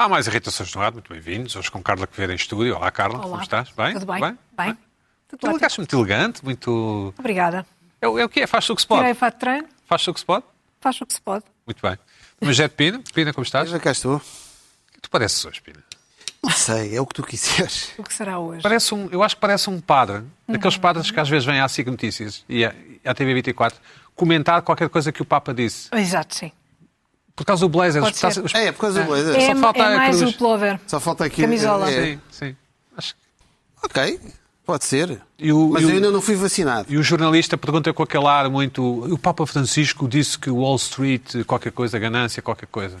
Há 0.00 0.08
mais 0.08 0.26
irritações 0.26 0.74
no 0.74 0.80
ar, 0.80 0.92
muito 0.92 1.12
bem-vindos. 1.12 1.54
Hoje 1.54 1.70
com 1.70 1.82
Carla 1.82 2.06
Quevedo 2.06 2.32
em 2.32 2.36
estúdio. 2.36 2.74
Olá, 2.74 2.90
Carla, 2.90 3.18
Olá. 3.18 3.28
como 3.28 3.42
estás? 3.42 3.68
Bem? 3.76 3.92
Tudo 3.92 4.06
bem? 4.06 4.38
Bem. 4.56 4.78
Tudo 5.28 5.40
Tu 5.40 5.52
ligaste 5.52 5.78
muito 5.78 5.94
elegante, 5.94 6.42
muito. 6.42 7.12
Obrigada. 7.18 7.66
É, 8.00 8.08
o- 8.08 8.18
é 8.18 8.24
o 8.24 8.28
que 8.30 8.40
é? 8.40 8.46
Faz 8.46 8.70
o 8.70 8.74
que 8.74 8.80
se 8.80 8.86
pode. 8.88 9.00
Tirei 9.00 9.12
o 9.12 9.16
fato 9.16 9.34
de 9.34 9.40
treino, 9.40 9.68
Faz 9.84 10.08
o 10.08 10.14
que 10.14 10.20
se 10.20 10.24
pode? 10.24 10.44
faz 10.80 10.98
o 11.02 11.04
que 11.04 11.12
se 11.12 11.20
pode. 11.20 11.44
Muito 11.66 11.82
bem. 11.86 11.98
Mas 12.40 12.56
Jé 12.56 12.66
de 12.66 12.74
Pina, 12.74 13.02
Pina, 13.12 13.34
como 13.34 13.44
estás? 13.44 13.68
Já 13.68 13.78
cá 13.78 13.90
estou. 13.90 14.16
O 14.16 14.20
que 14.94 15.00
tu 15.02 15.10
pareces 15.10 15.44
hoje, 15.44 15.60
Pina? 15.60 15.84
Não 16.42 16.50
sei, 16.50 16.96
é 16.96 17.00
o 17.02 17.04
que 17.04 17.12
tu 17.16 17.22
quiseres. 17.22 17.92
O 17.98 18.02
que 18.02 18.14
será 18.14 18.38
hoje? 18.38 18.62
Parece 18.62 18.94
um, 18.94 19.06
eu 19.12 19.22
acho 19.22 19.34
que 19.34 19.40
parece 19.42 19.68
um 19.68 19.78
padre. 19.82 20.22
Daqueles 20.48 20.76
Uhum. 20.76 20.80
padres 20.80 21.10
que 21.10 21.20
às 21.20 21.28
vezes 21.28 21.44
vêm 21.44 21.60
à 21.60 21.68
SIC 21.68 21.86
Notícias 21.90 22.42
e 22.48 22.64
à, 22.64 22.72
e 23.04 23.06
à 23.06 23.14
TV24 23.14 23.74
comentar 24.16 24.62
qualquer 24.62 24.88
coisa 24.88 25.12
que 25.12 25.20
o 25.20 25.26
Papa 25.26 25.52
disse. 25.52 25.90
Exato, 25.94 26.34
sim. 26.34 26.50
Por 27.40 27.46
causa 27.46 27.60
do 27.64 27.70
blazer. 27.70 28.02
Os- 28.02 28.20
tá- 28.20 28.30
ser. 28.30 28.44
os- 28.44 28.54
É, 28.54 28.70
por 28.70 28.80
causa 28.82 29.00
do 29.00 29.06
blazer. 29.06 29.34
É, 29.34 29.54
Só 29.54 29.60
falta 29.60 29.78
é 29.78 29.82
a 29.82 29.96
mais 29.96 30.16
cruz. 30.18 30.34
o 30.34 30.36
plover. 30.36 30.80
Só 30.86 31.00
falta 31.00 31.24
aqui. 31.24 31.40
Camisola. 31.40 31.90
é, 31.90 32.04
Sim, 32.04 32.20
sim. 32.30 32.56
Acho 32.94 33.14
que- 33.14 33.20
Ok, 33.82 34.20
pode 34.66 34.84
ser. 34.84 35.18
E 35.38 35.50
o- 35.50 35.70
Mas 35.72 35.82
e 35.82 35.86
o- 35.86 35.88
eu 35.88 35.94
ainda 35.94 36.10
não 36.10 36.20
fui 36.20 36.34
vacinado. 36.34 36.86
E 36.92 36.98
o 36.98 37.02
jornalista 37.02 37.56
pergunta 37.56 37.94
com 37.94 38.02
aquele 38.02 38.26
ar 38.26 38.50
muito. 38.50 38.82
O 39.10 39.16
Papa 39.16 39.46
Francisco 39.46 40.06
disse 40.06 40.38
que 40.38 40.50
Wall 40.50 40.76
Street, 40.76 41.42
qualquer 41.46 41.72
coisa, 41.72 41.98
ganância, 41.98 42.42
qualquer 42.42 42.66
coisa. 42.66 42.98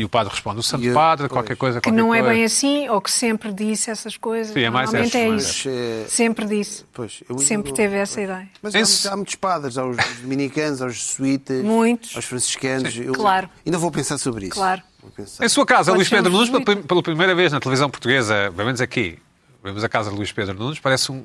E 0.00 0.04
o 0.04 0.08
padre 0.08 0.32
responde: 0.32 0.60
o 0.60 0.62
Santo 0.62 0.84
eu- 0.84 0.94
Padre, 0.94 1.28
pois. 1.28 1.32
qualquer 1.32 1.56
coisa, 1.56 1.78
Que 1.80 1.90
qualquer 1.90 2.00
não 2.02 2.14
é 2.14 2.20
coisa. 2.20 2.34
bem 2.34 2.44
assim, 2.44 2.88
ou 2.88 3.00
que 3.02 3.10
sempre 3.10 3.52
disse 3.52 3.90
essas 3.90 4.16
coisas. 4.16 4.54
Sim, 4.54 4.60
é 4.60 4.70
mais 4.70 4.86
Normalmente 4.90 5.16
essas, 5.16 5.26
é 5.26 5.28
mais 5.30 5.42
isso. 5.42 5.68
essas. 5.68 6.06
É- 6.06 6.08
Sempre 6.08 6.46
disse. 6.46 6.84
Pois, 6.92 7.22
eu 7.28 7.38
Sempre 7.38 7.72
teve 7.74 7.96
essa 7.96 8.20
ideia. 8.20 8.48
Mas 8.62 8.74
Esse- 8.74 9.06
há, 9.08 9.12
há 9.12 9.16
muitos 9.16 9.34
padres, 9.34 9.76
há 9.76 9.84
os 9.84 9.96
dominicanos, 10.22 10.80
há 10.80 10.86
os 10.86 10.94
jesuítas, 10.96 11.62
Muitos. 11.62 12.16
aos 12.16 12.24
franciscanos. 12.24 12.96
Eu 12.96 13.12
Claro. 13.12 13.48
Ainda 13.66 13.76
vou 13.78 13.90
pensar 13.90 14.16
sobre 14.16 14.46
isso. 14.46 14.54
Claro. 14.54 14.82
Vou 15.02 15.10
pensar. 15.10 15.44
Em 15.44 15.48
sua 15.48 15.66
casa, 15.66 15.90
Pode 15.92 15.98
Luís 15.98 16.08
Pedro 16.08 16.32
Nunes, 16.32 16.48
pela, 16.50 16.76
pela 16.82 17.02
primeira 17.02 17.34
vez 17.34 17.52
na 17.52 17.60
televisão 17.60 17.90
portuguesa, 17.90 18.50
pelo 18.54 18.66
menos 18.66 18.80
aqui, 18.80 19.18
vemos 19.62 19.84
a 19.84 19.88
casa 19.88 20.10
de 20.10 20.16
Luís 20.16 20.32
Pedro 20.32 20.54
Nunes, 20.54 20.78
parece 20.78 21.12
um. 21.12 21.24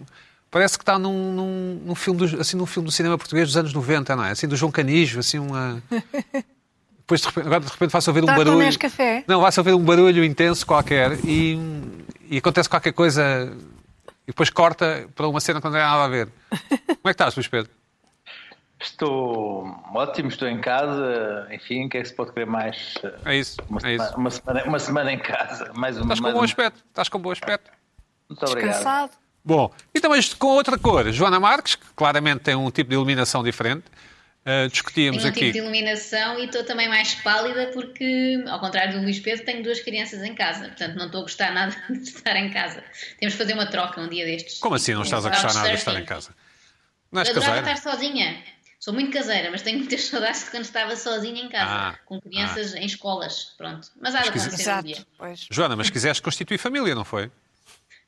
Parece 0.52 0.78
que 0.78 0.84
está 0.84 0.98
num, 0.98 1.34
num, 1.34 1.82
num 1.86 1.96
filme 1.96 2.26
do, 2.28 2.40
assim, 2.42 2.56
num 2.56 2.66
filme 2.66 2.86
do 2.88 2.92
cinema 2.92 3.18
português 3.18 3.48
dos 3.48 3.58
anos 3.58 3.74
90, 3.74 4.16
não 4.16 4.24
é? 4.24 4.32
Assim, 4.32 4.48
do 4.48 4.56
João 4.56 4.72
Canijo, 4.72 5.20
assim, 5.20 5.38
uma... 5.40 5.82
Depois, 7.06 7.22
de 7.22 7.28
repente, 7.28 7.46
agora, 7.46 7.60
de 7.64 7.72
repente, 7.72 7.92
vai-se 7.92 8.10
ouvir 8.10 8.24
um 8.24 8.28
com 8.28 8.36
barulho... 8.36 8.58
Nescafé? 8.58 9.24
Não, 9.28 9.40
vai-se 9.40 9.60
ouvir 9.60 9.74
um 9.74 9.84
barulho 9.84 10.24
intenso 10.24 10.66
qualquer 10.66 11.20
e, 11.24 11.60
e 12.28 12.38
acontece 12.38 12.68
qualquer 12.68 12.94
coisa 12.94 13.56
e 14.24 14.28
depois 14.28 14.50
corta 14.50 15.08
para 15.14 15.28
uma 15.28 15.40
cena 15.40 15.62
que 15.62 15.66
não 15.66 15.72
tem 15.72 15.82
nada 15.82 16.04
a 16.04 16.08
ver. 16.08 16.30
Como 16.50 17.00
é 17.04 17.04
que 17.04 17.10
estás, 17.12 17.36
Luís 17.36 17.48
Pedro? 17.48 17.72
Estou 18.80 19.68
ótimo, 19.94 20.30
estou 20.30 20.48
em 20.48 20.60
casa, 20.60 21.48
enfim, 21.52 21.86
o 21.86 21.90
que 21.90 21.98
é 21.98 22.02
que 22.02 22.08
se 22.08 22.14
pode 22.14 22.34
querer 22.34 22.46
mais? 22.46 22.96
É 23.24 23.36
isso, 23.36 23.58
Uma, 23.70 23.78
é 23.78 23.82
semana, 23.82 24.04
isso. 24.04 24.18
uma, 24.18 24.32
semana, 24.32 24.64
uma 24.66 24.80
semana 24.80 25.14
em 25.14 25.20
casa, 25.20 25.72
mais 25.76 25.98
uma. 25.98 26.06
Estás 26.14 26.20
com 26.20 26.24
mais 26.24 26.36
bom 26.36 26.44
aspecto, 26.44 26.84
estás 26.90 27.10
com 27.10 27.20
bom 27.20 27.32
aspecto. 27.32 27.72
Muito 28.28 28.44
obrigado. 28.46 28.72
Descansado. 28.72 29.12
Bom, 29.44 29.72
e 29.94 30.00
também 30.00 30.20
com 30.40 30.48
outra 30.48 30.78
cor, 30.78 31.12
Joana 31.12 31.40
Marques, 31.40 31.76
que 31.76 31.86
claramente 31.96 32.42
tem 32.42 32.56
um 32.56 32.70
tipo 32.72 32.90
de 32.90 32.96
iluminação 32.96 33.44
diferente. 33.44 33.86
Uh, 34.48 34.70
discutíamos 34.70 35.24
Tenho 35.24 35.28
um 35.28 35.32
aqui. 35.32 35.40
tipo 35.40 35.54
de 35.54 35.58
iluminação 35.58 36.38
e 36.40 36.46
estou 36.46 36.64
também 36.64 36.88
mais 36.88 37.16
pálida 37.16 37.72
porque, 37.74 38.44
ao 38.48 38.60
contrário 38.60 38.94
do 38.94 39.02
Luís 39.02 39.20
Pedro, 39.20 39.44
tenho 39.44 39.64
duas 39.64 39.80
crianças 39.80 40.22
em 40.24 40.36
casa. 40.36 40.66
Portanto, 40.68 40.96
não 40.96 41.08
estou 41.08 41.22
a 41.22 41.24
gostar 41.24 41.52
nada 41.52 41.76
de 41.90 42.04
estar 42.04 42.36
em 42.36 42.52
casa. 42.52 42.84
Temos 43.20 43.34
de 43.34 43.38
fazer 43.40 43.54
uma 43.54 43.66
troca 43.66 44.00
um 44.00 44.08
dia 44.08 44.24
destes. 44.24 44.60
Como 44.60 44.76
assim 44.76 44.94
não 44.94 45.02
estás 45.02 45.26
a 45.26 45.30
gostar 45.30 45.52
nada 45.54 45.70
de 45.70 45.76
estar 45.76 46.00
em 46.00 46.06
casa? 46.06 46.30
Não 47.12 47.22
és 47.22 47.30
Eu 47.30 47.36
adorava 47.38 47.56
caseira? 47.62 47.78
estar 47.80 47.92
sozinha. 47.92 48.44
Sou 48.80 48.94
muito 48.94 49.12
caseira, 49.12 49.50
mas 49.50 49.64
tenho 49.64 49.80
muitas 49.80 50.04
saudades 50.06 50.44
de 50.44 50.52
quando 50.52 50.64
estava 50.64 50.96
sozinha 50.96 51.42
em 51.42 51.50
casa, 51.50 51.72
Ah, 51.72 51.96
com 52.06 52.22
crianças 52.22 52.76
em 52.76 52.86
escolas. 52.86 53.56
Pronto. 53.58 53.88
Mas 54.00 54.14
há 54.14 54.22
de 54.22 54.32
quis- 54.32 54.44
acontecer 54.44 54.62
um 54.70 54.74
Exato. 54.74 54.88
dia. 54.88 55.08
Pois. 55.18 55.48
Joana, 55.50 55.76
mas 55.76 55.90
quiseste 55.90 56.22
constituir 56.22 56.60
família, 56.60 56.94
não 56.94 57.04
foi? 57.04 57.32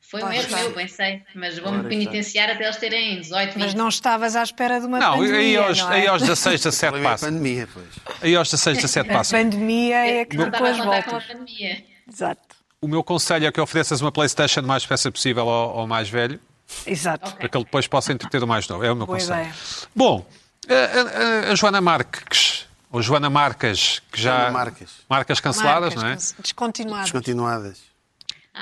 Foi 0.09 0.23
um 0.23 0.31
erro 0.31 0.55
meu, 0.55 0.71
pensei. 0.71 1.21
Mas 1.35 1.59
vou-me 1.59 1.79
Ora, 1.79 1.89
penitenciar 1.89 2.49
até 2.49 2.63
eles 2.63 2.77
terem 2.77 3.19
18, 3.19 3.53
20. 3.53 3.57
Mas 3.59 3.73
não 3.73 3.89
estavas 3.89 4.35
à 4.35 4.43
espera 4.43 4.79
de 4.79 4.85
uma 4.85 4.99
Não, 4.99 5.17
pandemia, 5.17 5.37
aí 5.39 5.57
aos, 5.57 5.79
não 5.79 5.91
é? 5.91 5.95
aí 5.95 6.07
aos 6.07 6.21
16, 6.21 6.61
O 6.61 6.63
17 6.63 6.91
problema 6.91 7.05
é 7.05 7.09
a 7.09 7.11
passa. 7.13 7.25
pandemia, 7.25 7.69
pois. 7.73 7.85
Aí 8.21 8.35
aos 8.35 8.49
16, 8.49 8.77
17 8.77 9.09
A 9.09 9.13
passa. 9.13 9.37
pandemia 9.37 9.95
é 10.07 10.25
que 10.25 10.37
não 10.37 10.45
estava 10.47 10.67
a 10.67 10.71
depois 10.71 10.85
contar 10.85 11.03
com 11.03 11.09
a 11.09 11.19
volta. 11.19 11.27
pandemia. 11.33 11.83
Exato. 12.11 12.41
O 12.79 12.87
meu 12.87 13.03
conselho 13.03 13.47
é 13.47 13.51
que 13.51 13.59
ofereças 13.59 13.99
uma 14.01 14.11
Playstation 14.11 14.61
o 14.61 14.65
mais 14.67 14.83
depressa 14.83 15.11
possível 15.11 15.49
ao, 15.49 15.79
ao 15.79 15.87
mais 15.87 16.09
velho, 16.09 16.39
Exato. 16.85 17.33
Para 17.35 17.47
que 17.49 17.57
ele 17.57 17.63
depois 17.65 17.87
possa 17.87 18.11
entreter 18.13 18.43
o 18.43 18.47
mais 18.47 18.67
novo. 18.67 18.83
É 18.83 18.91
o 18.91 18.95
meu 18.95 19.05
Boa 19.05 19.17
conselho. 19.19 19.39
ideia. 19.39 19.53
Bom, 19.95 20.25
a, 20.69 21.47
a- 21.49 21.51
a 21.51 21.55
Joana 21.55 21.79
Marques, 21.81 22.65
ou 22.91 23.01
Joana 23.01 23.29
Marcas, 23.29 24.01
que 24.11 24.21
já... 24.21 24.37
Joana 24.37 24.51
Marques. 24.51 24.89
Marcas 25.09 25.39
canceladas, 25.39 25.95
Marcas 25.95 26.03
não 26.33 26.39
é? 26.39 26.41
Descontinuadas. 26.41 27.03
Descontinuadas. 27.05 27.77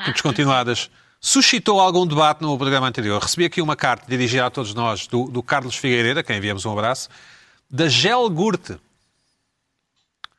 que 0.05 0.11
descontinuadas, 0.11 0.91
suscitou 1.29 1.79
algum 1.79 2.05
debate 2.05 2.43
no 2.43 2.55
programa 2.55 2.87
anterior. 2.87 3.19
Recebi 3.19 3.45
aqui 3.45 3.59
uma 3.59 3.75
carta 3.75 4.05
dirigida 4.07 4.45
a 4.45 4.49
todos 4.51 4.75
nós 4.75 5.07
do, 5.07 5.23
do 5.25 5.41
Carlos 5.41 5.75
Figueiredo, 5.75 6.19
a 6.19 6.23
quem 6.23 6.37
enviamos 6.37 6.65
um 6.65 6.71
abraço, 6.71 7.09
da 7.67 7.89
Gelgurte. 7.89 8.77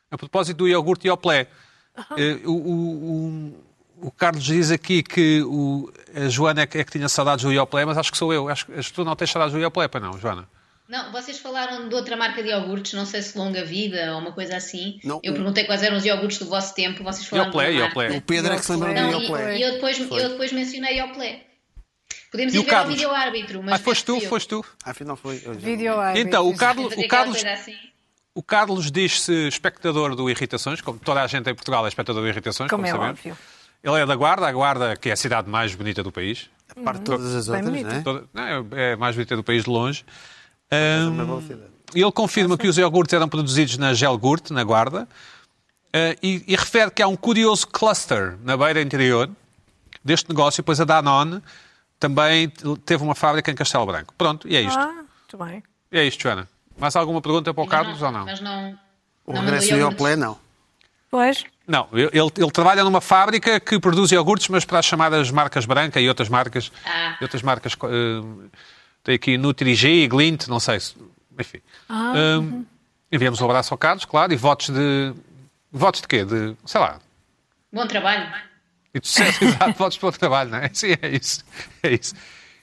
A 0.09 0.17
propósito 0.17 0.59
do 0.59 0.69
iogurte 0.69 1.09
Ioplé. 1.09 1.49
Eh, 2.17 2.39
o, 2.45 2.53
o- 2.53 3.55
o- 4.01 4.07
o 4.07 4.11
Carlos 4.13 4.45
diz 4.45 4.71
aqui 4.71 5.03
que 5.03 5.43
o- 5.43 5.91
a 6.15 6.29
Joana 6.29 6.61
é 6.61 6.67
que, 6.67 6.79
é 6.79 6.85
que 6.85 6.93
tinha 6.93 7.09
saudades 7.09 7.45
do 7.45 7.53
Ioplé, 7.53 7.85
mas 7.85 7.99
acho 7.99 8.13
que 8.13 8.17
sou 8.19 8.33
eu. 8.33 8.49
Acho, 8.49 8.67
acho 8.79 8.91
que 8.91 8.95
tu 8.95 9.05
não 9.05 9.17
tens 9.17 9.31
saudades 9.33 9.55
do 9.55 9.59
Ioplé, 9.61 9.89
para 9.89 9.99
não, 9.99 10.17
Joana? 10.21 10.49
Não, 10.89 11.11
vocês 11.11 11.39
falaram 11.39 11.89
de 11.89 11.95
outra 11.95 12.17
marca 12.17 12.43
de 12.43 12.51
iogurtes, 12.51 12.93
não 12.93 13.05
sei 13.05 13.21
se 13.21 13.37
longa 13.37 13.65
vida 13.65 14.13
ou 14.15 14.21
uma 14.21 14.31
coisa 14.33 14.57
assim. 14.57 15.01
Não, 15.03 15.19
eu 15.23 15.33
o- 15.33 15.37
perguntei 15.37 15.65
quais 15.65 15.83
eram 15.83 15.97
os 15.97 16.05
iogurtes 16.05 16.39
do 16.39 16.47
vosso 16.47 16.75
tempo, 16.75 17.03
vocês 17.03 17.27
falaram 17.27 17.49
Ioplé, 17.51 17.71
de. 17.73 17.77
Ioplé. 17.79 18.11
O 18.17 18.21
Pedro 18.23 18.53
é 18.53 18.57
que 18.57 18.65
se 18.65 18.73
lembra 18.73 18.89
do 18.89 18.95
Não, 19.01 19.11
Não, 19.11 19.23
Ioplé. 19.23 19.57
e, 19.57 19.59
e 19.59 19.63
eu, 19.63 19.73
depois, 19.75 19.99
eu 19.99 20.29
depois 20.31 20.53
mencionei 20.53 20.99
Ioplé. 21.01 21.41
Podemos 22.31 22.55
E 22.55 22.57
ir 22.57 22.61
o 22.61 22.63
ver 22.65 22.71
Carlos? 22.71 22.91
ao 22.91 22.97
vídeo-árbitro, 22.97 23.63
mas 23.63 23.75
Ah, 23.75 23.79
foste 23.79 24.05
tu, 24.05 24.15
eu. 24.17 24.29
foste 24.29 24.49
tu. 24.49 24.65
Afinal 24.85 25.17
foi. 25.17 25.37
eu 25.45 25.55
já- 25.55 25.61
Vídeo 25.61 25.99
árbitro, 25.99 26.29
Então, 26.29 26.49
o. 26.49 26.57
Carlos, 26.57 26.95
o 26.97 27.09
Carlos, 27.09 27.45
assim. 27.45 27.75
o 28.35 28.43
Carlos 28.43 28.91
diz-se 28.91 29.49
espectador 29.49 30.15
do 30.15 30.29
Irritações, 30.31 30.81
como 30.81 30.99
toda 30.99 31.23
a 31.23 31.27
gente 31.27 31.49
em 31.51 31.55
Portugal 31.55 31.85
é 31.85 31.89
espectador 31.89 32.23
do 32.23 32.29
Irritações, 32.29 32.71
como, 32.71 32.83
Como 32.85 32.87
é 32.87 32.91
sabemos. 32.93 33.19
óbvio. 33.21 33.39
Ele 33.83 34.01
é 34.03 34.07
da 34.07 34.15
Guarda, 34.17 34.47
a 34.49 34.53
Guarda, 34.53 34.97
que 34.97 35.09
é 35.09 35.13
a 35.13 35.17
cidade 35.17 35.49
mais 35.49 35.75
bonita 35.75 36.03
do 36.03 36.11
país. 36.13 36.49
A 36.77 36.81
parte 36.81 36.99
de 36.99 37.05
todas 37.05 37.35
as 37.35 37.47
Bem 37.47 37.57
outras, 37.57 37.71
bonito. 37.73 37.89
não 37.91 37.97
é? 37.99 38.03
Toda- 38.03 38.25
não, 38.35 38.69
é 38.79 38.93
a 38.93 38.97
mais 38.97 39.15
bonita 39.15 39.37
do 39.37 39.45
país 39.45 39.65
de 39.65 39.71
longe. 39.71 40.05
É 40.71 40.99
e 41.95 42.03
ele 42.03 42.13
confirma 42.13 42.59
que 42.59 42.67
os 42.67 42.77
iogurtes 42.77 43.15
eram 43.15 43.29
produzidos 43.29 43.79
na 43.79 43.95
Gelgurt, 43.95 44.51
na 44.51 44.65
Guarda, 44.65 45.09
ah, 45.93 46.17
e, 46.23 46.43
e 46.47 46.57
refere 46.57 46.91
que 46.91 47.03
há 47.03 47.09
um 47.09 47.17
curioso 47.17 47.67
cluster 47.69 48.37
na 48.43 48.57
beira 48.57 48.83
interior 48.83 49.31
deste 50.05 50.29
negócio, 50.29 50.63
pois 50.63 50.81
a 50.81 50.85
Danone 50.85 51.43
também 51.99 52.53
teve 52.85 53.03
uma 53.03 53.15
fábrica 53.15 53.51
em 53.51 53.55
Castelo 53.55 53.87
Branco. 53.87 54.13
Pronto, 54.19 54.47
e 54.49 54.57
é 54.57 54.61
isto. 54.61 54.79
Ah, 54.79 54.93
muito 54.93 55.39
bem. 55.39 55.63
E 55.91 55.99
é 55.99 56.05
isto, 56.05 56.23
Joana. 56.23 56.49
Mais 56.79 56.95
alguma 56.95 57.23
pergunta 57.23 57.55
para 57.55 57.65
o 57.65 57.67
Carlos 57.67 58.03
ou 58.03 58.13
não? 58.13 58.27
Mas 58.27 58.41
não. 58.41 58.79
O 59.25 59.33
não 59.33 59.41
regresso 59.41 59.71
do. 59.71 59.77
Ioplé, 59.79 60.15
não. 60.17 60.39
Pois, 61.11 61.45
Não, 61.67 61.89
ele, 61.93 62.11
ele 62.13 62.51
trabalha 62.51 62.85
numa 62.85 63.01
fábrica 63.01 63.59
que 63.59 63.79
produz 63.81 64.11
iogurtes, 64.13 64.49
mas 64.49 64.65
para 64.65 64.81
as 64.81 64.85
chamadas 64.85 65.31
marcas 65.31 65.65
branca 65.65 66.01
e 66.01 66.09
outras 66.09 66.29
marcas. 66.29 66.71
Ah. 66.85 67.17
E 67.21 67.25
outras 67.25 67.43
marcas. 67.43 67.73
eh, 67.73 68.49
tem 69.07 69.15
aqui 69.15 69.39
Nutri-G, 69.39 70.09
Glint, 70.09 70.49
não 70.49 70.59
sei 70.59 70.81
se. 70.81 70.97
Enfim. 71.39 71.61
Ah, 71.89 72.13
Hum, 72.41 72.65
enviamos 73.11 73.41
um 73.41 73.45
abraço 73.45 73.73
ao 73.73 73.79
Carlos, 73.79 74.05
claro, 74.05 74.33
e 74.33 74.37
votos 74.37 74.71
de. 74.71 75.15
Votos 75.71 76.01
de 76.01 76.09
quê? 76.09 76.25
De. 76.25 76.57
sei 76.65 76.81
lá. 76.81 76.99
Bom 77.73 77.87
trabalho. 77.87 78.29
E 78.93 78.99
de 78.99 79.07
sucesso, 79.07 79.45
exato, 79.45 79.79
votos 79.79 79.97
para 79.97 80.09
o 80.09 80.13
trabalho, 80.13 80.51
não 80.51 80.59
é? 80.59 80.71
Sim, 80.73 80.97
é 81.01 81.09
isso. 81.09 81.45
É 81.85 81.95
isso. 81.95 82.15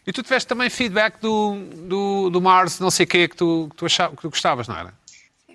E 0.06 0.12
tu 0.12 0.22
tiveste 0.22 0.46
também 0.46 0.70
feedback 0.70 1.18
do, 1.22 1.56
do, 1.88 2.30
do 2.30 2.42
Mars, 2.42 2.78
não 2.78 2.92
sei 2.92 3.06
o 3.06 3.08
quê, 3.08 3.26
que 3.30 3.38
tu, 3.38 3.68
que 3.70 3.78
tu, 3.78 3.86
achava, 3.86 4.14
que 4.14 4.22
tu 4.22 4.30
gostavam, 4.30 4.66
não 4.68 4.76
era? 4.78 4.94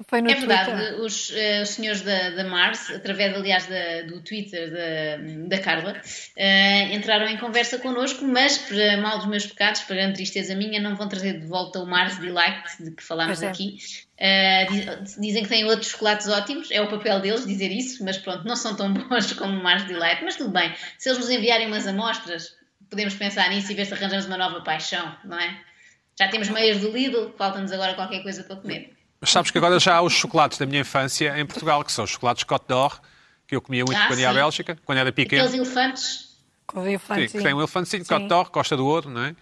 Foi 0.06 0.20
no 0.22 0.31
É 0.31 0.34
verdade, 0.34 0.70
Twitter. 0.70 1.00
os, 1.00 1.32
eh, 1.34 1.62
os 1.62 1.69
senhores 1.70 2.03
da, 2.03 2.31
da 2.31 2.44
Mars, 2.44 2.91
através, 2.91 3.34
aliás, 3.34 3.66
da- 3.66 4.03
do 4.03 4.20
Twitter 4.22 4.70
da, 4.70 5.47
da 5.56 5.59
Carla, 5.62 6.00
eh, 6.36 6.95
entraram 6.95 7.27
em 7.28 7.36
conversa 7.36 7.78
connosco, 7.78 8.24
mas, 8.24 8.59
para 8.59 8.97
mal 8.98 9.18
dos 9.18 9.27
meus 9.27 9.47
pecados, 9.47 9.80
para 9.83 9.97
grande 9.97 10.15
tristeza 10.15 10.54
minha, 10.54 10.80
não 10.80 10.95
vão 10.97 11.09
trazer 11.09 11.41
de 11.41 11.47
volta 11.47 11.78
o 11.80 11.86
Mars 11.86 12.18
Delight, 12.18 12.62
de 12.83 12.91
que 12.92 13.03
falámos 13.03 13.42
é. 13.42 13.48
aqui. 13.48 13.78
Eh, 14.16 14.66
diz- 14.71 15.16
dizem 15.21 15.42
que 15.42 15.48
têm 15.48 15.65
outros 15.65 15.91
chocolates 15.91 16.28
ótimos, 16.28 16.71
é 16.71 16.80
o 16.80 16.89
papel 16.89 17.21
deles 17.21 17.47
dizer 17.47 17.71
isso, 17.71 18.04
mas 18.04 18.18
pronto, 18.18 18.44
não 18.47 18.56
são 18.56 18.77
tão 18.77 18.92
bons 18.94 19.33
como 19.34 19.59
o 19.59 19.62
Mars 19.62 19.84
Delight, 19.84 20.22
mas 20.24 20.36
tudo 20.36 20.51
bem. 20.51 20.72
Se 20.98 21.09
eles 21.09 21.18
nos 21.21 21.30
enviarem 21.30 21.66
umas 21.66 21.86
amostras, 21.86 22.56
podemos 22.91 23.15
pensar 23.15 23.48
nisso 23.51 23.71
e 23.71 23.74
ver 23.74 23.84
se 23.84 23.94
arranjamos 23.94 24.27
uma 24.27 24.36
nova 24.36 24.60
paixão, 24.62 25.15
não 25.24 25.39
é? 25.39 25.60
Já 26.18 26.27
temos 26.28 26.48
meias 26.48 26.80
do 26.80 26.91
Lidl, 26.91 27.33
falta-nos 27.39 27.71
agora 27.71 27.94
qualquer 27.94 28.22
coisa 28.24 28.42
para 28.42 28.56
comer. 28.56 28.92
Mas 29.20 29.30
sabes 29.30 29.50
que 29.50 29.59
agora 29.59 29.78
já 29.80 29.97
há 29.97 30.03
os 30.03 30.12
chocolates 30.12 30.59
da 30.59 30.66
minha 30.66 30.80
infância 30.80 31.38
em 31.38 31.44
Portugal, 31.44 31.82
que 31.84 31.91
são 31.91 32.04
os 32.04 32.10
chocolates 32.10 32.44
Côte 32.44 32.66
d'Or, 32.68 33.00
que 33.47 33.56
eu 33.56 33.60
comia 33.60 33.84
muito 33.84 33.98
Ah, 33.98 34.06
quando 34.06 34.20
ia 34.20 34.28
à 34.28 34.32
sim. 34.32 34.38
Bélgica, 34.38 34.78
quando 34.84 34.98
era 34.98 35.10
pequeno. 35.12 35.42
Aqueles 35.42 35.60
elefantes 35.60 36.28
Com 36.66 36.80
o 36.80 36.82
Sim, 36.84 36.88
elefantezinho. 36.91 37.30
que 37.30 37.42
tem 37.42 37.54
um 37.54 37.59
elefantezinho, 37.59 38.04
Sim. 38.04 38.09
Côte 38.15 38.28
d'Or, 38.28 38.50
Costa 38.50 38.76
do 38.76 38.86
Ouro, 38.86 39.10
não 39.10 39.24
é? 39.24 39.34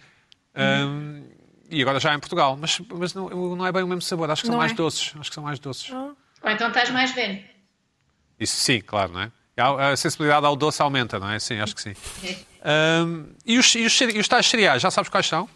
Hum, 0.55 1.23
e 1.69 1.81
agora 1.81 1.99
já 1.99 2.13
em 2.15 2.19
Portugal. 2.19 2.57
Mas, 2.59 2.79
mas 2.79 3.13
não, 3.13 3.29
não 3.29 3.65
é 3.65 3.71
bem 3.71 3.83
o 3.83 3.87
mesmo 3.87 4.01
sabor, 4.01 4.31
acho 4.31 4.41
que 4.41 4.47
são 4.47 4.55
Não 4.55 4.59
mais 4.61 4.71
é? 4.71 4.75
doces. 4.75 5.13
Acho 5.19 5.29
que 5.29 5.35
são 5.35 5.43
mais 5.43 5.59
doces. 5.59 5.91
Ou 5.91 6.15
então 6.49 6.69
estás 6.69 6.89
mais 6.89 7.11
velho. 7.11 7.43
Isso 8.39 8.55
sim, 8.55 8.81
claro, 8.81 9.11
não 9.13 9.21
é? 9.21 9.31
A, 9.57 9.95
sensibilidade 9.95 10.45
ao 10.45 10.55
doce 10.55 10.81
aumenta, 10.81 11.19
não 11.19 11.29
é? 11.29 11.39
Sim, 11.39 11.59
acho 11.59 11.75
que 11.75 11.81
sim. 11.81 11.95
Ahm, 12.63 13.25
e, 13.45 13.57
os, 13.57 13.73
e, 13.75 13.85
os, 13.85 14.01
e 14.01 14.19
os 14.19 14.27
tais 14.27 14.45
cereais, 14.47 14.81
já 14.81 14.91
sabes 14.91 15.09
quais 15.09 15.25
são? 15.27 15.49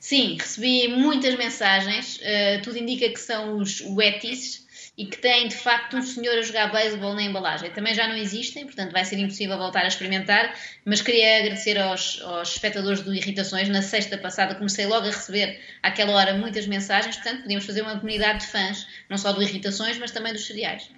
Sim, 0.00 0.38
recebi 0.38 0.88
muitas 0.88 1.36
mensagens. 1.36 2.16
uh, 2.16 2.62
tudo 2.62 2.78
indica 2.78 3.08
que 3.10 3.20
são 3.20 3.58
os 3.58 3.82
Wetties 3.82 4.66
e 4.96 5.06
que 5.06 5.18
têm 5.18 5.46
de 5.46 5.54
facto 5.54 5.96
um 5.96 6.02
senhor 6.02 6.38
a 6.38 6.42
jogar 6.42 6.72
beisebol 6.72 7.14
na 7.14 7.22
embalagem. 7.22 7.70
Também 7.70 7.94
já 7.94 8.08
não 8.08 8.16
existem, 8.16 8.64
portanto 8.64 8.92
vai 8.92 9.04
ser 9.04 9.18
impossível 9.18 9.56
voltar 9.58 9.82
a 9.84 9.88
experimentar. 9.88 10.54
Mas 10.84 11.02
queria 11.02 11.38
agradecer 11.38 11.78
aos, 11.78 12.20
aos 12.22 12.52
espectadores 12.52 13.02
do 13.02 13.14
Irritações. 13.14 13.68
Na 13.68 13.82
sexta 13.82 14.16
passada 14.16 14.54
comecei 14.54 14.86
logo 14.86 15.06
a 15.06 15.10
receber 15.10 15.60
àquela 15.82 16.12
hora 16.12 16.34
muitas 16.34 16.66
mensagens. 16.66 17.16
Portanto, 17.16 17.42
podíamos 17.42 17.66
fazer 17.66 17.82
uma 17.82 17.94
comunidade 17.94 18.40
de 18.40 18.46
fãs, 18.46 18.86
não 19.08 19.18
só 19.18 19.32
do 19.32 19.42
Irritações, 19.42 19.98
mas 19.98 20.10
também 20.10 20.32
dos 20.32 20.46
cereais. 20.46 20.90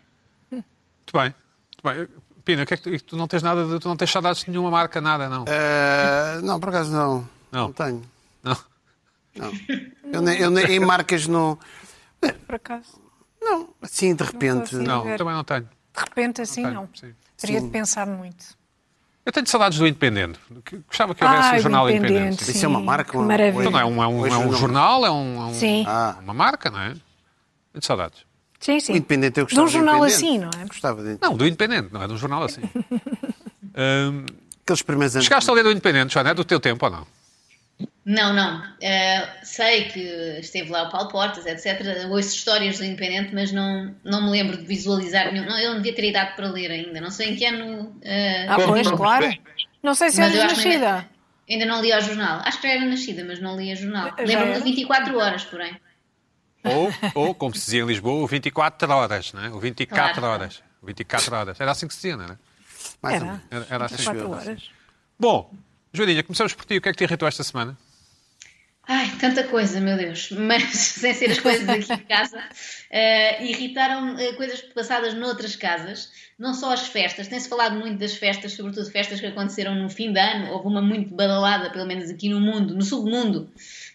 Muito 0.50 0.64
bem. 1.12 1.34
Muito 1.84 2.08
bem. 2.08 2.22
Pina, 2.44 2.66
que 2.66 2.75
é 2.75 2.76
que 2.76 2.82
tu, 2.82 3.05
tu 3.05 3.16
não 3.16 3.28
tens 3.28 3.43
nada 3.43 3.64
de, 3.66 3.78
tu 3.78 3.88
não 3.88 3.96
tens 3.96 4.10
saudades 4.10 4.43
de 4.43 4.50
nenhuma 4.50 4.70
marca, 4.70 5.00
nada, 5.00 5.28
não? 5.28 5.44
Eh, 5.46 6.40
não, 6.43 6.58
por 6.58 6.70
acaso 6.70 6.90
não. 6.90 7.28
Não. 7.52 7.66
Não 7.66 7.72
tenho. 7.72 8.02
Não. 8.43 8.71
Não. 9.34 9.52
Eu, 10.12 10.20
nem- 10.23 10.38
eu 10.38 10.50
nem- 10.50 10.67
em 10.67 10.81
marcas 10.81 11.26
não. 11.26 11.58
Por 12.46 12.55
acaso. 12.55 13.00
Não, 13.40 13.70
assim 13.82 14.14
de 14.14 14.23
repente. 14.23 14.75
Não 14.76 14.84
Não, 14.84 15.02
ver. 15.05 15.19
também 15.19 15.34
não 15.34 15.43
tenho. 15.44 15.62
De 15.62 16.00
repente 16.00 16.40
assim 16.43 16.62
não. 16.62 16.88
sim. 16.94 17.12
Teria 17.37 17.58
Sim. 17.61 17.67
de 17.67 17.73
pensar 17.73 18.06
muito. 18.06 18.56
Eu 19.26 19.32
tenho 19.32 19.46
saudades 19.46 19.79
do 19.79 19.87
Independente. 19.87 20.38
Gostava 20.87 21.14
que 21.14 21.25
houvesse 21.25 21.49
o 21.50 21.56
do 21.56 21.61
jornal 21.62 21.88
Independente, 21.90 22.19
Independente. 22.23 22.50
Isso 22.50 22.64
é 22.64 22.69
uma 22.69 22.81
marca, 22.81 23.11
que 23.11 23.17
uma- 23.17 23.26
maravilha. 23.26 23.61
Então 23.61 23.73
não 23.73 23.79
é 23.81 23.84
um, 23.84 24.02
é 24.02 24.06
um, 24.06 24.26
é 24.26 24.37
um 24.37 24.44
não. 24.46 24.52
jornal, 24.52 25.06
é, 25.06 25.11
um, 25.11 25.43
é 25.43 25.44
um- 25.46 25.55
Sim. 25.55 25.84
Ah. 25.88 26.17
uma 26.23 26.34
marca, 26.34 26.70
não 26.70 26.81
é? 26.81 26.88
Tenho 27.73 27.82
saudades. 27.84 28.25
Sim, 28.61 28.76
O 28.76 28.81
sim. 28.81 28.93
Independente 28.93 29.40
eu 29.40 29.46
De 29.46 29.55
gostava 29.55 29.67
um 29.67 29.70
jornal 29.70 30.05
assim, 30.05 30.38
não 30.38 30.50
é? 30.61 30.64
Gostava 30.67 31.02
de. 31.02 31.19
Não, 31.20 31.37
do 31.37 31.46
Independente, 31.46 31.93
não 31.93 32.02
é 32.02 32.06
de 32.06 32.12
um 32.12 32.17
jornal 32.17 32.44
assim. 32.44 32.61
Ahm, 33.75 34.26
Aqueles 34.64 34.82
primeiros 34.82 35.17
anos. 35.17 35.26
chegaste 35.26 35.50
a 35.50 35.52
ler 35.52 35.64
do 35.64 35.70
Independente, 35.73 36.12
Joana, 36.14 36.31
é 36.31 36.34
do 36.34 36.44
teu 36.44 36.61
tempo 36.61 36.84
ou 36.87 36.93
não? 36.93 37.06
Não, 38.04 38.32
não. 38.32 38.58
Uh, 38.60 39.28
sei 39.44 39.84
que 39.84 40.00
esteve 40.40 40.70
lá 40.70 40.82
o 40.84 40.90
Paulo 40.90 41.08
Portas, 41.08 41.46
etc. 41.46 41.81
Ouço 42.10 42.34
histórias 42.34 42.78
do 42.78 42.84
Independente, 42.84 43.32
mas 43.32 43.52
não, 43.52 43.94
não 44.02 44.25
me 44.25 44.31
lembro 44.31 44.56
de 44.56 44.64
visualizar 44.64 45.32
nenhum. 45.32 45.46
Não, 45.46 45.56
eu 45.58 45.70
não 45.70 45.76
devia 45.76 45.94
ter 45.94 46.08
idade 46.08 46.34
para 46.34 46.49
ler 46.49 46.70
ainda. 46.72 47.00
Não 47.00 47.10
sei 47.10 47.31
em 47.31 47.37
que 47.37 47.44
ano. 47.44 47.82
uh, 47.82 48.00
Ah, 48.49 48.56
pois, 48.66 48.87
não 48.87 48.96
claro. 48.96 49.32
Não 49.82 49.94
sei 49.94 50.10
se 50.10 50.20
Mas 50.20 50.34
eras 50.34 50.56
nascida. 50.56 51.08
Ainda 51.49 51.66
não 51.66 51.81
li 51.81 51.93
ao 51.93 52.00
jornal. 52.00 52.40
Acho 52.44 52.60
que 52.60 52.66
já 52.69 52.75
era 52.75 52.84
nascida, 52.84 53.25
mas 53.25 53.40
não 53.40 53.56
li 53.56 53.70
a 53.70 53.75
jornal. 53.75 54.14
Lembro-me 54.19 54.55
de 54.55 54.60
24 54.62 55.19
horas, 55.19 55.44
porém. 55.44 55.76
Ou, 56.64 56.93
ou, 57.14 57.34
como 57.34 57.55
se 57.55 57.64
dizia 57.64 57.82
em 57.82 57.87
Lisboa, 57.87 58.22
o 58.22 58.26
24 58.26 58.90
horas, 58.93 59.32
não 59.32 59.44
é? 59.44 59.48
O 59.50 59.58
24 59.58 60.20
Claro. 60.20 60.26
horas. 60.26 60.62
O 60.81 60.87
24 60.87 61.34
horas. 61.37 61.60
Era 61.60 61.70
assim 61.72 61.87
que 61.88 61.94
se 61.94 62.00
dizia, 62.00 62.16
não 62.16 62.25
era? 62.25 62.40
Mais 63.02 63.20
ou 63.20 63.26
Era. 63.28 63.37
menos. 63.37 63.43
Era, 63.50 63.66
era 63.75 63.84
assim. 63.87 64.05
Quatro 64.05 64.20
eu, 64.22 64.31
horas. 64.31 64.70
Bom, 65.19 65.52
Joaninha, 65.93 66.22
começamos 66.22 66.55
por 66.55 66.64
ti. 66.64 66.78
O 66.78 66.81
que 66.81 66.88
é 66.88 66.93
que 66.93 66.98
te 66.98 67.05
irritou 67.05 67.26
esta 67.26 67.43
semana? 67.43 67.76
Ai, 68.87 69.08
tanta 69.20 69.44
coisa, 69.44 69.81
meu 69.81 69.96
Deus. 69.96 70.31
Mas 70.32 70.64
sem 70.75 71.14
ser 71.14 71.31
as 71.31 71.38
coisas 71.38 71.69
aqui 71.69 71.96
de 71.96 72.05
casa, 72.05 72.43
eh, 72.90 73.44
irritaram 73.44 74.19
eh, 74.19 74.32
coisas 74.32 74.61
passadas 74.61 75.14
noutras 75.14 75.55
casas, 75.55 76.11
não 76.38 76.52
só 76.52 76.73
as 76.73 76.88
festas. 76.88 77.29
Tem-se 77.29 77.49
falado 77.49 77.79
muito 77.79 77.99
das 77.99 78.14
festas, 78.14 78.52
sobretudo 78.55 78.90
festas 78.90 79.20
que 79.20 79.26
aconteceram 79.26 79.75
no 79.76 79.88
fim 79.88 80.12
de 80.12 80.19
ano. 80.19 80.52
Houve 80.52 80.67
uma 80.67 80.82
muito 80.82 81.14
badalada, 81.14 81.70
pelo 81.70 81.87
menos 81.87 82.11
aqui 82.11 82.29
no 82.29 82.40
mundo, 82.40 82.75
no 82.75 82.82
submundo, 82.82 83.49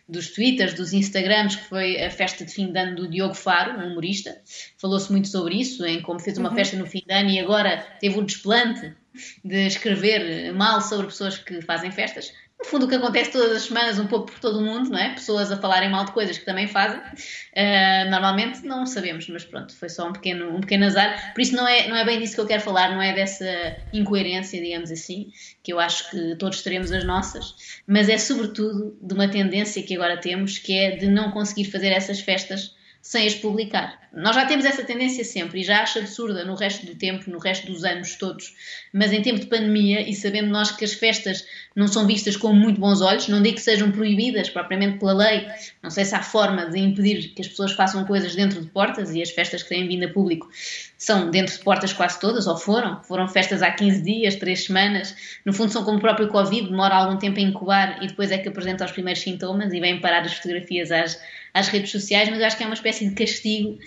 dos 0.07 0.29
Twitters, 0.31 0.73
dos 0.73 0.93
Instagrams, 0.93 1.57
que 1.57 1.65
foi 1.65 2.01
a 2.01 2.09
festa 2.09 2.45
de 2.45 2.51
fim 2.51 2.71
de 2.71 2.79
ano 2.79 2.95
do 2.95 3.09
Diogo 3.09 3.33
Faro, 3.33 3.77
um 3.77 3.91
humorista. 3.91 4.41
Falou-se 4.77 5.11
muito 5.11 5.27
sobre 5.27 5.59
isso, 5.59 5.85
em 5.85 6.01
como 6.01 6.19
fez 6.19 6.37
uma 6.37 6.55
festa 6.55 6.77
no 6.77 6.85
fim 6.85 7.03
de 7.05 7.13
ano 7.13 7.29
e 7.29 7.39
agora 7.39 7.85
teve 7.99 8.17
o 8.17 8.23
desplante 8.23 8.93
de 9.43 9.67
escrever 9.67 10.53
mal 10.53 10.81
sobre 10.81 11.07
pessoas 11.07 11.37
que 11.37 11.61
fazem 11.61 11.91
festas. 11.91 12.31
No 12.59 12.65
fundo, 12.65 12.87
o 12.87 12.89
que 12.89 12.95
acontece 12.95 13.31
todas 13.31 13.55
as 13.55 13.63
semanas, 13.63 13.99
um 13.99 14.07
pouco 14.07 14.31
por 14.31 14.39
todo 14.39 14.57
o 14.57 14.61
mundo, 14.63 14.89
não 14.89 14.97
é? 14.97 15.13
Pessoas 15.13 15.51
a 15.51 15.57
falarem 15.57 15.91
mal 15.91 16.05
de 16.05 16.11
coisas 16.11 16.39
que 16.39 16.45
também 16.45 16.67
fazem. 16.67 16.99
Uh, 16.99 18.09
normalmente 18.09 18.65
não 18.65 18.83
sabemos, 18.87 19.29
mas 19.29 19.45
pronto, 19.45 19.75
foi 19.75 19.89
só 19.89 20.09
um 20.09 20.13
pequeno, 20.13 20.55
um 20.55 20.61
pequeno 20.61 20.85
azar. 20.85 21.33
Por 21.35 21.41
isso, 21.41 21.55
não 21.55 21.67
é, 21.67 21.87
não 21.87 21.95
é 21.95 22.03
bem 22.03 22.19
disso 22.19 22.33
que 22.33 22.41
eu 22.41 22.47
quero 22.47 22.63
falar, 22.63 22.89
não 22.89 23.01
é 23.01 23.13
dessa 23.13 23.45
incoerência, 23.93 24.59
digamos 24.59 24.89
assim, 24.89 25.31
que 25.61 25.71
eu 25.71 25.79
acho 25.79 26.09
que 26.09 26.35
todos 26.37 26.63
teremos 26.63 26.91
as 26.91 27.03
nossas, 27.03 27.53
mas 27.85 28.09
é 28.09 28.17
sobretudo 28.17 28.97
de 28.99 29.13
uma 29.13 29.27
tendência 29.27 29.83
que 29.83 29.95
agora 29.95 30.17
temos, 30.17 30.57
que 30.57 30.73
é 30.73 30.95
de 30.95 31.07
não 31.07 31.29
conseguir 31.29 31.65
fazer 31.65 31.89
essas 31.89 32.19
festas 32.19 32.75
sem 33.03 33.27
as 33.27 33.35
publicar. 33.35 34.06
Nós 34.17 34.35
já 34.35 34.47
temos 34.47 34.65
essa 34.65 34.83
tendência 34.83 35.23
sempre 35.23 35.61
e 35.61 35.63
já 35.63 35.83
acho 35.83 35.99
absurda 35.99 36.43
no 36.43 36.55
resto 36.55 36.87
do 36.87 36.95
tempo, 36.95 37.29
no 37.29 37.37
resto 37.37 37.67
dos 37.67 37.83
anos 37.83 38.15
todos, 38.15 38.55
mas 38.91 39.13
em 39.13 39.21
tempo 39.21 39.39
de 39.39 39.45
pandemia 39.45 40.01
e 40.09 40.15
sabendo 40.15 40.49
nós 40.49 40.71
que 40.71 40.83
as 40.83 40.93
festas 40.93 41.45
não 41.75 41.87
são 41.87 42.07
vistas 42.07 42.35
com 42.35 42.51
muito 42.51 42.81
bons 42.81 42.99
olhos, 42.99 43.27
não 43.27 43.43
digo 43.43 43.57
que 43.57 43.61
sejam 43.61 43.91
proibidas 43.91 44.49
propriamente 44.49 44.97
pela 44.97 45.13
lei, 45.13 45.45
não 45.83 45.91
sei 45.91 46.03
se 46.03 46.15
há 46.15 46.23
forma 46.23 46.65
de 46.65 46.79
impedir 46.79 47.27
que 47.35 47.43
as 47.43 47.47
pessoas 47.47 47.73
façam 47.73 48.05
coisas 48.05 48.33
dentro 48.33 48.59
de 48.59 48.67
portas 48.69 49.13
e 49.13 49.21
as 49.21 49.29
festas 49.29 49.61
que 49.61 49.69
têm 49.69 49.87
vindo 49.87 50.05
a 50.05 50.09
público 50.09 50.49
são 50.97 51.29
dentro 51.29 51.55
de 51.55 51.63
portas 51.63 51.93
quase 51.93 52.19
todas, 52.19 52.47
ou 52.47 52.57
foram, 52.57 53.03
foram 53.03 53.27
festas 53.27 53.61
há 53.61 53.69
15 53.69 54.01
dias, 54.01 54.35
3 54.35 54.65
semanas, 54.65 55.15
no 55.45 55.53
fundo 55.53 55.71
são 55.71 55.83
como 55.83 55.99
o 55.99 56.01
próprio 56.01 56.27
Covid, 56.27 56.67
demora 56.67 56.95
algum 56.95 57.17
tempo 57.17 57.37
a 57.37 57.41
incubar 57.43 58.03
e 58.03 58.07
depois 58.07 58.31
é 58.31 58.39
que 58.39 58.49
apresenta 58.49 58.83
os 58.83 58.91
primeiros 58.91 59.21
sintomas 59.21 59.71
e 59.71 59.79
vem 59.79 60.01
parar 60.01 60.23
as 60.23 60.33
fotografias 60.33 60.91
às, 60.91 61.21
às 61.53 61.67
redes 61.67 61.91
sociais, 61.91 62.29
mas 62.29 62.39
eu 62.39 62.47
acho 62.47 62.57
que 62.57 62.63
é 62.63 62.65
uma 62.65 62.73
espécie 62.73 63.07
de 63.07 63.13
castigo, 63.13 63.77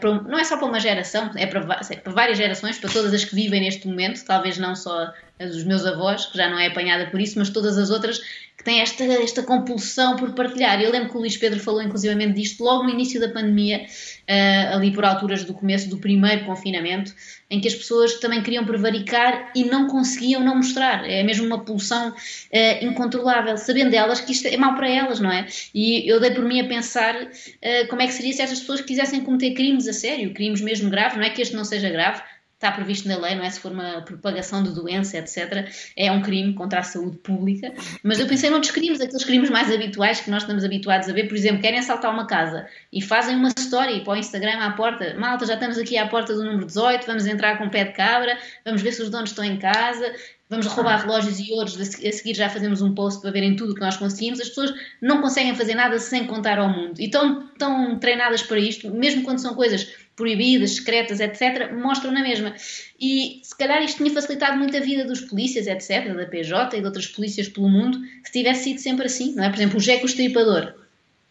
para, 0.00 0.22
não 0.22 0.38
é 0.38 0.44
só 0.44 0.56
para 0.56 0.66
uma 0.66 0.80
geração, 0.80 1.30
é 1.36 1.46
para, 1.46 1.80
é 1.90 1.96
para, 1.96 2.12
várias 2.12 2.38
gerações, 2.38 2.78
para 2.78 2.90
todas 2.90 3.12
as 3.12 3.24
que 3.24 3.34
vivem 3.34 3.60
neste 3.60 3.86
momento, 3.86 4.24
talvez 4.24 4.58
não 4.58 4.74
só 4.74 5.12
dos 5.38 5.64
meus 5.64 5.86
avós, 5.86 6.26
que 6.26 6.36
já 6.36 6.48
não 6.50 6.58
é 6.58 6.66
apanhada 6.66 7.06
por 7.10 7.20
isso, 7.20 7.38
mas 7.38 7.50
todas 7.50 7.78
as 7.78 7.90
outras 7.90 8.18
que 8.56 8.64
têm 8.64 8.80
esta, 8.80 9.04
esta 9.04 9.42
compulsão 9.42 10.16
por 10.16 10.32
partilhar. 10.32 10.80
Eu 10.82 10.90
lembro 10.90 11.10
que 11.10 11.16
o 11.16 11.20
Luís 11.20 11.36
Pedro 11.36 11.60
falou 11.60 11.80
inclusivamente 11.80 12.34
disto 12.34 12.64
logo 12.64 12.82
no 12.82 12.90
início 12.90 13.20
da 13.20 13.28
pandemia, 13.28 13.86
uh, 14.28 14.76
ali 14.76 14.92
por 14.92 15.04
alturas 15.04 15.44
do 15.44 15.54
começo 15.54 15.88
do 15.88 15.98
primeiro 15.98 16.44
confinamento, 16.44 17.14
em 17.50 17.60
que 17.60 17.68
as 17.68 17.74
pessoas 17.74 18.20
também 18.20 18.42
queriam 18.42 18.64
prevaricar 18.64 19.50
e 19.54 19.64
não 19.64 19.88
conseguiam 19.88 20.44
não 20.44 20.56
mostrar. 20.56 21.08
É 21.08 21.22
mesmo 21.22 21.46
uma 21.46 21.64
pulsão 21.64 22.10
uh, 22.10 22.84
incontrolável, 22.84 23.56
sabendo 23.56 23.94
elas 23.94 24.20
que 24.20 24.32
isto 24.32 24.46
é 24.46 24.56
mau 24.56 24.74
para 24.74 24.88
elas, 24.88 25.18
não 25.18 25.32
é? 25.32 25.46
E 25.74 26.06
eu 26.08 26.20
dei 26.20 26.30
por 26.30 26.44
mim 26.44 26.60
a 26.60 26.68
pensar 26.68 27.14
uh, 27.14 27.88
como 27.88 28.02
é 28.02 28.06
que 28.06 28.12
seria 28.12 28.32
se 28.32 28.42
estas 28.42 28.60
pessoas 28.60 28.82
quisessem 28.82 29.22
cometer 29.22 29.54
crimes 29.54 29.88
a 29.88 29.92
sério, 29.92 30.34
crimes 30.34 30.60
mesmo 30.60 30.90
graves, 30.90 31.16
não 31.16 31.24
é 31.24 31.30
que 31.30 31.40
este 31.40 31.56
não 31.56 31.64
seja 31.64 31.88
grave, 31.88 32.22
está 32.58 32.72
previsto 32.72 33.06
na 33.06 33.16
lei, 33.16 33.36
não 33.36 33.44
é? 33.44 33.50
Se 33.50 33.60
for 33.60 33.70
uma 33.70 34.02
propagação 34.02 34.64
de 34.64 34.74
doença, 34.74 35.16
etc., 35.16 35.70
é 35.96 36.10
um 36.10 36.20
crime 36.20 36.54
contra 36.54 36.80
a 36.80 36.82
saúde 36.82 37.16
pública. 37.18 37.72
Mas 38.02 38.18
eu 38.18 38.26
pensei 38.26 38.50
noutros 38.50 38.72
crimes, 38.72 39.00
aqueles 39.00 39.24
crimes 39.24 39.48
mais 39.48 39.72
habituais 39.72 40.20
que 40.20 40.28
nós 40.28 40.42
estamos 40.42 40.64
habituados 40.64 41.08
a 41.08 41.12
ver. 41.12 41.28
Por 41.28 41.36
exemplo, 41.36 41.62
querem 41.62 41.78
assaltar 41.78 42.12
uma 42.12 42.26
casa 42.26 42.66
e 42.92 43.00
fazem 43.00 43.36
uma 43.36 43.50
story 43.56 44.02
para 44.02 44.14
o 44.14 44.16
Instagram 44.16 44.58
à 44.58 44.72
porta. 44.72 45.14
Malta, 45.14 45.46
já 45.46 45.54
estamos 45.54 45.78
aqui 45.78 45.96
à 45.96 46.08
porta 46.08 46.34
do 46.34 46.44
número 46.44 46.66
18, 46.66 47.06
vamos 47.06 47.26
entrar 47.26 47.58
com 47.58 47.66
o 47.66 47.70
pé 47.70 47.84
de 47.84 47.92
cabra, 47.92 48.36
vamos 48.64 48.82
ver 48.82 48.90
se 48.90 49.02
os 49.02 49.08
donos 49.08 49.30
estão 49.30 49.44
em 49.44 49.56
casa. 49.56 50.12
Vamos 50.50 50.66
roubar 50.66 51.02
relógios 51.02 51.38
e 51.38 51.52
ouros, 51.52 51.78
a 51.78 51.84
seguir 51.84 52.34
já 52.34 52.48
fazemos 52.48 52.80
um 52.80 52.94
post 52.94 53.20
para 53.20 53.30
verem 53.30 53.54
tudo 53.54 53.72
o 53.72 53.74
que 53.74 53.82
nós 53.82 53.98
conseguimos. 53.98 54.40
As 54.40 54.48
pessoas 54.48 54.72
não 55.00 55.20
conseguem 55.20 55.54
fazer 55.54 55.74
nada 55.74 55.98
sem 55.98 56.26
contar 56.26 56.58
ao 56.58 56.70
mundo. 56.70 56.98
E 56.98 57.04
estão, 57.04 57.50
estão 57.52 57.98
treinadas 57.98 58.42
para 58.42 58.58
isto, 58.58 58.90
mesmo 58.90 59.22
quando 59.24 59.40
são 59.40 59.54
coisas 59.54 59.94
proibidas, 60.18 60.72
secretas, 60.72 61.20
etc., 61.20 61.72
mostram 61.72 62.10
na 62.10 62.20
mesma. 62.20 62.54
E 63.00 63.40
se 63.42 63.56
calhar 63.56 63.82
isto 63.82 63.98
tinha 63.98 64.12
facilitado 64.12 64.58
muito 64.58 64.76
a 64.76 64.80
vida 64.80 65.04
dos 65.04 65.20
polícias, 65.20 65.68
etc., 65.68 66.12
da 66.14 66.26
PJ 66.26 66.76
e 66.76 66.80
de 66.80 66.86
outras 66.86 67.06
polícias 67.06 67.48
pelo 67.48 67.68
mundo, 67.68 67.98
se 68.24 68.32
tivesse 68.32 68.64
sido 68.64 68.80
sempre 68.80 69.06
assim, 69.06 69.34
não 69.34 69.44
é? 69.44 69.48
Por 69.48 69.56
exemplo, 69.56 69.78
o 69.78 69.80
Jeco 69.80 70.04
Estripador 70.04 70.74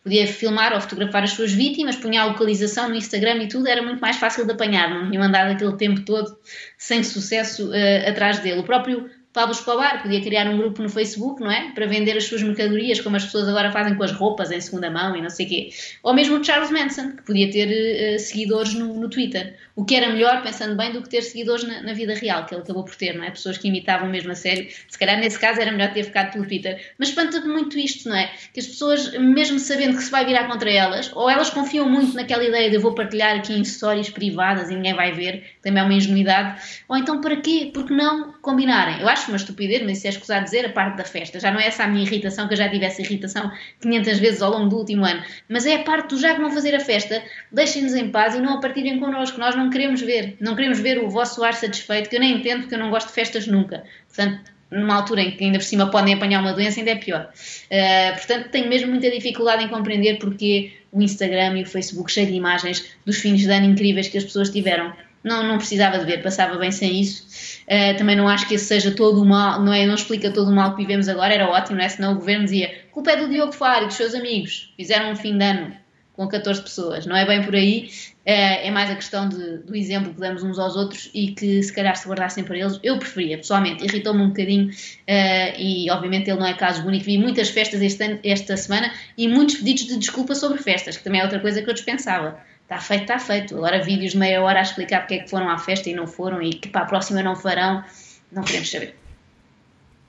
podia 0.02 0.26
filmar 0.26 0.74
ou 0.74 0.80
fotografar 0.80 1.24
as 1.24 1.32
suas 1.32 1.52
vítimas, 1.52 1.98
punha 1.98 2.22
a 2.22 2.26
localização 2.26 2.88
no 2.88 2.96
Instagram 2.96 3.44
e 3.44 3.50
tudo, 3.50 3.68
era 3.68 3.82
muito 3.82 4.00
mais 4.00 4.16
fácil 4.16 4.46
de 4.46 4.54
apanhar, 4.54 4.90
não 4.90 5.12
tinha 5.12 5.22
andado 5.22 5.52
aquele 5.52 5.76
tempo 5.76 6.02
todo 6.06 6.38
sem 6.78 7.04
sucesso 7.04 7.70
uh, 7.70 8.10
atrás 8.10 8.40
dele. 8.40 8.62
O 8.62 8.64
próprio 8.64 9.10
Pablo 9.34 9.54
Escobar 9.54 10.02
podia 10.02 10.20
criar 10.22 10.48
um 10.48 10.58
grupo 10.58 10.82
no 10.82 10.90
Facebook, 10.90 11.42
não 11.42 11.52
é? 11.52 11.72
Para 11.72 11.86
vender 11.86 12.18
as 12.18 12.24
suas 12.24 12.42
mercadorias, 12.42 13.00
como 13.02 13.16
as 13.16 13.26
pessoas 13.26 13.48
agora 13.48 13.72
fazem 13.72 13.94
com 13.96 14.04
as 14.04 14.12
roupas 14.12 14.52
em 14.52 14.60
segunda 14.60 14.90
mão 14.90 15.16
e 15.16 15.22
não 15.22 15.30
sei 15.30 15.46
o 15.46 15.50
quê. 15.50 15.70
Ou 16.02 16.14
mesmo 16.14 16.38
o 16.38 16.44
Charles 16.44 16.72
Manson, 16.72 17.12
que 17.12 17.22
podia 17.22 17.52
ter 17.52 17.68
uh, 18.16 18.20
seguidores 18.20 18.74
no, 18.74 18.96
no, 18.96 19.10
Twitter. 19.10 19.56
O 19.76 19.86
que 19.86 19.96
era 19.96 20.10
melhor, 20.10 20.42
pensando 20.42 20.76
bem, 20.76 20.92
do 20.92 21.04
que 21.04 21.10
ter 21.10 21.22
seguidores 21.22 21.64
na, 21.66 21.84
na, 21.84 21.94
vida 21.94 22.16
real, 22.16 22.48
que 22.48 22.56
ele 22.56 22.64
acabou 22.64 22.84
por 22.84 22.96
ter, 22.96 23.16
não 23.16 23.24
é? 23.24 23.30
Pessoas 23.30 23.60
que 23.60 23.68
imitavam 23.68 24.10
mesmo 24.10 24.32
a 24.32 24.36
sério. 24.36 24.68
Se 24.88 24.98
calhar, 24.98 25.20
nesse 25.20 25.38
caso, 25.38 25.62
era 25.62 25.72
melhor 25.72 25.94
ter 25.94 26.04
ficado 26.04 26.32
pelo 26.32 26.46
Twitter. 26.46 26.94
Mas 26.98 27.10
espanta-me 27.10 27.48
muito 27.48 27.78
isto, 27.78 28.10
não 28.10 28.16
é? 28.16 28.32
Que 28.52 28.60
as 28.60 28.66
pessoas, 28.66 29.14
mesmo 29.14 29.60
sabendo 29.60 29.98
que 29.98 30.04
se 30.04 30.10
vai 30.10 30.26
virar 30.26 30.48
contra 30.48 30.72
elas, 30.72 31.12
ou 31.14 31.30
elas 31.30 31.52
confiam 31.52 31.88
muito 31.88 32.16
naquela 32.16 32.44
ideia 32.44 32.72
de 32.72 32.76
eu 32.76 32.82
vou 32.82 32.96
partilhar 32.96 33.36
aqui 33.36 33.54
em 33.54 33.62
histórias 33.62 34.10
privadas 34.10 34.72
e 34.72 34.76
ninguém 34.76 34.96
vai 34.96 35.12
ver, 35.12 35.44
também 35.62 35.84
é 35.84 35.86
uma 35.86 35.94
ingenuidade. 35.94 36.60
Ou 36.88 36.98
então, 36.98 37.22
para 37.22 37.36
quê? 37.36 37.70
Porque 37.72 37.94
não 37.94 38.34
combinarem? 38.48 39.02
Eu 39.02 39.10
acho 39.10 39.30
uma 39.30 39.36
estupidez, 39.36 39.84
mas 39.84 39.98
isso 39.98 40.08
é 40.08 40.10
escusado 40.12 40.46
dizer, 40.46 40.66
a 40.66 40.70
parte 40.70 40.96
da 40.96 41.04
festa. 41.04 41.38
Já 41.38 41.52
não 41.52 41.60
é 41.60 41.68
essa 41.68 41.84
a 41.84 41.88
minha 41.88 42.06
irritação, 42.06 42.48
que 42.48 42.54
eu 42.54 42.58
já 42.58 42.70
tive 42.70 42.86
essa 42.86 43.02
irritação 43.02 43.52
500 43.82 44.20
vezes 44.20 44.42
ao 44.42 44.52
longo 44.52 44.70
do 44.70 44.78
último 44.78 45.04
ano, 45.04 45.22
mas 45.50 45.66
é 45.66 45.76
a 45.76 45.84
parte 45.84 46.16
do 46.16 46.22
já 46.22 46.34
que 46.34 46.40
vão 46.40 46.50
fazer 46.50 46.74
a 46.74 46.80
festa, 46.80 47.22
deixem-nos 47.52 47.94
em 47.94 48.10
paz 48.10 48.36
e 48.36 48.40
não 48.40 48.54
a 48.54 48.62
partilhem 48.62 49.00
connosco. 49.00 49.38
Nós 49.38 49.54
não 49.54 49.70
queremos 49.70 50.00
ver, 50.00 50.38
não 50.40 50.56
queremos 50.56 50.80
ver 50.80 50.98
o 51.04 51.10
vosso 51.10 51.44
ar 51.44 51.54
satisfeito, 51.54 52.10
que 52.10 52.16
eu 52.16 52.22
nem 52.22 52.38
entendo 52.38 52.62
porque 52.62 52.76
eu 52.76 52.80
não 52.80 52.90
gosto 52.90 53.08
de 53.08 53.14
festas 53.14 53.46
nunca. 53.46 53.84
Portanto, 54.08 54.50
numa 54.72 54.96
altura 54.96 55.22
em 55.22 55.32
que 55.32 55.44
ainda 55.44 55.60
por 55.60 55.66
cima 55.66 55.92
podem 55.92 56.14
apanhar 56.14 56.42
uma 56.42 56.54
doença, 56.54 56.80
ainda 56.80 56.92
é 56.92 56.96
pior. 56.96 57.30
Uh, 57.32 58.16
portanto, 58.16 58.50
tenho 58.50 58.70
mesmo 58.70 58.90
muita 58.90 59.12
dificuldade 59.12 59.64
em 59.64 59.68
compreender 59.68 60.20
porque 60.20 60.72
o 60.92 61.02
Instagram 61.02 61.60
e 61.60 61.64
o 61.64 61.66
Facebook 61.66 62.12
cheio 62.12 62.28
de 62.28 62.34
imagens 62.34 62.96
dos 63.06 63.18
fins 63.18 63.42
de 63.42 63.52
ano 63.52 63.66
incríveis 63.66 64.08
que 64.08 64.18
as 64.18 64.24
pessoas 64.24 64.50
tiveram. 64.50 64.94
Não, 65.28 65.44
não 65.44 65.58
precisava 65.58 66.00
de 66.00 66.06
ver, 66.06 66.24
passava 66.24 66.58
bem 66.58 66.72
sem 66.72 67.02
isso. 67.02 67.28
Uh, 67.66 67.98
também 67.98 68.16
não 68.16 68.28
acho 68.28 68.48
que 68.48 68.56
esse 68.56 68.66
seja 68.66 68.92
todo 68.92 69.22
o 69.22 69.26
mal, 69.26 69.62
não, 69.62 69.74
é, 69.74 69.86
não 69.86 69.96
explica 69.96 70.32
todo 70.32 70.50
o 70.50 70.56
mal 70.56 70.72
que 70.72 70.82
vivemos 70.82 71.10
agora, 71.10 71.34
era 71.34 71.50
ótimo, 71.50 71.78
não 71.78 71.84
é? 71.84 71.90
Senão 71.90 72.14
o 72.14 72.16
governo 72.16 72.46
dizia: 72.46 72.74
culpa 72.92 73.12
é 73.12 73.18
do 73.18 73.30
Diogo 73.30 73.52
Faro 73.52 73.84
e 73.84 73.88
dos 73.88 73.96
seus 73.96 74.16
amigos, 74.16 74.74
fizeram 74.78 75.12
um 75.12 75.16
fim 75.16 75.38
de 75.38 75.44
ano 75.44 75.76
com 76.18 76.28
14 76.28 76.62
pessoas. 76.64 77.06
Não 77.06 77.16
é 77.16 77.26
bem 77.26 77.44
por 77.44 77.56
aí, 77.56 77.90
é, 78.26 78.68
é 78.68 78.72
mais 78.72 78.90
a 78.90 78.96
questão 78.96 79.30
de, 79.30 79.60
do 79.60 79.76
exemplo 79.76 80.14
que 80.14 80.20
damos 80.20 80.44
uns 80.44 80.58
aos 80.58 80.76
outros 80.76 81.10
e 81.14 81.32
que 81.32 81.62
se 81.62 81.72
calhar 81.72 81.96
se 81.96 82.08
guardassem 82.08 82.44
para 82.44 82.58
eles. 82.58 82.80
Eu 82.84 82.98
preferia, 82.98 83.38
pessoalmente, 83.38 83.86
irritou-me 83.86 84.22
um 84.22 84.30
bocadinho 84.30 84.70
uh, 84.70 85.60
e 85.60 85.90
obviamente 85.92 86.30
ele 86.30 86.40
não 86.40 86.48
é 86.48 86.56
caso 86.56 86.86
único. 86.86 87.06
Vi 87.06 87.20
muitas 87.20 87.50
festas 87.50 87.82
este, 87.82 88.20
esta 88.24 88.58
semana 88.58 88.92
e 89.16 89.28
muitos 89.28 89.56
pedidos 89.58 89.86
de 89.86 89.98
desculpa 89.98 90.34
sobre 90.34 90.58
festas, 90.58 90.98
que 90.98 91.04
também 91.04 91.22
é 91.22 91.24
outra 91.24 91.40
coisa 91.40 91.62
que 91.62 91.70
eu 91.70 91.74
dispensava. 91.74 92.40
Está 92.68 92.80
feito, 92.82 93.04
está 93.04 93.18
feito. 93.18 93.56
Agora 93.56 93.82
vídeos 93.82 94.12
de 94.12 94.18
meia 94.18 94.42
hora 94.42 94.60
a 94.60 94.62
explicar 94.62 95.00
porque 95.00 95.14
é 95.14 95.20
que 95.20 95.30
foram 95.30 95.50
à 95.50 95.58
festa 95.58 95.90
e 95.90 95.94
não 95.94 96.06
foram 96.06 96.42
e 96.42 96.50
que 96.54 96.68
para 96.68 96.82
a 96.82 96.86
próxima 96.86 97.24
não 97.24 97.34
farão, 97.34 97.82
não 98.30 98.44
queremos 98.44 98.70
saber. 98.70 98.94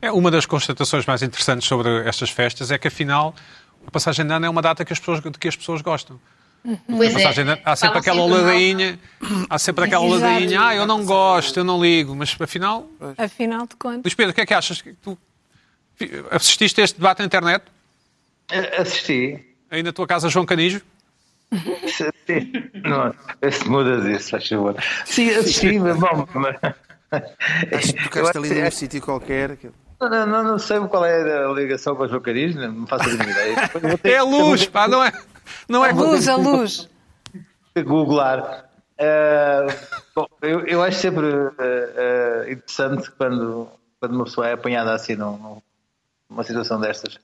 É, 0.02 0.10
uma 0.10 0.28
das 0.28 0.44
constatações 0.44 1.06
mais 1.06 1.22
interessantes 1.22 1.68
sobre 1.68 2.08
estas 2.08 2.30
festas 2.30 2.72
é 2.72 2.78
que 2.78 2.88
afinal 2.88 3.32
a 3.86 3.90
passagem 3.92 4.26
de 4.26 4.32
ano 4.32 4.44
é 4.46 4.50
uma 4.50 4.60
data 4.60 4.84
que 4.84 4.92
as 4.92 4.98
pessoas, 4.98 5.20
de 5.20 5.30
que 5.30 5.46
as 5.46 5.54
pessoas 5.56 5.82
gostam. 5.82 6.20
Pois 6.88 7.14
A 7.14 7.18
passagem 7.18 7.44
há 7.64 7.76
sempre 7.76 7.98
aquela 8.00 8.26
ladainha, 8.26 8.98
há 9.48 9.58
sempre 9.58 9.84
aquela 9.84 10.04
Exato. 10.04 10.20
ladainha, 10.20 10.60
ah, 10.60 10.74
eu 10.74 10.84
não 10.84 11.04
gosto, 11.04 11.56
eu 11.60 11.64
não 11.64 11.80
ligo, 11.80 12.14
mas 12.16 12.36
afinal, 12.40 12.88
Afinal 13.16 13.68
de 13.68 13.76
contas. 13.76 14.02
Luís 14.04 14.14
Pedro, 14.14 14.32
o 14.32 14.34
que 14.34 14.40
é 14.40 14.46
que 14.46 14.54
achas? 14.54 14.82
Tu 15.00 15.16
assististe 16.32 16.80
a 16.80 16.84
este 16.84 16.96
debate 16.96 17.20
na 17.20 17.24
internet? 17.26 17.64
Assisti. 18.76 19.44
Aí 19.70 19.82
na 19.82 19.92
tua 19.92 20.06
casa, 20.06 20.28
João 20.28 20.44
Canijo? 20.44 20.82
Sim. 21.86 22.52
Não, 22.84 23.14
se 23.50 23.68
mudas 23.68 24.04
isso, 24.04 24.30
faz 24.30 24.48
favor. 24.48 24.74
Sim, 25.04 25.30
assisti, 25.30 25.78
mas 25.78 25.96
bom. 25.96 26.26
Mas... 26.34 26.56
Acho 27.74 27.94
que 27.94 28.04
tocaste 28.04 28.38
ali 28.38 28.62
num 28.62 28.70
sítio 28.70 29.00
qualquer. 29.00 29.56
que- 29.56 29.70
Não, 30.00 30.26
não, 30.26 30.42
não, 30.44 30.58
sei 30.58 30.78
qual 30.88 31.04
é 31.04 31.44
a 31.46 31.48
ligação 31.52 31.96
com 31.96 32.04
a 32.04 32.08
João 32.08 32.20
Cariz, 32.20 32.54
não 32.54 32.86
faço 32.86 33.04
a 33.04 33.12
mínima 33.12 33.30
ideia. 33.30 33.56
É 34.04 34.16
a 34.18 34.22
luz, 34.24 34.66
pá, 34.66 34.86
não 34.86 35.02
é? 35.02 35.10
Não 35.68 35.84
é 35.84 35.90
A 35.90 35.94
luz, 35.94 36.28
a 36.28 36.36
luz. 36.36 36.88
googlar. 37.76 38.66
Eh, 38.98 39.66
bom, 40.14 40.26
eu, 40.42 40.66
eu 40.66 40.82
acho 40.82 40.98
sempre 40.98 41.26
eh, 41.58 41.92
eh, 42.48 42.52
interessante 42.52 43.10
quando, 43.12 43.68
quando 44.00 44.14
uma 44.16 44.24
pessoa 44.24 44.48
é 44.48 44.52
apanhada 44.54 44.92
assim 44.92 45.14
num- 45.14 45.38
num- 45.38 45.62
numa 46.28 46.42
situação 46.42 46.80
destas 46.80 47.18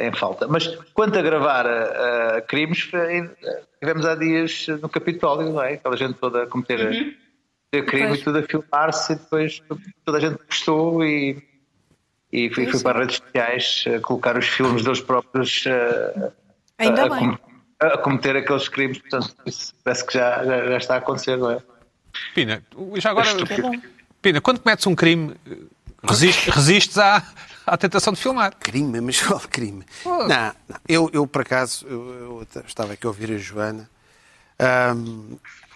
em 0.00 0.12
falta. 0.12 0.48
Mas 0.48 0.66
quanto 0.92 1.18
a 1.18 1.22
gravar 1.22 1.64
eh, 1.66 2.36
eh, 2.36 2.40
crimes, 2.42 2.88
eh, 2.92 3.62
tivemos 3.80 4.04
há 4.06 4.14
dias 4.14 4.66
no 4.82 4.88
Capitólio, 4.88 5.52
não 5.52 5.62
é? 5.62 5.74
Aquela 5.74 5.96
gente 5.96 6.14
toda 6.14 6.42
a 6.42 6.46
cometer 6.46 6.80
a 7.72 7.82
crime 7.82 8.08
Pois. 8.08 8.20
e 8.20 8.24
tudo 8.24 8.38
a 8.38 8.42
filmar-se 8.42 9.12
e 9.12 9.16
depois 9.16 9.62
toda 10.04 10.18
a 10.18 10.20
gente 10.20 10.38
gostou 10.46 11.04
e, 11.04 11.42
e 12.32 12.50
fui, 12.50 12.66
fui 12.66 12.80
para 12.82 12.98
as 12.98 13.06
redes 13.06 13.16
sociais 13.18 13.84
eh, 13.86 13.98
colocar 14.00 14.36
os 14.36 14.46
filmes 14.48 14.82
deles 14.82 15.00
próprios 15.00 15.64
eh, 15.66 16.32
Ainda 16.78 17.04
a, 17.04 17.08
bem. 17.08 17.38
a 17.80 17.98
cometer 17.98 18.36
aqueles 18.36 18.68
crimes, 18.68 18.98
portanto, 18.98 19.34
isso 19.46 19.74
parece 19.84 20.06
que 20.06 20.14
já, 20.14 20.44
já, 20.44 20.66
já 20.66 20.76
está 20.76 20.94
a 20.94 20.98
acontecer, 20.98 21.36
não 21.36 21.50
é? 21.50 21.58
Pina, 22.34 22.62
já 22.96 23.10
agora, 23.10 23.28
É. 23.30 23.98
Pina, 24.22 24.40
quando 24.40 24.60
cometes 24.60 24.86
um 24.86 24.94
crime, 24.96 25.34
resistes, 26.02 26.52
resistes 26.52 26.98
à, 26.98 27.22
à 27.68 27.76
tentação 27.76 28.12
de 28.12 28.20
filmar. 28.20 28.54
Crime, 28.58 29.00
mas 29.00 29.20
qual 29.22 29.40
crime? 29.40 29.84
Não, 30.04 30.26
não. 30.28 30.52
Eu, 30.88 31.10
eu, 31.12 31.26
por 31.26 31.42
acaso, 31.42 31.86
eu, 31.86 32.46
eu 32.54 32.62
estava 32.66 32.92
aqui 32.94 33.06
a 33.06 33.08
ouvir 33.08 33.32
a 33.32 33.38
Joana. 33.38 33.88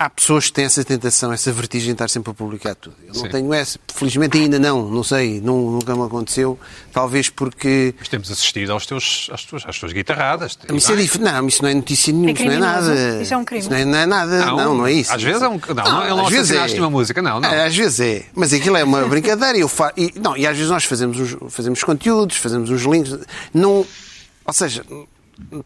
Há 0.03 0.11
pessoas 0.11 0.47
que 0.47 0.55
têm 0.55 0.65
essa 0.65 0.83
tentação, 0.83 1.33
essa 1.33 1.53
vertigem 1.53 1.89
de 1.89 1.93
estar 1.93 2.11
sempre 2.11 2.33
a 2.33 2.35
publicar 2.35 2.75
tudo. 2.75 2.97
Eu 3.07 3.15
não 3.15 3.23
Sim. 3.23 3.29
tenho 3.29 3.55
essa. 3.55 3.79
Felizmente 3.95 4.37
ainda 4.37 4.59
não, 4.59 4.89
não 4.89 5.05
sei, 5.05 5.41
não, 5.41 5.71
nunca 5.71 5.95
me 5.95 6.03
aconteceu. 6.03 6.59
Talvez 6.93 7.29
porque. 7.29 7.95
Mas 7.97 8.09
temos 8.09 8.29
assistido 8.29 8.73
aos 8.73 8.85
teus, 8.85 9.31
às, 9.33 9.45
tuas, 9.45 9.63
às 9.65 9.79
tuas 9.79 9.93
guitarradas. 9.93 10.59
Isso 10.75 10.93
é 10.93 10.97
dif... 10.97 11.19
Não, 11.19 11.47
isso 11.47 11.63
não 11.63 11.71
é 11.71 11.75
notícia 11.75 12.13
nenhuma, 12.13 12.31
É 12.31 12.33
isso 12.33 12.45
não 12.45 12.53
é 12.53 12.59
nada. 12.59 13.23
Isso 13.23 13.35
é 13.35 13.37
um 13.37 13.45
crime. 13.45 13.61
Isso 13.61 13.71
não 13.71 13.77
é, 13.77 13.85
não 13.85 13.99
é 13.99 14.07
nada, 14.07 14.47
não, 14.47 14.75
não, 14.77 14.87
é 14.89 14.93
isso. 14.93 15.13
Às 15.13 15.23
vezes 15.23 15.41
é 15.41 15.49
um. 15.49 15.61
Não, 15.69 15.75
não, 15.75 16.17
não 16.17 16.27
às 16.27 16.33
vezes 16.33 16.51
assassinaste 16.51 16.81
uma 16.81 16.91
música, 16.91 17.23
não, 17.23 17.39
não. 17.39 17.49
É, 17.49 17.67
Às 17.67 17.77
vezes 17.77 18.01
é. 18.01 18.27
Mas 18.35 18.53
aquilo 18.53 18.77
é 18.77 18.83
uma 18.83 19.07
brincadeira. 19.07 19.57
e 19.57 19.61
Eu 19.61 19.69
fa... 19.69 19.93
e, 19.97 20.13
não, 20.17 20.37
e 20.37 20.49
às 20.49 20.57
vezes 20.57 20.69
nós 20.69 20.83
fazemos, 20.83 21.21
os, 21.21 21.37
fazemos 21.55 21.81
conteúdos, 21.85 22.39
fazemos 22.39 22.71
os 22.71 22.83
links. 22.83 23.17
Não, 23.55 23.87
ou 24.45 24.53
seja, 24.53 24.85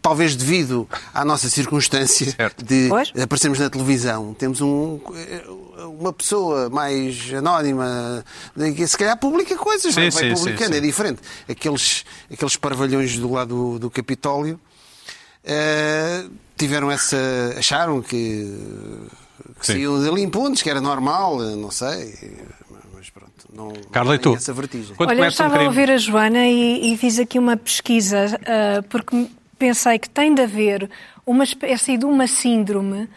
talvez 0.01 0.35
devido 0.37 0.89
à 1.15 1.25
nossa 1.25 1.49
circunstância 1.49 2.31
Certo. 2.31 2.65
de 2.65 2.89
Pois. 2.89 3.13
aparecermos 3.21 3.59
na 3.59 3.69
televisão, 3.71 4.35
temos 4.35 4.61
um, 4.61 4.99
uma 5.99 6.13
pessoa 6.13 6.69
mais 6.71 7.33
anónima, 7.35 8.25
que 8.75 8.87
se 8.87 8.97
calhar 8.99 9.17
publica 9.19 9.57
coisas, 9.57 9.95
Sim, 9.95 10.03
vai 10.03 10.11
sim, 10.11 10.35
publicando, 10.35 10.67
sim, 10.67 10.73
sim. 10.73 10.79
é 10.79 10.81
diferente. 10.81 11.21
Aqueles, 11.49 12.05
aqueles 12.33 12.57
parvalhões 12.57 13.17
do 13.19 13.33
lado 13.33 13.49
do, 13.73 13.79
do 13.79 13.91
Capitólio 13.91 14.59
eh, 15.45 16.25
tiveram 16.57 16.91
essa. 16.91 17.17
acharam 17.57 18.03
que, 18.03 18.19
que 19.61 19.67
saíam 19.67 20.03
dali 20.03 20.23
impunes, 20.23 20.63
que 20.63 20.69
era 20.71 20.81
normal, 20.81 21.43
eh, 21.43 21.55
não 21.57 21.71
sei. 21.71 22.15
Mas 22.95 23.11
pronto, 23.11 23.33
não, 23.55 23.73
Carla, 23.93 24.15
e 24.15 24.17
não 24.17 24.23
tenho 24.23 24.35
tu? 24.35 24.39
essa 24.39 24.53
vertigem. 24.53 24.97
Quando 24.97 25.11
Olha, 25.11 25.17
eu 25.17 25.21
cometes 25.21 25.41
um 25.41 25.45
estava 25.45 25.63
a 25.63 25.67
ouvir 25.67 25.91
a 25.91 25.99
Joana 25.99 26.47
e, 26.47 26.93
e 26.93 26.97
fiz 26.97 27.19
aqui 27.19 27.39
uma 27.39 27.57
pesquisa 27.57 28.39
ah, 28.47 28.83
porque 28.89 29.29
pensei 29.59 29.99
que 29.99 30.09
tem 30.09 30.35
de 30.35 30.43
haver 30.43 30.89
uma 31.27 31.45
espécie 31.45 31.97
de 31.97 32.05
uma 32.05 32.27
síndrome, 32.27 33.09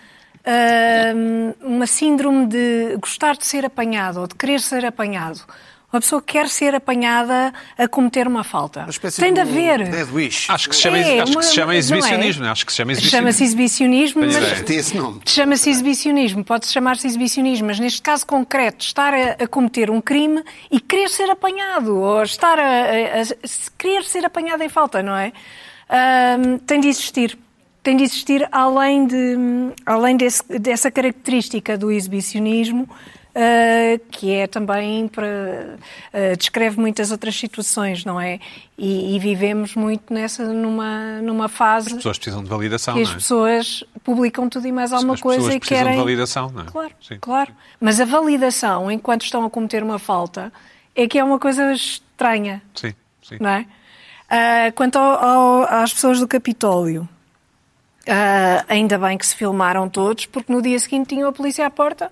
uma 1.62 1.86
síndrome 1.88 2.46
de 2.48 2.96
gostar 2.98 3.36
de 3.38 3.46
ser 3.46 3.66
apanhado 3.66 4.22
ou 4.22 4.28
de 4.28 4.36
querer 4.36 4.60
ser 4.60 4.86
apanhado. 4.86 5.42
Uma 5.92 6.02
pessoa 6.02 6.22
quer 6.22 6.48
ser 6.50 6.76
apanhada 6.76 7.52
a 7.76 7.88
cometer 7.88 8.28
uma 8.28 8.44
falta. 8.44 8.82
Uma 8.82 8.92
espécie 8.92 9.20
Tem 9.20 9.34
de 9.34 9.40
um 9.40 9.42
haver. 9.42 9.90
Dead 9.90 10.08
Wish. 10.14 10.46
Acho 10.52 10.70
que 10.70 10.76
se 10.76 10.84
chama, 10.84 11.00
É, 11.00 11.20
acho 11.20 11.32
que 11.32 11.38
uma- 11.38 11.42
se 11.44 11.56
chama 11.56 11.74
é? 11.74 11.78
exibicionismo. 11.78 12.46
Acho 12.46 12.66
que 12.68 12.72
se 12.72 12.76
chama 12.78 12.92
exibicionismo. 12.92 13.18
Chama-se 13.26 13.44
exibicionismo, 13.44 14.22
mas 14.22 14.70
esse 14.70 14.96
nome. 14.96 15.22
Chama-se 15.26 15.68
exibicionismo, 15.72 16.44
pode 16.46 16.68
chamar-se 16.68 17.08
exibicionismo, 17.08 17.66
mas 17.66 17.80
neste 17.80 18.04
caso 18.04 18.24
concreto, 18.28 18.86
estar 18.86 19.16
a, 19.16 19.32
a 19.44 19.48
cometer 19.48 19.90
um 19.90 20.00
crime 20.00 20.44
e 20.70 20.80
querer 20.80 21.10
ser 21.10 21.32
apanhado, 21.32 21.98
ou 21.98 22.22
estar 22.22 22.60
a, 22.60 22.62
a- 22.64 23.22
a- 23.24 23.50
querer 23.76 24.04
ser 24.04 24.24
apanhado 24.24 24.62
em 24.62 24.70
falta, 24.70 25.02
não 25.02 25.18
é? 25.18 25.34
Ahm, 25.90 26.58
tem 26.66 26.80
de 26.80 26.88
existir. 26.88 27.38
Tem 27.82 27.96
de 27.98 28.04
existir 28.04 28.48
além, 28.52 29.08
de, 29.08 29.36
além 29.86 30.18
desse- 30.18 30.60
dessa 30.60 30.92
característica 30.92 31.78
do 31.78 31.90
exibicionismo, 31.92 32.88
ah, 33.34 34.00
que 34.12 34.32
é 34.34 34.46
também 34.48 35.08
para. 35.08 35.78
ah, 36.14 36.36
descreve 36.38 36.78
muitas 36.80 37.10
outras 37.12 37.36
situações, 37.36 38.04
não 38.06 38.20
é? 38.20 38.40
E, 38.78 39.16
e 39.16 39.20
vivemos 39.20 39.76
muito 39.76 40.14
nessa, 40.14 40.46
numa, 40.54 41.22
numa 41.22 41.48
fase 41.48 41.88
As 41.88 41.94
pessoas 41.94 42.18
precisam 42.18 42.44
de 42.44 42.50
validação, 42.50 42.98
as 42.98 43.08
não 43.08 43.12
é? 43.14 43.16
pessoas 43.18 43.84
publicam 44.04 44.50
tudo 44.50 44.68
e 44.68 44.72
mais 44.72 44.92
alguma 44.94 45.14
As 45.14 45.22
coisa 45.22 45.38
pessoas 45.40 45.56
e 45.56 45.60
precisam 45.60 45.84
de 45.84 45.90
querem. 45.90 46.00
validação, 46.04 46.52
não 46.54 46.62
é? 46.64 46.66
Claro, 46.66 46.92
Sim. 47.02 47.18
claro. 47.20 47.52
Mas 47.80 48.00
a 48.02 48.06
validação, 48.06 48.92
enquanto 48.92 49.24
estão 49.24 49.44
a 49.46 49.50
cometer 49.50 49.82
uma 49.84 49.98
falta, 50.00 50.52
é 50.96 51.08
que 51.08 51.18
é 51.18 51.24
uma 51.24 51.40
coisa 51.40 51.72
estranha, 51.74 52.62
Sim, 52.76 52.94
sim. 53.24 53.38
não 53.40 53.50
é? 53.50 53.66
Ah, 54.30 54.72
quanto 54.76 54.98
ao- 54.98 55.24
ao- 55.24 55.64
às 55.82 55.94
pessoas 55.94 56.20
do 56.20 56.28
Capitólio, 56.28 57.08
ah, 58.08 58.64
ainda 58.68 58.98
bem 58.98 59.18
que 59.18 59.26
se 59.26 59.36
filmaram 59.36 59.90
todos, 59.90 60.26
porque 60.28 60.52
no 60.54 60.62
dia 60.62 60.78
seguinte 60.80 61.10
tinham 61.10 61.28
a 61.30 61.32
polícia 61.34 61.66
à 61.66 61.70
porta 61.70 62.12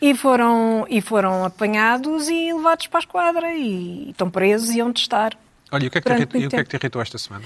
e 0.00 0.14
foram, 0.14 0.86
e 0.90 1.00
foram 1.00 1.44
apanhados 1.44 2.28
e 2.28 2.52
levados 2.52 2.86
para 2.88 2.98
a 2.98 3.00
esquadra 3.00 3.54
e 3.54 4.10
estão 4.10 4.28
presos 4.30 4.70
e 4.74 4.82
onde 4.82 5.00
estar. 5.00 5.32
Olha, 5.72 5.84
e 5.84 5.88
o 5.88 5.90
que 5.90 5.98
é 5.98 6.00
que 6.00 6.08
te 6.08 6.12
irritou, 6.14 6.40
e 6.40 6.46
o 6.46 6.50
que 6.50 6.56
é 6.56 6.58
que 6.58 6.64
tempo. 6.64 6.70
te 6.70 6.76
irritou 6.82 7.02
esta 7.02 7.18
semana? 7.18 7.44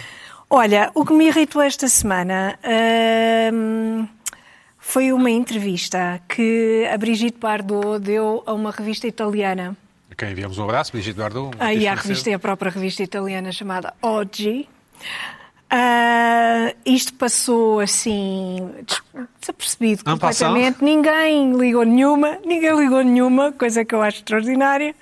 Olha, 0.50 0.90
o 0.94 1.04
que 1.04 1.12
me 1.12 1.28
irritou 1.28 1.62
esta 1.62 1.86
semana 1.88 2.58
hum, 3.54 4.06
foi 4.78 5.12
uma 5.12 5.30
entrevista 5.30 6.20
que 6.28 6.88
a 6.92 6.98
Brigitte 6.98 7.38
Bardot 7.38 8.00
deu 8.00 8.42
a 8.44 8.52
uma 8.52 8.72
revista 8.72 9.06
italiana. 9.06 9.76
A 10.10 10.14
quem 10.14 10.30
enviamos 10.32 10.58
um 10.58 10.64
abraço, 10.64 10.92
Brigitte 10.92 11.18
Bardot. 11.18 11.56
um 11.56 11.62
Aí 11.62 11.86
a 11.86 11.94
revista 11.94 12.30
é 12.30 12.34
a 12.34 12.38
própria 12.38 12.70
revista 12.70 13.02
italiana 13.02 13.52
chamada 13.52 13.94
Oggi. 14.02 14.68
Ah, 15.72 16.74
isto 16.84 17.14
passou 17.14 17.78
assim 17.78 18.68
des- 18.84 19.02
desapercebido 19.40 20.02
completamente. 20.04 20.82
Ninguém 20.82 21.56
ligou 21.56 21.84
nenhuma, 21.84 22.38
ninguém 22.44 22.76
ligou 22.76 23.02
nenhuma, 23.04 23.52
coisa 23.52 23.84
que 23.84 23.94
eu 23.94 24.02
acho 24.02 24.18
extraordinária, 24.18 24.96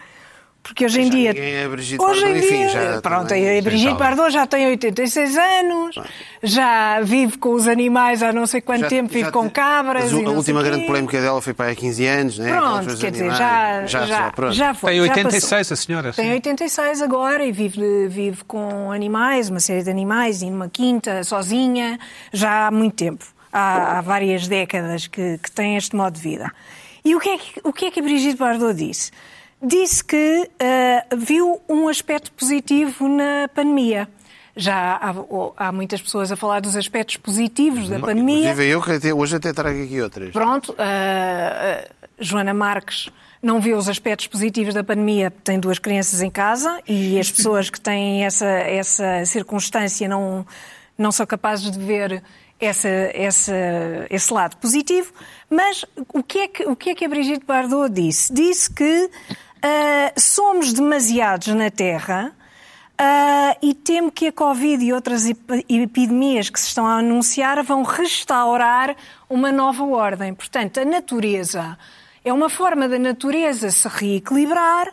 Porque 0.68 0.84
hoje 0.84 1.00
em 1.00 1.04
Já 1.04 1.10
dia. 1.10 1.32
ninguém 1.32 1.54
é 1.54 1.68
Brigitte 1.68 2.02
hoje 2.02 2.20
em 2.20 2.24
Bardot, 2.24 2.44
enfim, 2.46 2.56
dia. 2.58 2.68
já 2.68 3.00
pronto, 3.00 3.28
também- 3.28 3.58
a 3.58 3.62
Brigitte 3.62 3.94
Bardot 3.94 4.30
já 4.30 4.46
tem 4.46 4.66
86 4.66 5.36
anos, 5.36 5.96
já 6.42 7.00
vive 7.00 7.38
com 7.38 7.50
os 7.54 7.66
animais 7.66 8.22
há 8.22 8.32
não 8.32 8.46
sei 8.46 8.60
quanto 8.60 8.80
Já- 8.82 8.88
tempo, 8.88 9.08
vive 9.12 9.24
já 9.24 9.32
com 9.32 9.48
te- 9.48 9.52
cabras. 9.52 10.12
mas 10.12 10.26
A 10.26 10.30
última 10.30 10.62
grande 10.62 10.82
quê. 10.82 10.86
polémica 10.86 11.20
dela 11.20 11.40
foi 11.42 11.54
para 11.54 11.70
há 11.70 11.74
15 11.74 12.06
anos, 12.06 12.38
né? 12.38 12.50
Pronto, 12.52 12.96
quer 12.98 13.10
dizer, 13.10 13.30
animais. 13.30 13.90
já, 13.90 14.06
já, 14.06 14.30
pronto. 14.30 14.52
já 14.52 14.74
foi. 14.74 14.90
Tem 14.92 14.98
já 15.06 15.10
86 15.10 15.68
passou. 15.68 15.74
a 15.74 15.76
senhora. 15.76 16.12
Tem 16.12 16.32
86 16.32 17.02
agora 17.02 17.44
e 17.44 17.50
vive, 17.52 18.08
vive 18.08 18.44
com 18.44 18.92
animais, 18.92 19.48
uma 19.50 19.60
série 19.60 19.82
de 19.82 19.90
animais, 19.90 20.42
e 20.42 20.50
numa 20.50 20.68
quinta, 20.68 21.24
sozinha, 21.24 21.98
já 22.32 22.66
há 22.66 22.70
muito 22.70 22.94
tempo. 22.96 23.24
Há, 23.52 23.98
há 23.98 24.00
várias 24.02 24.46
décadas 24.46 25.06
que, 25.06 25.38
que 25.42 25.50
tem 25.50 25.76
este 25.76 25.96
modo 25.96 26.14
de 26.14 26.20
vida. 26.20 26.52
E 27.04 27.14
o 27.16 27.20
que 27.20 27.28
é 27.30 27.38
que, 27.38 27.60
o 27.64 27.72
que, 27.72 27.86
é 27.86 27.90
que 27.90 28.00
a 28.00 28.02
Brigitte 28.02 28.36
Bardot 28.38 28.74
disse? 28.74 29.10
Disse 29.62 30.04
que 30.04 30.50
ah, 30.60 31.16
viu 31.16 31.60
um 31.68 31.88
aspecto 31.88 32.32
positivo 32.32 33.08
na 33.08 33.48
pandemia. 33.54 34.08
Já 34.56 34.96
há, 34.96 35.14
há 35.68 35.72
muitas 35.72 36.02
pessoas 36.02 36.32
a 36.32 36.36
falar 36.36 36.60
dos 36.60 36.74
aspectos 36.74 37.16
positivos 37.16 37.88
da 37.88 38.00
pandemia. 38.00 38.50
Inclusive 38.50 38.68
eu 38.68 38.82
que 38.82 38.92
até, 38.92 39.14
hoje 39.14 39.36
até 39.36 39.52
trago 39.52 39.82
aqui 39.82 40.00
outras. 40.00 40.32
Pronto, 40.32 40.74
a 40.78 41.88
Joana 42.18 42.52
Marques 42.52 43.08
não 43.40 43.60
vê 43.60 43.72
os 43.72 43.88
aspectos 43.88 44.26
positivos 44.26 44.74
da 44.74 44.82
pandemia, 44.82 45.30
tem 45.44 45.60
duas 45.60 45.78
crianças 45.78 46.22
em 46.22 46.30
casa 46.30 46.80
e 46.88 47.18
as 47.20 47.30
pessoas 47.30 47.70
que 47.70 47.80
têm 47.80 48.24
essa, 48.24 48.46
essa 48.46 49.24
circunstância 49.24 50.08
não, 50.08 50.44
não 50.96 51.12
são 51.12 51.24
capazes 51.24 51.70
de 51.70 51.78
ver 51.78 52.20
essa, 52.60 52.88
essa, 52.88 53.54
esse 54.10 54.32
lado 54.32 54.56
positivo. 54.56 55.12
Mas 55.48 55.84
o 56.12 56.22
que, 56.22 56.38
é 56.38 56.48
que, 56.48 56.64
o 56.64 56.74
que 56.74 56.90
é 56.90 56.94
que 56.94 57.04
a 57.04 57.08
Brigitte 57.08 57.46
Bardot 57.46 57.88
disse? 57.88 58.32
Disse 58.32 58.72
que 58.72 59.10
ah, 59.62 60.12
somos 60.16 60.72
demasiados 60.72 61.48
na 61.48 61.70
Terra 61.70 62.32
ah, 62.98 63.56
e 63.62 63.74
temo 63.74 64.10
que 64.10 64.26
a 64.28 64.32
Covid 64.32 64.84
e 64.84 64.92
outras 64.92 65.26
ep- 65.26 65.64
epidemias 65.68 66.50
que 66.50 66.58
se 66.60 66.66
estão 66.68 66.86
a 66.86 66.98
anunciar 66.98 67.62
vão 67.62 67.82
restaurar 67.82 68.96
uma 69.28 69.50
nova 69.52 69.84
ordem. 69.84 70.34
Portanto, 70.34 70.80
a 70.80 70.84
natureza 70.84 71.78
é 72.24 72.32
uma 72.32 72.48
forma 72.48 72.88
da 72.88 72.98
natureza 72.98 73.70
se 73.70 73.88
reequilibrar. 73.88 74.92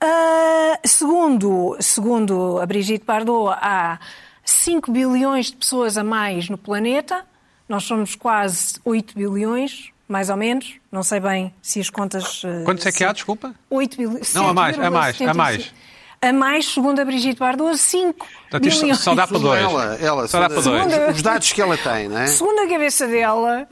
Ah, 0.00 0.78
segundo, 0.84 1.76
segundo 1.80 2.58
a 2.60 2.66
Brigitte 2.66 3.04
Bardot, 3.06 3.56
há 3.60 3.98
5 4.44 4.90
bilhões 4.90 5.46
de 5.46 5.56
pessoas 5.56 5.96
a 5.96 6.04
mais 6.04 6.48
no 6.48 6.58
planeta. 6.58 7.24
Nós 7.66 7.84
somos 7.84 8.14
quase 8.14 8.74
8 8.84 9.14
bilhões, 9.14 9.90
mais 10.08 10.28
ou 10.30 10.36
menos. 10.36 10.74
Não 10.90 11.02
sei 11.02 11.20
bem 11.20 11.52
se 11.62 11.80
as 11.80 11.90
contas. 11.90 12.42
ah, 12.44 12.64
Quantos 12.64 12.84
é 12.86 12.92
que 12.92 13.04
há, 13.04 13.12
desculpa? 13.12 13.54
8 13.70 13.96
bilhões. 13.96 14.34
Não, 14.34 14.48
a 14.48 14.54
mais, 14.54 14.78
a 14.78 14.90
mais, 14.90 15.20
a 15.22 15.34
mais. 15.34 15.74
A 16.22 16.32
mais, 16.32 16.66
segundo 16.72 17.00
a 17.00 17.04
Brigitte 17.04 17.38
Bardot, 17.38 17.76
5 17.76 18.26
Portanto, 18.50 18.66
isto 18.66 18.80
bilhões. 18.80 18.98
só 19.00 19.14
dá 19.14 19.26
para 19.26 19.38
dois. 19.38 19.62
Ela, 19.62 19.94
ela 20.00 20.28
Só 20.28 20.40
dá 20.40 20.48
para 20.48 20.60
dois. 20.62 20.82
Segunda- 20.82 21.10
Os 21.10 21.20
dados 21.22 21.52
que 21.52 21.60
ela 21.60 21.76
tem, 21.76 22.08
não 22.08 22.18
é? 22.18 22.26
Segundo 22.28 22.60
a 22.60 22.66
cabeça 22.68 23.06
dela, 23.06 23.68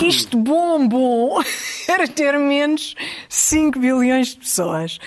isto 0.00 0.36
bom, 0.38 0.86
bom, 0.86 1.40
era 1.88 2.06
ter 2.06 2.38
menos 2.38 2.94
5 3.28 3.80
bilhões 3.80 4.28
de 4.28 4.36
pessoas. 4.36 4.98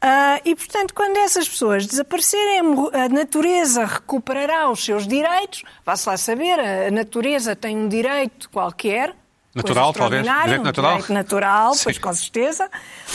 Ah, 0.00 0.40
e, 0.44 0.54
portanto, 0.56 0.94
quando 0.94 1.16
essas 1.18 1.48
pessoas 1.48 1.86
desaparecerem, 1.86 2.60
a 2.92 3.08
natureza 3.08 3.84
recuperará 3.84 4.68
os 4.70 4.84
seus 4.84 5.06
direitos. 5.06 5.62
Vá-se 5.84 6.08
lá 6.08 6.16
saber, 6.16 6.58
a 6.58 6.90
natureza 6.90 7.54
tem 7.54 7.76
um 7.76 7.88
direito 7.88 8.48
qualquer. 8.50 9.14
Natural, 9.54 9.92
talvez. 9.92 10.22
Direito 10.22 10.60
um 10.60 10.64
natural. 10.64 10.92
direito 10.92 11.12
natural, 11.12 11.74
Sim. 11.74 11.84
pois 11.84 11.98
com 11.98 12.12
certeza. 12.14 12.70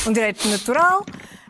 Um 0.08 0.12
direito 0.13 0.48
natural. 0.48 1.06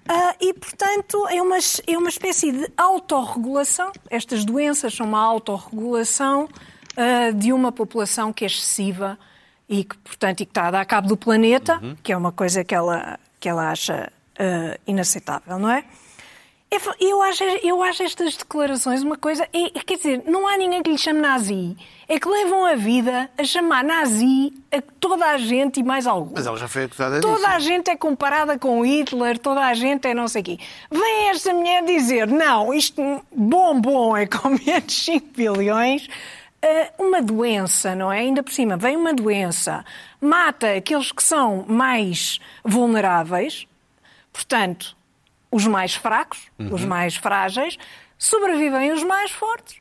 Ah, 0.08 0.36
e, 0.42 0.54
portanto, 0.54 1.25
é 1.30 1.42
uma, 1.42 1.58
é 1.88 1.98
uma 1.98 2.10
espécie 2.10 2.52
de 2.52 2.70
autorregulação. 2.78 3.92
Estas 4.10 4.44
doenças 4.44 4.94
são 4.94 5.06
uma 5.06 5.22
autorregulação 5.24 6.50
ah, 6.98 7.32
de 7.32 7.54
uma 7.54 7.72
população 7.72 8.34
que 8.34 8.44
é 8.44 8.48
excessiva 8.48 9.18
e 9.70 9.84
que, 9.86 9.98
portanto, 9.98 10.42
e 10.42 10.46
que 10.46 10.52
está 10.52 10.68
a 10.68 10.72
dar 10.72 10.86
cabo 10.86 11.08
do 11.08 11.16
planeta, 11.18 11.80
Uhum. 11.82 11.96
que 12.04 12.12
é 12.12 12.18
uma 12.18 12.32
coisa 12.34 12.63
que 12.63 12.75
ela, 12.75 13.18
que 13.40 13.48
ela 13.48 13.72
acha 13.72 14.12
ah, 14.38 14.78
inaceitável, 14.86 15.58
não 15.58 15.70
é? 15.70 15.86
Eu 17.00 17.22
acho, 17.22 17.44
eu 17.44 17.84
acho 17.84 18.03
estas 18.03 18.36
declarações 18.36 19.04
uma 19.04 19.17
coisa. 19.17 19.48
É, 19.54 19.65
é- 19.78 19.84
quer 19.84 19.98
dizer, 19.98 20.24
não 20.26 20.48
há 20.48 20.58
ninguém 20.58 20.82
que 20.82 20.89
lhe 20.89 20.98
chame 20.98 21.19
nazi. 21.19 21.76
É 22.08 22.19
que 22.19 22.28
levam 22.28 22.65
a 22.65 22.76
vida 22.76 23.30
a 23.38 23.43
chamar 23.43 23.84
nazi 23.84 24.52
a 24.71 24.82
toda 25.00 25.26
a 25.26 25.38
gente 25.38 25.80
e 25.80 25.84
mais 25.84 26.06
algum. 26.08 26.34
Mas 26.36 26.45
ela 26.45 26.58
já 26.58 26.67
foi 26.67 26.84
acusada 26.86 27.21
Toda 27.21 27.36
disso. 27.38 27.48
a 27.48 27.60
gente 27.60 27.89
é 27.89 27.95
comparada 27.95 28.58
com 28.60 28.84
Hitler, 28.86 29.38
toda 29.39 29.62
a 29.62 29.74
gente 29.74 30.08
é 30.08 30.13
não 30.13 30.28
sei 30.28 30.41
o 30.41 30.45
quê. 30.45 30.58
Vem 30.91 31.30
esta 31.30 31.54
mulher 31.54 31.84
dizer, 31.86 32.28
não, 32.28 32.74
isto 32.74 33.02
bom, 33.36 33.80
bom 33.80 34.17
é 34.17 34.26
com 34.26 34.50
menos 34.65 34.93
5 35.06 35.28
bilhões. 35.36 36.08
Ah, 36.62 36.91
uma 36.98 37.21
doença, 37.21 37.93
não 37.95 38.12
é? 38.12 38.19
Ainda 38.19 38.41
por 38.41 38.52
cima, 38.54 38.78
vem 38.78 38.95
uma 38.95 39.13
doença, 39.13 39.84
mata 40.21 40.74
aqueles 40.76 41.12
que 41.12 41.21
são 41.24 41.65
mais 41.67 42.39
vulneráveis, 42.63 43.67
portanto, 44.32 44.95
os 45.54 45.66
mais 45.68 45.94
fracos, 45.96 46.39
os 46.60 46.84
mais 46.84 47.16
frágeis, 47.16 47.78
sobrevivem 48.18 48.92
os 48.92 49.04
mais 49.04 49.32
fortes 49.32 49.76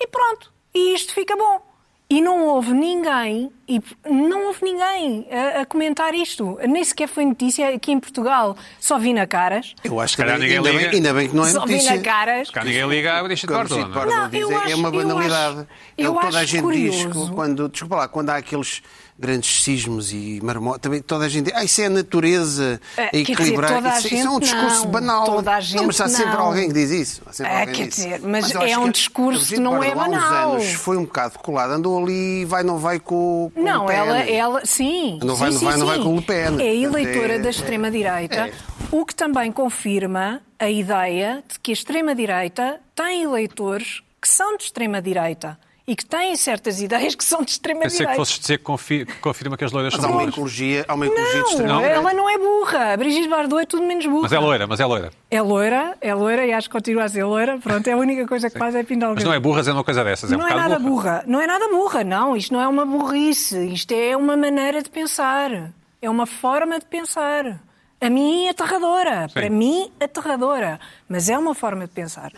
e 0.00 0.06
pronto. 0.06 0.52
E 0.74 0.94
isto 0.94 1.12
fica 1.14 1.36
bom. 1.36 1.64
E 2.08 2.20
não 2.20 2.44
houve 2.44 2.72
ninguém, 2.72 3.50
e 3.66 3.80
não 4.08 4.46
houve 4.46 4.60
ninguém 4.62 5.26
a, 5.28 5.62
a 5.62 5.66
comentar 5.66 6.14
isto. 6.14 6.56
Nem 6.68 6.84
sequer 6.84 7.08
foi 7.08 7.24
notícia 7.24 7.74
aqui 7.74 7.90
em 7.90 7.98
Portugal. 7.98 8.56
Só 8.78 8.96
vi 8.96 9.12
na 9.12 9.26
caras. 9.26 9.74
Eu 9.82 9.98
acho 9.98 10.14
que 10.14 10.22
ainda, 10.22 10.38
ninguém 10.38 10.58
ainda 10.58 10.68
bem, 10.70 10.78
liga. 10.78 10.90
ainda 10.96 11.14
bem 11.14 11.28
que 11.28 11.34
não 11.34 11.44
é 11.44 11.50
Só 11.50 11.66
vi 11.66 11.72
notícia. 11.72 11.96
na 11.96 12.02
caras. 12.02 12.48
Cá 12.50 12.62
ninguém 12.62 12.88
liga 12.88 13.18
a 13.18 13.22
Brigitte 13.24 13.48
Como 13.48 13.58
Bardot, 13.58 13.74
Brigitte 13.74 13.96
não 13.96 14.02
é? 14.12 14.20
Não, 14.22 14.28
diz, 14.30 14.40
eu 14.40 14.50
é- 14.52 14.54
é 14.54 14.58
acho- 14.66 14.76
uma 14.76 14.88
eu 14.88 14.92
banalidade. 14.92 15.58
acho- 15.58 15.66
é 15.98 16.02
o 16.02 16.06
eu 16.06 16.14
que 16.14 16.20
toda 16.20 16.38
a 16.38 16.40
acho 16.42 16.46
gente 16.48 16.72
diz 16.72 17.04
curioso. 17.06 17.32
quando, 17.34 17.68
desculpa 17.68 17.96
lá, 17.96 18.06
quando 18.08 18.30
há 18.30 18.36
aqueles 18.36 18.82
grandes 19.18 19.62
sismos 19.62 20.12
e 20.12 20.40
marmotas, 20.42 20.80
também 20.82 21.00
toda 21.00 21.24
a 21.24 21.28
gente 21.28 21.46
diz, 21.46 21.54
ah, 21.56 21.64
isso 21.64 21.80
é 21.80 21.86
a 21.86 21.90
natureza 21.90 22.80
É, 22.96 23.08
quer 23.08 23.16
dizer, 23.22 23.32
equilibrar. 23.32 23.72
toda 23.74 23.88
a 23.90 23.98
isso, 23.98 24.06
isso 24.14 24.26
é 24.26 24.30
um 24.30 24.32
gente 24.34 24.42
discurso 24.42 24.84
não. 24.84 24.90
banal. 24.90 25.24
Toda 25.24 25.50
a 25.52 25.54
não, 25.54 25.60
gente 25.62 25.86
mas 25.86 26.00
há 26.00 26.08
sempre 26.08 26.32
não. 26.32 26.40
alguém 26.40 26.68
que 26.68 26.74
diz 26.74 26.90
isso. 26.90 27.22
Há 27.26 27.32
sempre 27.32 27.52
É, 27.52 27.60
alguém 27.60 27.74
quer 27.74 27.82
que 27.82 27.88
diz 27.88 27.98
isso. 27.98 28.08
dizer, 28.08 28.28
mas 28.28 28.50
eu 28.50 28.60
é 28.62 28.78
um 28.78 28.84
que 28.86 28.92
discurso 28.92 29.54
que 29.54 29.58
não 29.60 29.82
é 29.82 29.94
banal. 29.94 30.52
anos 30.52 30.72
foi 30.74 30.96
um 30.96 31.04
bocado 31.04 31.38
colada, 31.38 31.74
andou 31.74 32.02
ali, 32.02 32.44
vai 32.44 32.62
não 32.62 32.76
vai 32.78 32.98
com, 33.00 33.50
com 33.54 33.62
Não, 33.62 33.84
o 33.84 33.86
Pen. 33.86 33.96
ela, 33.96 34.18
ela, 34.20 34.60
sim. 34.66 35.18
Não 35.24 35.34
vai- 35.34 35.50
sim, 35.50 35.54
não 35.54 35.58
sim, 35.60 35.64
vai- 35.66 35.76
não 35.78 35.86
vai 35.86 35.96
sim. 35.96 36.02
com 36.04 36.12
o 36.12 36.16
Le 36.16 36.22
Pen. 36.22 36.60
É 36.60 36.76
eleitora 36.76 37.34
é- 37.34 37.38
da 37.38 37.48
extrema-direita, 37.50 38.48
É. 38.48 38.52
o 38.90 39.04
que 39.06 39.14
também 39.14 39.50
confirma 39.50 40.40
a 40.58 40.68
ideia 40.70 41.42
de 41.50 41.58
que 41.60 41.70
a 41.70 41.74
extrema-direita 41.74 42.80
tem 42.94 43.22
eleitores 43.22 44.02
que 44.20 44.28
são 44.28 44.56
de 44.56 44.64
extrema-direita 44.64 45.58
e 45.88 45.94
que 45.94 46.04
têm 46.04 46.34
certas 46.36 46.80
ideias 46.80 47.14
que 47.14 47.22
são 47.24 47.38
de 47.38 47.44
Pensei 47.46 47.54
extrema-direita. 47.54 48.10
que 48.10 48.16
fosses 48.16 48.38
dizer 48.40 48.58
que, 48.58 48.64
confi- 48.64 49.06
que 49.06 49.14
confirma 49.18 49.56
que 49.56 49.64
as 49.64 49.70
loiras 49.70 49.92
Mas 49.94 50.02
são 50.02 50.10
há 50.10 50.14
uma 50.14 50.24
ecologia, 50.28 50.84
há 50.88 50.94
uma 50.94 51.06
ecologia 51.06 51.32
de 51.32 51.38
Não, 51.38 51.48
extrema 51.50 51.82
ela 51.86 52.12
não 52.12 52.28
é 52.28 52.36
burra. 52.38 52.92
A 52.92 52.96
Brigitte 52.96 53.28
Bardot 53.28 53.62
é 53.62 53.66
tudo 53.66 53.84
menos 53.86 54.04
burra. 54.04 54.22
Mas 54.22 54.32
é 54.32 54.38
loira, 54.38 54.66
mas 54.66 54.80
é 54.80 54.84
loira. 54.86 55.10
É 55.30 55.40
loira, 55.40 55.96
é 56.00 56.12
loira 56.14 56.44
e 56.44 56.52
acho 56.52 56.68
que 56.68 56.72
continua 56.72 57.04
a 57.04 57.08
ser 57.08 57.22
loira. 57.24 57.58
Pronto, 57.58 57.86
é 57.86 57.92
a 57.92 57.96
única 57.96 58.26
coisa 58.26 58.50
que 58.50 58.58
faz 58.58 58.74
é 58.74 58.82
pintar 58.82 59.10
o 59.10 59.14
Mas 59.14 59.22
não 59.24 59.32
é 59.32 59.38
burra 59.38 59.60
dizer 59.60 59.72
uma 59.72 59.84
coisa 59.84 60.02
dessas, 60.02 60.32
é 60.32 60.34
um 60.34 60.38
não 60.40 60.46
é 60.46 60.50
bocado 60.50 60.68
nada 60.70 60.80
burra. 60.80 60.90
burra. 61.12 61.24
Não 61.26 61.40
é 61.40 61.46
nada 61.46 61.68
burra, 61.68 62.02
não. 62.04 62.36
Isto 62.36 62.52
não 62.54 62.60
é 62.60 62.66
uma 62.68 62.84
burrice. 62.84 63.68
Isto 63.72 63.92
é 63.92 64.16
uma 64.16 64.36
maneira 64.36 64.82
de 64.82 64.90
pensar. 64.90 65.70
É 66.02 66.10
uma 66.10 66.26
forma 66.26 66.78
de 66.80 66.84
pensar. 66.86 67.60
A 68.00 68.10
mim, 68.10 68.48
aterradora. 68.48 69.28
Para 69.32 69.48
mim, 69.48 69.90
aterradora. 70.00 70.78
Mas 71.08 71.28
é 71.28 71.38
uma 71.38 71.54
forma 71.54 71.86
de 71.86 71.92
pensar. 71.92 72.30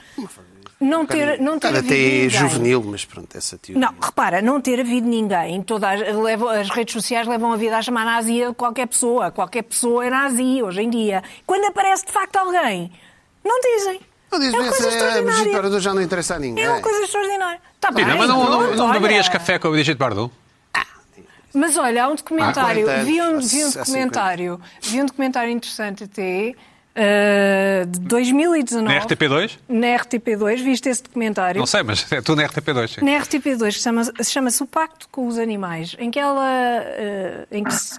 Não 0.81 1.05
ter, 1.05 1.41
não 1.41 1.59
ter 1.59 1.67
Cara, 1.67 1.79
havido 1.79 1.93
até 1.93 1.99
é 2.01 2.09
ninguém. 2.23 2.31
juvenil, 2.31 2.83
mas 2.85 3.05
pronto, 3.05 3.37
essa 3.37 3.59
teoria. 3.59 3.81
Não, 3.85 3.93
repara, 4.01 4.41
não 4.41 4.61
ter 4.61 4.79
havido 4.79 5.09
ninguém. 5.09 5.61
Toda 5.63 5.91
as, 5.91 6.01
levam- 6.17 6.49
as 6.49 6.69
redes 6.71 6.93
sociais 6.93 7.27
levam 7.27 7.53
a 7.53 7.57
vida 7.57 7.77
a 7.77 7.83
chamar 7.83 8.05
nazi 8.05 8.45
a 8.45 8.55
qualquer 8.55 8.87
pessoa. 8.87 9.33
Qualquer 9.33 9.63
pessoa 9.63 10.07
é 10.07 10.11
nazi 10.11 10.63
hoje 10.63 10.81
em 10.83 10.89
dia. 10.89 11.23
Quando 11.45 11.65
aparece 11.65 12.07
de 12.07 12.13
facto 12.13 12.37
alguém, 12.37 12.93
não 13.45 13.61
dizem. 13.61 14.01
Não 14.31 14.39
diz 14.39 14.55
é 14.55 14.57
uma 14.57 14.69
coisa 14.69 14.89
Brigitte 14.89 15.05
extraordinária. 15.05 15.81
Já 15.81 15.95
não 15.95 16.03
interessa 16.03 16.35
a 16.37 16.39
ninguém. 16.39 16.63
É 16.65 16.71
uma 16.71 16.81
coisa 16.81 17.03
extraordinária. 17.03 17.61
Tá 17.81 17.91
bem, 17.91 18.05
mas 18.05 18.29
não, 18.29 18.45
não, 18.49 18.77
não 18.77 18.93
beberias 18.93 19.29
café 19.29 19.59
com 19.59 19.67
a 19.67 19.71
Brigitte 19.73 19.99
Bardot? 19.99 20.31
Mas 21.55 21.77
olha, 21.77 22.05
há 22.05 22.09
um 22.09 22.15
documentário, 22.15 22.85
40 22.85 23.05
vi 23.05 23.23
um, 23.23 23.39
vi 23.41 23.65
um 23.65 23.69
há 23.69 23.71
50. 23.73 23.79
documentário, 23.85 24.61
vi 24.83 25.03
um 25.03 25.07
documentário 25.07 25.51
interessante 25.51 26.05
até, 26.05 26.55
eh, 26.95 27.85
de 27.89 28.01
2019. 28.01 28.95
Na 28.95 29.01
RTP2? 29.01 29.59
Na 29.69 29.87
RTP2, 29.99 30.63
viste 30.63 30.89
esse 30.89 31.03
documentário? 31.03 31.59
Não 31.59 31.67
sei, 31.67 31.83
mas 31.83 32.11
é 32.13 32.21
tu 32.21 32.35
na 32.37 32.45
RTP2. 32.45 32.89
sim. 32.97 33.05
Na 33.05 33.13
RTP2 33.21 33.75
que 33.75 33.81
chama- 33.81 34.25
chama-se 34.25 34.63
O 34.63 34.67
Pacto 34.67 35.09
com 35.11 35.27
os 35.27 35.39
Animais, 35.39 35.97
em 35.99 36.11
que 36.11 36.19
ela 36.19 36.45
eh, 36.85 37.47
em 37.51 37.65
que 37.65 37.73
se, 37.75 37.99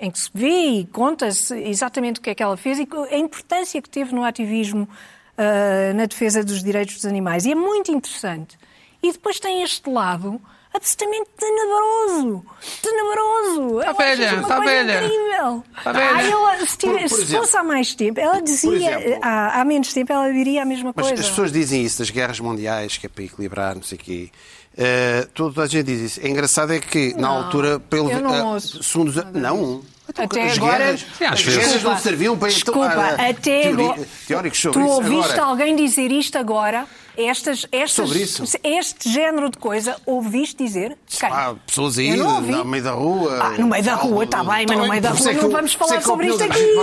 em 0.00 0.10
que 0.10 0.18
se 0.18 0.30
vê 0.34 0.48
e 0.80 0.86
conta-se 0.86 1.54
exatamente 1.64 2.20
o 2.20 2.22
que 2.22 2.30
é 2.30 2.34
que 2.34 2.42
ela 2.42 2.56
fez 2.56 2.78
e 2.78 2.88
a 3.10 3.16
importância 3.16 3.80
que 3.80 3.88
teve 3.88 4.14
no 4.14 4.24
ativismo 4.24 4.88
eh, 5.36 5.92
na 5.94 6.06
defesa 6.06 6.44
dos 6.44 6.62
direitos 6.62 6.94
dos 6.96 7.06
animais. 7.06 7.44
E 7.46 7.52
é 7.52 7.54
muito 7.54 7.90
interessante. 7.90 8.56
E 9.02 9.10
depois 9.12 9.38
tem 9.40 9.62
este 9.62 9.88
lado 9.90 10.40
absolutamente 10.74 11.30
tenebroso. 11.38 12.44
Tenebroso. 12.82 13.80
Tá 13.80 13.90
acho 13.90 13.98
velha, 13.98 14.42
tá 14.42 14.56
coisa 14.56 14.60
velha. 14.60 15.04
incrível. 15.04 15.64
Tá 15.82 15.92
velha. 15.92 16.10
Ah, 16.14 16.24
eu, 16.60 16.66
se, 16.66 16.76
Por- 16.78 16.90
por 16.98 17.08
se 17.08 17.14
exemplo. 17.22 17.44
fosse 17.46 17.56
há 17.56 17.64
mais 17.64 17.94
tempo, 17.94 18.20
ela 18.20 18.40
dizia, 18.40 18.98
exemplo. 19.00 19.18
há, 19.22 19.60
há 19.60 19.64
menos 19.64 19.92
tempo, 19.92 20.12
ela 20.12 20.32
diria 20.32 20.62
a 20.62 20.64
mesma 20.64 20.92
Mas 20.94 21.06
coisa. 21.08 21.22
as 21.22 21.28
pessoas 21.30 21.52
dizem 21.52 21.82
isso 21.82 21.98
das 22.00 22.10
guerras 22.10 22.40
mundiais, 22.40 22.96
que 22.98 23.06
é 23.06 23.08
para 23.08 23.24
equilibrar, 23.24 23.74
não 23.74 23.82
sei 23.82 23.96
o 23.96 24.00
quê. 24.00 24.30
Eh, 24.76 25.28
toda 25.32 25.62
a 25.62 25.66
gente 25.68 25.86
diz 25.86 26.00
isso. 26.00 26.20
É 26.20 26.28
engraçado 26.28 26.72
é 26.72 26.80
que, 26.80 27.14
na 27.14 27.28
Não, 27.28 27.44
altura, 27.44 27.78
pelo, 27.78 28.10
eu 28.10 28.20
não 28.20 28.34
eh, 28.34 28.42
ouço 28.42 28.82
segundo 28.82 29.12
não. 29.32 29.82
Então, 30.08 30.24
Até 30.26 30.42
as 30.44 30.58
agora- 30.58 30.78
guerras, 30.84 31.00
Sim, 31.16 31.24
às 31.24 31.32
as 31.32 31.40
vezes. 31.42 31.54
guerras 31.58 31.66
não 31.66 31.76
Desculpa, 31.94 31.98
serviam 32.00 32.38
para 32.38 32.48
Desculpa, 32.48 32.86
ah, 32.86 33.14
até 33.30 33.32
teori- 33.62 33.82
agora. 33.84 34.08
teóricos 34.28 34.60
sobre 34.60 34.78
tu 34.80 34.84
isso. 34.84 34.94
ouviste 34.94 35.32
Agora, 35.32 35.42
alguém 35.44 35.76
dizer 35.76 36.12
isto 36.12 36.36
agora? 36.38 36.86
Estas, 37.16 37.64
estas, 37.70 38.08
Sobre 38.08 38.22
isso. 38.22 38.42
Este 38.62 39.08
género 39.08 39.48
de 39.48 39.56
coisa, 39.56 39.96
ouviste 40.04 40.62
dizer? 40.62 40.98
Quem? 41.06 41.28
Há 41.30 41.54
pessoas 41.64 41.96
aí 41.96 42.16
não 42.16 42.40
no 42.40 42.64
meio 42.64 42.82
da 42.82 42.90
rua. 42.90 43.38
Ah, 43.40 43.50
no 43.50 43.68
meio 43.68 43.84
da 43.84 43.94
rua, 43.94 44.24
está 44.24 44.42
bem, 44.42 44.66
mas 44.68 44.78
no 44.78 44.88
meio 44.88 45.00
da 45.00 45.10
rua 45.10 45.30
é 45.30 45.34
não 45.34 45.48
vamos 45.50 45.74
é 45.74 45.78
falar 45.78 45.96
a 45.98 46.00
sobre 46.02 46.26
isto 46.26 46.42
aqui. 46.42 46.74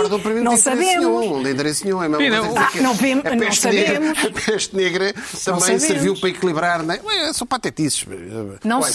Não 0.42 0.56
sabemos. 0.56 1.04
Não 1.04 1.50
interesse 1.50 1.84
nenhum. 1.84 2.02
É 2.02 2.06
ah, 2.06 2.08
não 2.80 2.94
vemos- 2.94 3.26
a 3.26 3.30
não 3.30 3.38
peste 3.38 3.60
sabemos. 3.60 4.18
a 4.24 4.30
peste 4.30 4.74
negra 4.76 5.14
também 5.44 5.78
serviu 5.78 6.18
para 6.18 6.28
equilibrar. 6.30 6.82
Não 6.82 6.94
é? 6.94 7.32
São 7.34 7.46
patetices. 7.46 8.06
Não 8.64 8.80
Ué, 8.80 8.90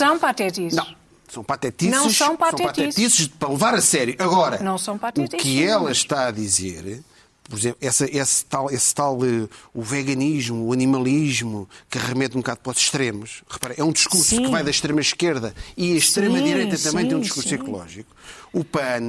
são 1.27 1.43
patetices. 1.43 1.91
Não. 1.95 2.09
São 2.09 2.37
patetices, 2.37 2.75
são 2.75 2.85
patetices. 2.85 3.27
para 3.27 3.49
levar 3.49 3.73
a 3.73 3.81
sério. 3.81 4.15
Agora, 4.19 4.63
Não 4.63 4.77
são 4.77 4.97
patetices, 4.97 5.39
o 5.39 5.43
que 5.43 5.63
ela 5.63 5.91
está 5.91 6.27
a 6.27 6.31
dizer, 6.31 7.03
por 7.49 7.57
exemplo, 7.57 7.77
essa, 7.81 8.05
esse 8.05 8.45
tal, 8.45 8.69
esse 8.69 8.93
tal 8.93 9.17
eh, 9.23 9.47
o 9.73 9.81
veganismo, 9.81 10.65
o 10.65 10.73
animalismo, 10.73 11.67
que 11.89 11.97
remete 11.97 12.35
um 12.35 12.41
bocado 12.41 12.59
para 12.59 12.71
os 12.71 12.77
extremos. 12.77 13.43
Repara, 13.49 13.73
é 13.77 13.83
um 13.83 13.91
discurso 13.91 14.25
Sim. 14.25 14.43
que 14.43 14.51
vai 14.51 14.63
da 14.63 14.69
extrema-esquerda 14.69 15.53
e 15.75 15.93
a 15.93 15.95
extrema-direita 15.95 16.75
Sim, 16.75 16.89
também 16.89 17.07
tem 17.07 17.15
um 17.15 17.19
sim, 17.19 17.23
discurso 17.23 17.49
sim. 17.49 17.55
ecológico. 17.55 18.13
O 18.51 18.63
PAN, 18.63 19.01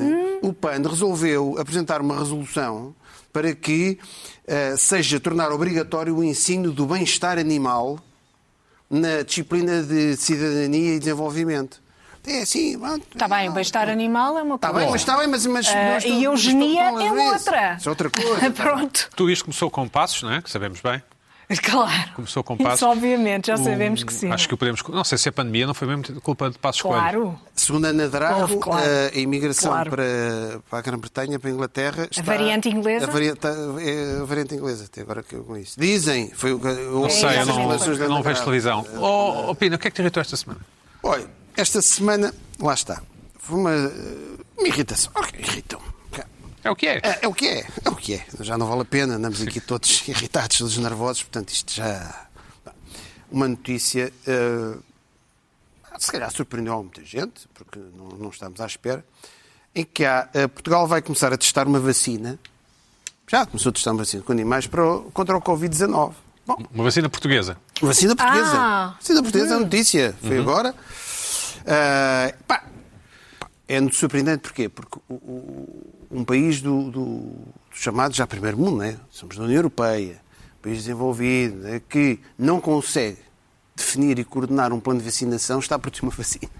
o 0.43 0.53
PAN 0.53 0.89
resolveu 0.89 1.57
apresentar 1.59 2.01
uma 2.01 2.19
resolução 2.19 2.95
para 3.33 3.55
que 3.55 3.99
eh, 4.47 4.77
seja 4.77 5.19
tornar 5.19 5.51
obrigatório 5.51 6.17
o 6.17 6.25
ensino 6.25 6.71
do 6.71 6.87
bem-estar 6.87 7.39
animal 7.39 7.99
na 8.89 9.23
disciplina 9.23 9.83
de 9.83 10.17
cidadania 10.17 10.95
e 10.95 10.99
desenvolvimento. 10.99 11.83
É 12.29 12.79
pronto. 12.79 13.07
Está 13.12 13.29
bem, 13.29 13.49
o 13.49 13.53
bem-estar 13.53 13.88
animal 13.88 14.38
é 14.38 14.43
uma 14.43 14.57
Está 14.57 14.69
coisa. 14.71 14.85
bem, 14.85 14.93
mas 14.93 15.01
está 15.01 15.17
bem, 15.17 15.27
mas... 15.27 15.47
mas, 15.47 15.69
Ah, 15.69 15.75
mas 15.95 16.05
e 16.05 16.25
eugenia 16.25 16.83
é 16.91 16.93
outra. 17.33 17.77
Isso 17.79 17.88
é 17.88 17.91
outra 17.91 18.11
coisa. 18.11 18.51
Pronto. 18.51 19.09
Tudo 19.17 19.31
isto 19.31 19.45
começou 19.45 19.71
com 19.71 19.88
passos, 19.88 20.23
não 20.23 20.33
é? 20.33 20.43
Que 20.43 20.51
sabemos 20.51 20.81
bem. 20.81 21.03
Claro. 21.62 22.11
Começou 22.14 22.45
com 22.45 22.59
passos. 22.59 22.81
Isso, 22.81 22.87
obviamente, 22.87 23.47
já 23.47 23.57
sabemos 23.57 24.03
que 24.05 24.12
sim. 24.12 24.31
Acho 24.31 24.47
que 24.47 24.53
o 24.53 24.59
podemos. 24.59 24.83
Não 24.87 25.03
sei 25.03 25.17
se 25.17 25.31
a 25.31 25.33
pandemia 25.33 25.67
não 25.67 25.73
foi 25.73 25.88
mesmo 25.88 26.21
culpa 26.21 26.51
de 26.51 26.59
passos 26.59 26.83
Coelho. 26.83 27.01
Claro. 27.01 27.41
Segundo 27.57 27.87
a 27.87 27.88
Ana 27.88 28.07
Drago, 28.07 28.41
Houve, 28.43 28.57
claro. 28.59 28.87
a 29.14 29.19
imigração 29.19 29.71
Claro. 29.73 29.91
para, 29.91 30.61
para 30.69 30.79
a 30.79 30.83
Grã-Bretanha, 30.83 31.38
para 31.38 31.49
a 31.49 31.53
Inglaterra... 31.55 32.07
Está, 32.11 32.21
variante 32.23 32.69
inglesa? 32.69 33.07
A 33.07 33.11
variante, 33.11 33.47
é 33.47 34.19
a 34.21 34.25
variante 34.27 34.55
inglesa, 34.55 34.85
até 34.85 35.01
agora 35.01 35.23
que 35.23 35.37
eu 35.37 35.43
com 35.45 35.57
isso. 35.57 35.81
Dizem... 35.81 36.31
Foi, 36.35 36.53
o 36.53 36.61
que- 36.61 36.67
eu 36.67 37.01
Não 37.01 37.09
sei, 37.09 37.38
eu 37.41 37.47
não, 37.47 38.09
não 38.11 38.23
vejo 38.23 38.41
televisão. 38.43 38.87
Oh, 38.99 39.47
oh, 39.49 39.55
Pina, 39.55 39.77
o 39.77 39.79
que 39.79 39.88
é 39.88 39.91
que 39.91 39.97
te 39.97 40.03
irritou 40.03 40.21
esta 40.21 40.37
semana? 40.37 40.61
Olha, 41.03 41.27
esta 41.61 41.83
semana, 41.83 42.35
lá 42.59 42.75
está, 42.75 43.03
foi 43.38 43.59
uma, 43.59 43.71
uma 44.57 44.68
irritação. 44.68 45.11
Ok, 45.14 45.38
irritou-me. 45.40 45.87
É 46.64 46.71
o 46.71 46.77
que 46.77 46.87
é. 46.88 47.01
É, 47.03 47.18
é 47.23 47.29
o 47.29 47.33
que 47.33 47.47
é, 47.47 47.66
é 47.85 47.88
o 47.88 47.94
que 47.94 48.14
é. 48.14 48.27
Já 48.40 48.59
não 48.59 48.66
vale 48.66 48.83
a 48.83 48.85
pena, 48.85 49.14
andamos 49.14 49.40
aqui 49.40 49.61
todos 49.61 50.03
irritados, 50.09 50.59
todos 50.59 50.77
nervosos, 50.79 51.23
portanto 51.23 51.51
isto 51.51 51.73
já... 51.73 52.27
Uma 53.31 53.47
notícia, 53.47 54.11
eh, 54.27 54.77
se 55.99 56.11
calhar 56.11 56.31
surpreendeu 56.33 56.73
a 56.75 56.77
muita 56.83 57.05
gente, 57.05 57.47
porque 57.55 57.79
não, 57.97 58.09
não 58.18 58.31
estamos 58.31 58.59
à 58.61 58.64
espera, 58.66 59.05
em 59.75 59.85
que 59.85 60.03
há, 60.05 60.29
eh, 60.33 60.47
Portugal 60.49 60.87
vai 60.87 61.03
começar 61.03 61.31
a 61.33 61.37
testar 61.37 61.66
uma 61.68 61.79
vacina, 61.79 62.38
já 63.31 63.44
começou 63.44 63.68
a 63.68 63.73
testar 63.75 63.90
uma 63.92 63.99
vacina 63.99 64.23
com 64.23 64.33
animais 64.33 64.66
para 64.66 64.83
o- 64.85 65.11
contra 65.12 65.37
o 65.37 65.42
Covid-19. 65.42 66.14
Bom, 66.47 66.57
Uma 66.73 66.85
vacina 66.85 67.09
portuguesa. 67.11 67.59
Vacina 67.83 68.16
portuguesa. 68.16 68.53
Ah. 68.55 68.94
Vacina 68.99 69.23
portuguesa 69.23 69.53
é 69.53 69.57
a 69.59 69.61
notícia. 69.61 70.16
Foi 70.23 70.38
agora. 70.38 70.75
Ah, 71.71 72.33
pá, 72.47 72.65
é 73.67 73.79
surpreendente 73.91 74.39
porquê? 74.43 74.69
Porque 74.69 74.99
o- 75.09 75.15
o- 75.15 75.93
um 76.11 76.25
país 76.25 76.63
do, 76.63 76.85
do, 76.91 76.91
do 76.91 77.35
chamado 77.73 78.15
já 78.15 78.27
primeiro 78.27 78.57
mundo, 78.57 78.79
né? 78.79 78.97
somos 79.11 79.37
da 79.37 79.43
União 79.45 79.57
Europeia, 79.59 80.21
um 80.59 80.63
país 80.63 80.79
desenvolvido, 80.79 81.57
né? 81.59 81.83
que 81.89 82.19
não 82.39 82.61
consegue 82.61 83.19
definir 83.77 84.19
e 84.19 84.25
coordenar 84.25 84.73
um 84.73 84.81
plano 84.81 85.01
de 85.01 85.05
vacinação, 85.05 85.59
está 85.59 85.75
a 85.75 85.79
produzir 85.79 86.03
uma 86.03 86.11
vacina. 86.17 86.51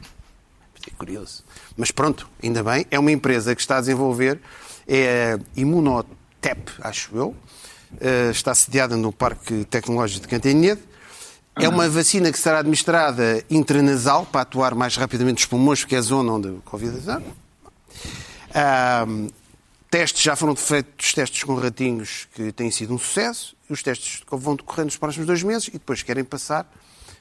É 0.87 0.91
curioso. 0.97 1.45
Mas 1.77 1.91
pronto, 1.91 2.29
ainda 2.43 2.63
bem. 2.63 2.87
É 2.91 2.99
uma 2.99 3.11
empresa 3.13 3.55
que 3.55 3.61
está 3.61 3.79
a 3.79 3.81
desenvolver, 3.81 4.41
é 4.87 5.39
Imunotep, 5.57 6.71
acho 6.81 7.15
eu. 7.17 7.35
Eh, 8.01 8.31
Está 8.31 8.55
sediada 8.55 8.97
no 8.97 9.13
Parque 9.13 9.65
Tecnológico 9.65 10.23
de 10.23 10.29
Cantanhede. 10.29 10.81
É 11.61 11.69
uma 11.69 11.89
vacina 11.89 12.31
que 12.31 12.39
será 12.39 12.61
administrada 12.61 13.45
intranasal 13.51 14.25
para 14.25 14.43
atuar 14.43 14.75
mais 14.75 14.97
rapidamente 14.97 15.43
nos 15.43 15.47
pulmões, 15.47 15.81
porque 15.81 15.97
é 15.97 15.99
a 15.99 16.03
zona 16.03 16.33
onde 16.33 16.49
o 16.49 16.63
Covid-19. 16.65 17.23
Ahm, 18.55 19.29
testes 19.91 20.23
já 20.23 20.37
foram 20.37 20.55
feitos 20.55 21.13
testes 21.13 21.43
com 21.43 21.55
ratinhos 21.55 22.29
que 22.35 22.53
têm 22.53 22.71
sido 22.71 22.95
um 22.95 22.99
sucesso. 22.99 23.57
E 23.69 23.73
os 23.73 23.83
testes 23.83 24.23
vão 24.31 24.55
decorrer 24.55 24.85
nos 24.85 24.97
próximos 24.97 25.27
dois 25.27 25.43
meses 25.43 25.69
e 25.69 25.73
depois 25.73 26.03
querem 26.03 26.25
passar 26.25 26.67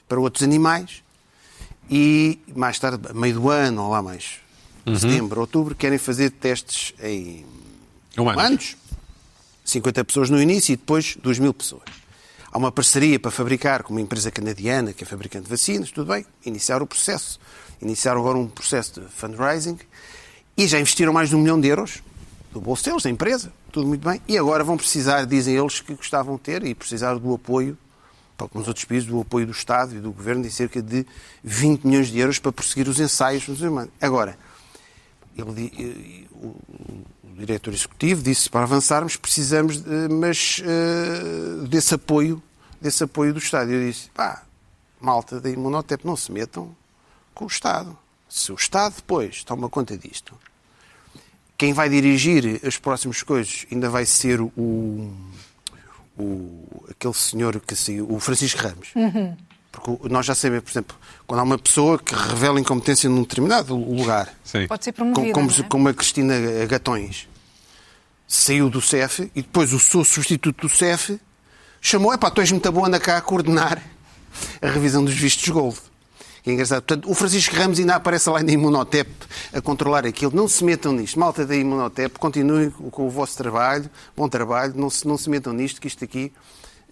para 0.08 0.20
outros 0.20 0.42
animais. 0.44 1.02
E 1.90 2.38
mais 2.54 2.78
tarde, 2.78 3.12
meio 3.14 3.34
do 3.34 3.50
ano, 3.50 3.82
ou 3.82 3.90
lá 3.90 4.02
mais, 4.02 4.40
setembro, 4.98 5.40
outubro, 5.40 5.74
querem 5.74 5.98
fazer 5.98 6.30
testes 6.30 6.94
em 7.02 7.44
Humanos. 8.16 8.42
humanos. 8.42 8.76
50 9.64 10.04
pessoas 10.04 10.30
no 10.30 10.40
início 10.40 10.72
e 10.72 10.76
depois 10.76 11.16
2 11.16 11.38
mil 11.38 11.52
pessoas. 11.52 11.82
Há 12.50 12.56
uma 12.56 12.72
parceria 12.72 13.18
para 13.18 13.30
fabricar 13.30 13.82
com 13.82 13.92
uma 13.92 14.00
empresa 14.00 14.30
canadiana 14.30 14.92
que 14.92 15.04
é 15.04 15.06
fabricante 15.06 15.44
de 15.44 15.50
vacinas, 15.50 15.90
tudo 15.90 16.12
bem, 16.12 16.24
iniciar 16.46 16.80
o 16.82 16.86
processo. 16.86 17.38
Iniciaram 17.80 18.20
agora 18.20 18.38
um 18.38 18.48
processo 18.48 19.00
de 19.00 19.06
fundraising 19.08 19.78
e 20.56 20.66
já 20.66 20.80
investiram 20.80 21.12
mais 21.12 21.28
de 21.28 21.36
um 21.36 21.40
milhão 21.40 21.60
de 21.60 21.68
euros 21.68 22.02
do 22.50 22.60
bolso 22.60 22.84
deles, 22.84 23.02
da 23.02 23.10
empresa, 23.10 23.52
tudo 23.70 23.86
muito 23.86 24.08
bem. 24.08 24.20
E 24.26 24.38
agora 24.38 24.64
vão 24.64 24.78
precisar, 24.78 25.26
dizem 25.26 25.54
eles, 25.56 25.80
que 25.80 25.94
gostavam 25.94 26.36
de 26.36 26.40
ter 26.40 26.64
e 26.64 26.74
precisar 26.74 27.14
do 27.18 27.34
apoio, 27.34 27.76
tal 28.36 28.48
como 28.48 28.62
os 28.62 28.68
outros 28.68 28.86
países, 28.86 29.06
do 29.06 29.20
apoio 29.20 29.44
do 29.44 29.52
Estado 29.52 29.94
e 29.94 30.00
do 30.00 30.10
Governo 30.10 30.42
de 30.42 30.50
cerca 30.50 30.80
de 30.80 31.06
20 31.44 31.84
milhões 31.84 32.08
de 32.08 32.18
euros 32.18 32.38
para 32.38 32.50
prosseguir 32.50 32.88
os 32.88 32.98
ensaios 32.98 33.46
nos 33.46 33.60
humanos. 33.60 33.92
Agora, 34.00 34.38
ele, 35.36 35.72
eh, 35.78 36.34
o 36.34 36.56
diretor 37.38 37.72
executivo 37.72 38.22
disse 38.22 38.48
para 38.50 38.62
avançarmos 38.64 39.16
precisamos, 39.16 39.80
de- 39.82 40.08
mas 40.10 40.60
eh, 40.64 41.66
desse 41.68 41.94
apoio, 41.94 42.42
desse 42.80 43.04
apoio 43.04 43.32
do 43.32 43.38
Estado. 43.38 43.70
Eu 43.70 43.88
disse, 43.90 44.10
pá, 44.10 44.42
malta 45.00 45.40
da 45.40 45.48
Imunotep, 45.50 46.04
não 46.06 46.16
se 46.16 46.30
metam 46.32 46.74
com 47.34 47.44
o 47.44 47.48
Estado. 47.48 47.96
Se 48.28 48.52
o 48.52 48.54
Estado 48.56 48.96
depois 48.96 49.42
toma 49.44 49.68
conta 49.68 49.96
disto, 49.96 50.34
quem 51.56 51.72
vai 51.72 51.88
dirigir 51.88 52.60
as 52.66 52.76
próximas 52.76 53.22
coisas 53.22 53.66
ainda 53.72 53.88
vai 53.88 54.04
ser 54.04 54.40
o, 54.40 54.50
o 56.18 56.84
aquele 56.90 57.14
senhor 57.14 57.58
que 57.60 57.74
saiu, 57.74 58.10
o 58.10 58.20
Francisco 58.20 58.60
Ramos. 58.60 58.88
Porque 59.78 60.08
nós 60.08 60.26
já 60.26 60.34
sabemos, 60.34 60.64
por 60.64 60.70
exemplo, 60.70 60.96
quando 61.26 61.40
há 61.40 61.42
uma 61.42 61.58
pessoa 61.58 61.98
que 61.98 62.14
revela 62.14 62.60
incompetência 62.60 63.08
num 63.08 63.22
determinado 63.22 63.76
lugar, 63.76 64.32
Sim. 64.44 64.66
Pode 64.66 64.84
ser 64.84 64.92
como, 64.92 65.12
promovida, 65.12 65.34
como, 65.34 65.50
não 65.50 65.58
é? 65.58 65.62
como 65.68 65.88
a 65.88 65.94
Cristina 65.94 66.34
Gatões 66.66 67.28
saiu 68.26 68.68
do 68.68 68.80
CEF 68.80 69.30
e 69.34 69.42
depois 69.42 69.72
o 69.72 69.80
seu 69.80 70.04
substituto 70.04 70.68
do 70.68 70.74
CEF 70.74 71.18
chamou, 71.80 72.12
é 72.12 72.16
pá, 72.18 72.30
tu 72.30 72.40
és 72.40 72.52
muito 72.52 72.70
boa, 72.70 72.86
anda 72.86 73.00
cá 73.00 73.16
a 73.16 73.20
coordenar 73.20 73.82
a 74.60 74.68
revisão 74.68 75.04
dos 75.04 75.14
vistos 75.14 75.48
gold. 75.48 75.78
É 76.46 76.52
engraçado. 76.52 76.82
Portanto, 76.82 77.10
o 77.10 77.14
Francisco 77.14 77.54
Ramos 77.54 77.78
ainda 77.78 77.94
aparece 77.94 78.30
lá 78.30 78.42
na 78.42 78.52
Imunotep 78.52 79.10
a 79.52 79.60
controlar 79.60 80.06
aquilo. 80.06 80.34
Não 80.34 80.48
se 80.48 80.64
metam 80.64 80.92
nisto. 80.92 81.18
Malta 81.18 81.44
da 81.44 81.54
Imunotep, 81.54 82.18
continuem 82.18 82.70
com 82.70 83.06
o 83.06 83.10
vosso 83.10 83.36
trabalho, 83.36 83.90
bom 84.16 84.28
trabalho, 84.28 84.72
não 84.76 84.88
se, 84.88 85.06
não 85.06 85.18
se 85.18 85.28
metam 85.28 85.52
nisto, 85.52 85.80
que 85.80 85.88
isto 85.88 86.02
aqui, 86.04 86.32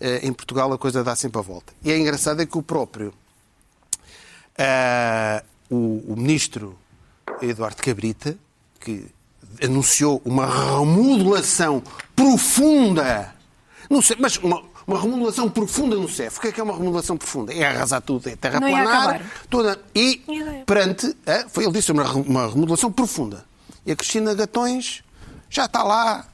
em 0.01 0.33
Portugal, 0.33 0.73
a 0.73 0.79
coisa 0.79 1.03
dá 1.03 1.17
sempre 1.17 1.39
a 1.39 1.43
volta. 1.43 1.73
E 1.83 1.91
é 1.91 1.99
engraçado 1.99 2.43
é 2.43 2.47
que 2.47 2.59
o 2.59 2.63
próprio 2.63 3.13
ah, 4.59 5.43
o, 5.71 6.13
o 6.13 6.17
ministro 6.17 6.79
Eduardo 7.43 7.83
Cabrita, 7.83 8.37
que 8.81 9.07
anunciou 9.63 10.21
uma 10.25 10.47
remodelação 10.47 11.83
profunda, 12.15 13.35
no 13.91 14.03
CEF, 14.03 14.21
mas 14.21 14.37
uma, 14.39 14.63
uma 14.87 15.01
remodelação 15.01 15.49
profunda 15.51 15.97
no 15.97 16.09
CEF. 16.09 16.39
O 16.39 16.41
que 16.41 16.49
é 16.49 16.53
que 16.53 16.61
é 16.61 16.65
uma 16.65 16.75
remodelação 16.75 17.17
profunda? 17.17 17.53
É 17.53 17.65
arrasar 17.65 18.01
tudo, 18.01 18.29
é 18.29 18.31
Não 18.31 18.37
terraplanar, 18.39 19.21
toda. 19.51 19.81
E 19.95 20.23
perante, 20.65 21.15
foi 21.51 21.65
ele 21.65 21.73
disse 21.73 21.93
uma, 21.93 22.11
uma 22.13 22.49
remodelação 22.49 22.91
profunda. 22.91 23.45
E 23.85 23.93
a 23.93 23.97
Cristina 23.97 24.35
Gatões 24.35 25.03
já 25.51 25.67
está 25.67 25.83
lá 25.83 26.27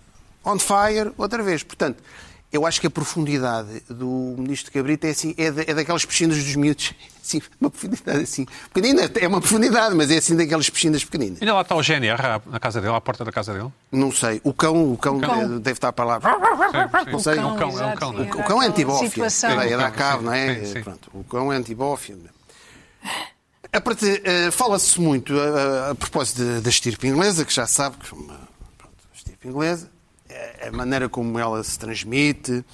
on 0.44 0.58
fire 0.58 1.12
outra 1.16 1.42
vez. 1.42 1.62
Portanto, 1.62 2.02
eu 2.52 2.66
acho 2.66 2.80
que 2.80 2.86
a 2.86 2.90
profundidade 2.90 3.82
do 3.88 4.34
ministro 4.38 4.70
Cabrita 4.70 5.06
é, 5.06 5.10
assim, 5.10 5.34
é, 5.38 5.50
da- 5.50 5.62
é 5.66 5.74
daquelas 5.74 6.04
piscinas 6.04 6.36
dos 6.36 6.54
miúdos. 6.56 6.92
Assim, 7.22 7.40
uma 7.60 7.70
profundidade 7.70 8.20
assim. 8.20 8.44
Pequenina, 8.74 9.08
é 9.14 9.28
uma 9.28 9.40
profundidade, 9.40 9.94
mas 9.94 10.10
é 10.10 10.16
assim 10.18 10.34
daquelas 10.36 10.68
piscinas 10.68 11.04
pequeninas. 11.04 11.40
Ainda 11.40 11.54
lá 11.54 11.60
está 11.62 11.76
o 11.76 11.80
GNR 11.80 12.20
na 12.46 12.58
casa 12.58 12.80
dele, 12.80 12.92
à 12.96 13.00
porta 13.00 13.24
da 13.24 13.30
casa 13.30 13.52
dele. 13.54 13.68
Não 13.92 14.10
sei. 14.10 14.40
O 14.42 14.52
cão, 14.52 14.92
o 14.92 14.98
cão, 14.98 15.20
cão. 15.20 15.60
deve 15.60 15.70
estar 15.76 15.92
para 15.92 16.04
lá. 16.04 16.20
Sim, 16.20 17.04
sim. 17.04 17.10
Não 17.12 17.18
sei. 17.20 17.38
É 17.38 17.44
um 17.46 17.56
cão, 17.56 17.78
é 17.80 17.86
um 17.86 17.94
cão. 17.94 18.10
sim, 18.10 18.18
é? 18.18 18.22
era 18.26 18.36
O 18.40 18.44
cão 18.44 18.60
é 18.62 18.66
antibófia. 18.66 19.08
situação. 19.08 19.50
É, 19.60 19.70
é 19.70 19.76
da 19.76 19.90
Sim, 19.90 19.96
cave, 19.96 20.24
não 20.24 20.32
é? 20.32 20.64
sim, 20.64 20.72
sim. 20.72 20.80
Pronto, 20.82 21.10
o 21.14 21.22
cão 21.24 21.52
é 21.52 21.56
antibófia. 21.56 22.16
Parte- 23.84 24.20
eh, 24.24 24.50
Fala-se 24.50 25.00
muito 25.00 25.32
a, 25.38 25.90
a- 25.90 25.94
propósito 25.94 26.60
da- 26.60 26.68
estirpe 26.68 27.06
inglesa, 27.06 27.44
que 27.44 27.54
já 27.54 27.66
sabe 27.68 27.96
que 27.98 28.12
é 28.12 28.18
uma 28.18 28.34
pronto, 28.76 28.94
a 29.12 29.16
estirpe 29.16 29.48
inglesa, 29.48 29.88
a 30.68 30.72
maneira 30.72 31.08
como 31.08 31.38
ela 31.38 31.62
se 31.62 31.78
transmite, 31.78 32.64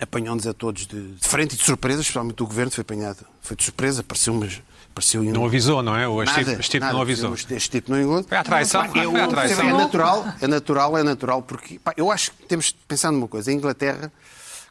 apanhou-nos 0.00 0.46
a 0.46 0.52
todos 0.52 0.86
de, 0.86 1.12
de 1.14 1.28
frente 1.28 1.54
e 1.54 1.56
de 1.56 1.64
surpresa, 1.64 2.00
especialmente 2.00 2.42
o 2.42 2.46
governo 2.46 2.70
foi 2.70 2.82
apanhado, 2.82 3.24
foi 3.40 3.56
de 3.56 3.64
surpresa, 3.64 4.00
apareceu, 4.00 4.34
mas 4.34 4.60
apareceu 4.90 5.22
em 5.24 5.28
um- 5.30 5.32
Não 5.32 5.44
avisou, 5.46 5.82
não 5.82 5.96
é? 5.96 6.06
O 6.08 6.22
Nada, 6.24 6.30
Steve, 6.42 6.62
Steve 6.62 6.80
nada, 6.80 6.92
não 6.94 7.00
avisou. 7.02 7.34
Este 7.34 7.54
este 7.54 7.70
tipo 7.70 7.90
não 7.92 8.00
engoou. 8.00 8.22
Foi 8.24 8.36
à 8.38 8.44
traição, 8.44 8.88
Pá, 8.88 8.98
eu- 8.98 9.10
foi 9.10 9.20
à 9.20 9.28
traição. 9.28 9.68
É 9.68 9.72
natural, 9.72 10.26
é 10.40 10.46
natural, 10.46 10.98
é 10.98 11.02
natural, 11.02 11.42
porque 11.42 11.78
pá, 11.78 11.92
eu 11.96 12.10
acho 12.10 12.30
que 12.32 12.44
temos 12.46 12.66
de 12.66 12.74
pensar 12.88 13.10
numa 13.12 13.28
coisa. 13.28 13.50
A 13.50 13.54
Inglaterra 13.54 14.12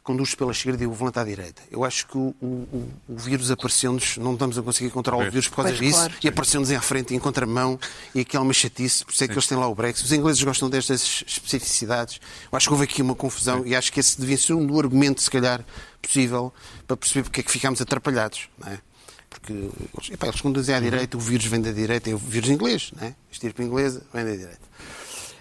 conduz 0.04 0.34
pela 0.34 0.52
esquerda 0.52 0.84
e 0.84 0.86
o 0.86 0.92
volante 0.92 1.18
à 1.18 1.24
direita. 1.24 1.62
Eu 1.70 1.82
acho 1.82 2.06
que 2.06 2.16
o, 2.18 2.34
o- 2.40 2.88
o- 3.08 3.16
vírus 3.16 3.50
apareceu-nos, 3.50 4.18
não 4.18 4.34
estamos 4.34 4.58
a 4.58 4.62
conseguir 4.62 4.90
controlar 4.90 5.26
o 5.26 5.30
vírus 5.30 5.48
por 5.48 5.56
causa 5.56 5.70
Pois, 5.70 5.80
disso, 5.80 5.98
claro. 5.98 6.14
e 6.22 6.28
apareceu-nos 6.28 6.70
em 6.70 6.78
frente, 6.78 7.14
em 7.14 7.18
contramão, 7.18 7.80
e 8.14 8.20
aquela 8.20 8.44
uma 8.44 8.52
chatice, 8.52 9.02
por 9.04 9.12
isso 9.14 9.24
é 9.24 9.26
que 9.26 9.32
eles 9.32 9.46
têm 9.46 9.56
lá 9.56 9.66
o 9.66 9.74
Brexit. 9.74 10.04
Os 10.04 10.12
ingleses 10.12 10.42
gostam 10.42 10.68
destas 10.68 11.24
especificidades. 11.26 12.20
Eu 12.52 12.56
acho 12.56 12.68
que 12.68 12.72
houve 12.74 12.84
aqui 12.84 13.00
uma 13.00 13.14
confusão, 13.14 13.66
e 13.66 13.74
acho 13.74 13.90
que 13.90 13.98
esse 13.98 14.20
devia 14.20 14.36
ser 14.36 14.52
um 14.52 14.66
do 14.66 14.78
argumento, 14.78 15.22
se 15.22 15.30
calhar, 15.30 15.64
possível, 16.02 16.52
para 16.86 16.96
perceber 16.98 17.22
porque 17.24 17.40
é 17.40 17.42
que 17.42 17.50
ficámos 17.50 17.80
atrapalhados, 17.80 18.48
não 18.58 18.68
é? 18.72 18.78
Porque 19.30 19.52
eles, 19.52 20.10
epá, 20.12 20.26
eles 20.28 20.40
conduzem 20.40 20.74
à 20.74 20.80
direita, 20.80 21.16
o 21.16 21.20
vírus 21.20 21.46
vem 21.46 21.60
da 21.62 21.72
direita, 21.72 22.10
é 22.10 22.14
o 22.14 22.18
vírus 22.18 22.50
inglês, 22.50 22.92
não 22.94 23.08
é? 23.08 23.14
Estirpe 23.32 23.62
inglesa 23.62 24.02
vem 24.12 24.24
da 24.24 24.30
direita. 24.32 24.60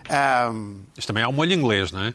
Ahm, 0.09 0.81
Isto 0.97 1.07
também 1.07 1.23
é 1.23 1.27
um 1.27 1.31
molho 1.33 1.53
inglês, 1.53 1.91
não 1.91 2.01
é? 2.03 2.13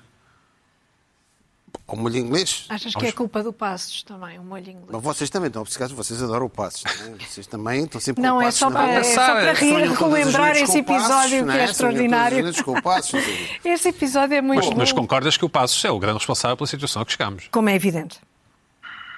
Ao 1.86 1.96
molho 1.96 2.16
inglês. 2.16 2.66
Achas 2.68 2.94
que 2.94 3.06
é 3.06 3.12
culpa 3.12 3.42
do 3.42 3.52
Passos 3.52 4.02
também, 4.02 4.38
o 4.38 4.42
molho 4.44 4.62
inglês? 4.70 4.86
Mas 4.90 5.02
vocês 5.02 5.30
também 5.30 5.48
estão 5.48 5.62
obcecados, 5.62 5.94
vocês 5.94 6.22
adoram 6.22 6.46
o 6.46 6.50
Passos, 6.50 6.84
não 6.84 7.14
é? 7.14 7.18
Vocês 7.28 7.46
também 7.46 7.84
estão 7.84 8.00
sempre 8.00 8.22
Não, 8.22 8.36
com 8.36 8.42
é 8.42 8.44
Passos 8.46 8.58
só 8.60 8.70
na 8.70 8.80
para, 8.80 8.86
boca. 8.94 8.98
é 9.00 9.04
só 9.14 9.26
para 9.26 9.52
rir- 9.52 9.92
relembrar 9.92 10.56
esse 10.56 10.82
Passos, 10.82 11.04
episódio 11.08 11.44
não 11.46 11.52
que 11.54 11.58
é 11.60 11.64
as 11.64 11.70
extraordinário. 11.70 12.50
o 12.66 12.82
Passos, 12.82 13.12
não 13.12 13.20
o. 13.20 13.48
Esse 13.74 13.88
episódio 13.88 14.34
é 14.36 14.40
muito 14.42 14.66
Mas, 14.66 14.74
mas 14.76 14.92
bom. 14.92 15.00
concordas 15.02 15.36
que 15.36 15.44
o 15.44 15.48
Passos 15.48 15.84
é 15.84 15.90
o 15.90 15.98
grande 15.98 16.18
responsável 16.18 16.56
pela 16.56 16.66
situação 16.66 17.02
a 17.02 17.04
que 17.06 17.12
chegamos. 17.12 17.48
Como 17.50 17.68
é 17.68 17.74
evidente. 17.74 18.18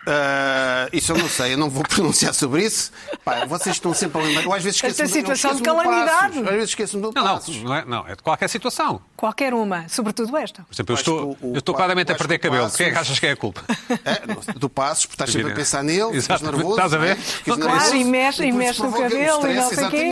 Ah, 0.06 0.88
isso 0.92 1.12
eu 1.12 1.18
não 1.18 1.28
sei, 1.28 1.52
eu 1.54 1.58
não 1.58 1.68
vou 1.68 1.82
pronunciar 1.88 2.32
sobre 2.34 2.64
isso. 2.64 2.90
Pá, 3.24 3.44
vocês 3.44 3.76
estão 3.76 3.92
sempre 3.92 4.20
a 4.20 4.24
lembrar. 4.24 4.44
Eu 4.44 4.52
às 4.52 4.62
vezes 4.62 4.76
esqueço 4.76 5.02
Esta 5.02 5.14
situação 5.14 5.52
de 5.52 5.58
do 5.58 5.64
calamidade. 5.64 6.10
Passos. 6.10 6.36
Às 6.48 6.50
vezes 6.54 6.68
esqueço-me 6.70 7.02
do 7.02 7.12
Não, 7.14 7.24
não, 7.24 7.40
não 7.64 7.74
é, 7.74 7.84
não, 7.84 8.08
é 8.08 8.16
de 8.16 8.22
qualquer 8.22 8.48
situação. 8.48 9.00
Qualquer 9.16 9.52
uma, 9.52 9.86
sobretudo 9.88 10.34
esta. 10.36 10.62
Por 10.62 10.74
exemplo, 10.74 10.94
eu 10.94 10.98
estou, 10.98 11.36
o- 11.42 11.52
eu 11.54 11.58
estou 11.58 11.74
claramente 11.74 12.10
a 12.12 12.14
perder 12.14 12.38
cabelo. 12.38 12.70
Quem 12.70 12.86
é 12.86 12.90
que 12.90 12.98
achas 12.98 13.18
que 13.18 13.26
é 13.26 13.32
a 13.32 13.36
culpa? 13.36 13.62
É, 14.04 14.54
do 14.54 14.70
Passos, 14.70 15.04
porque 15.06 15.14
estás 15.14 15.30
sempre 15.32 15.52
a 15.52 15.54
pensar 15.54 15.82
nele, 15.82 16.16
Exatamente. 16.16 16.56
nervoso. 16.56 16.74
Estás 16.76 16.94
a 16.94 16.98
ver? 16.98 17.10
é? 17.10 17.14
Ficas 17.16 17.56
Claro, 17.56 17.70
nervoso, 17.72 17.96
e 17.96 18.04
mexe- 18.04 18.44
e 18.44 18.52
mexe 18.52 18.82
no 18.82 18.92
cabelo 18.92 19.46
e 19.50 19.54
não 19.54 19.68
sei 19.68 19.84
o 19.84 19.90
quê, 19.90 20.10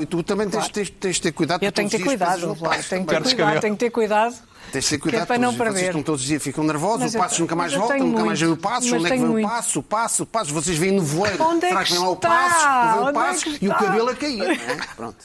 e, 0.00 0.02
e 0.02 0.06
tu 0.06 0.22
também 0.22 0.48
tens, 0.48 0.68
tens, 0.68 0.90
tens 0.90 1.14
de 1.16 1.22
ter 1.22 1.32
cuidado. 1.32 1.62
Eu 1.62 1.72
tenho 1.72 1.88
que 1.90 1.96
ter 1.98 2.04
cuidado, 2.04 2.54
claro, 2.56 2.82
tenho 2.84 3.04
que 3.04 3.14
ter 3.14 3.22
cuidado, 3.34 3.60
tenho 3.60 3.74
que 3.74 3.80
ter 3.80 3.90
cuidado. 3.90 4.34
Tens 4.74 4.84
de 4.84 4.90
ter 4.90 4.96
Que 4.98 5.08
é 5.08 5.10
cuidado, 5.10 5.26
para 5.28 5.38
não 5.38 5.42
todos- 5.50 5.56
vocês 5.58 5.72
perder. 5.74 5.86
estão 5.90 6.02
todos 6.02 6.20
os 6.22 6.26
dias, 6.26 6.42
ficam 6.42 6.64
nervosos, 6.64 7.00
Mas 7.00 7.14
o 7.14 7.16
eu 7.16 7.20
Passos 7.22 7.38
nunca 7.38 7.54
mais 7.54 7.72
volta, 7.72 7.96
nunca 7.96 8.24
mais 8.24 8.40
vem 8.40 8.48
o 8.48 8.50
muito. 8.50 8.62
Passos, 8.62 8.90
Mas 8.90 9.00
onde 9.00 9.06
é 9.06 9.10
que 9.12 9.16
vem 9.18 9.28
o 9.28 9.32
muito. 9.32 9.48
Passo, 9.48 9.78
o 9.78 9.82
Passo, 9.84 10.22
o 10.22 10.26
Passo, 10.26 10.52
vocês 10.52 10.76
veem 10.76 10.92
no 10.92 11.02
voeiro, 11.02 11.44
Onde 11.44 11.64
é 11.64 11.68
será 11.68 11.80
que 11.80 11.86
que 11.86 11.92
vem 11.92 12.02
lá 12.02 12.10
o 12.10 12.14
está? 12.14 12.28
Passos, 12.28 12.94
vem 12.94 13.04
o 13.04 13.08
é 13.08 13.12
Passos 13.12 13.44
que 13.44 13.50
e 13.64 13.68
o 13.68 13.72
está? 13.72 13.84
cabelo 13.84 14.08
a 14.10 14.14
cair, 14.16 14.38
não 14.38 14.44
é? 14.50 14.56
Pronto. 14.96 15.16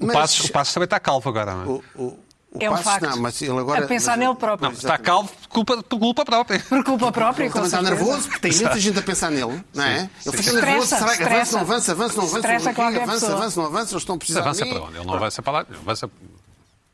O 0.00 0.06
mas 0.06 0.16
Passos, 0.16 0.44
o 0.46 0.52
Passos 0.52 0.72
também 0.74 0.84
está 0.86 0.98
calvo 0.98 1.28
agora, 1.28 1.54
não 1.54 1.62
é? 1.62 1.66
o- 1.66 1.82
o- 1.96 2.04
o 2.04 2.58
É 2.58 2.70
um 2.70 2.72
Passos, 2.72 2.84
facto. 2.86 3.02
não, 3.10 3.16
mas 3.18 3.42
ele 3.42 3.58
agora... 3.58 3.84
A 3.84 3.86
pensar 3.86 4.12
mas- 4.12 4.20
nele 4.20 4.34
próprio. 4.34 4.68
Não, 4.70 4.74
está 4.74 4.96
calvo 4.96 5.28
por 5.28 5.48
culpa, 5.48 5.82
por 5.82 5.98
culpa 5.98 6.24
própria. 6.24 6.60
Por 6.60 6.84
culpa 6.84 7.12
própria, 7.12 7.50
com 7.50 7.62
está 7.66 7.82
nervoso, 7.82 8.28
porque 8.30 8.48
tem 8.48 8.52
muita 8.58 8.80
gente 8.80 8.98
a 8.98 9.02
pensar 9.02 9.30
nele, 9.30 9.62
não 9.74 9.84
é? 9.84 9.98
Ele 10.24 10.36
fica 10.38 10.40
Estressa, 10.40 10.64
nervoso, 10.66 10.86
será 10.86 11.16
que 11.16 11.22
avança, 11.22 11.52
não 11.52 11.60
avança, 11.60 11.92
avança, 11.92 12.16
não 12.16 12.24
avança, 12.24 12.48
avança, 12.48 13.32
avança, 13.32 13.60
não 13.60 13.66
avança, 13.66 13.92
eles 13.92 14.02
estão 14.02 14.14
a 14.14 14.18
precisar 14.18 14.40
Avança 14.40 14.64
para 14.64 14.80
onde? 14.84 14.96
Ele 14.96 15.04
não 15.06 15.14
avança 15.14 15.42
para 15.42 15.52
lá. 15.52 15.66
Avança... 15.82 16.10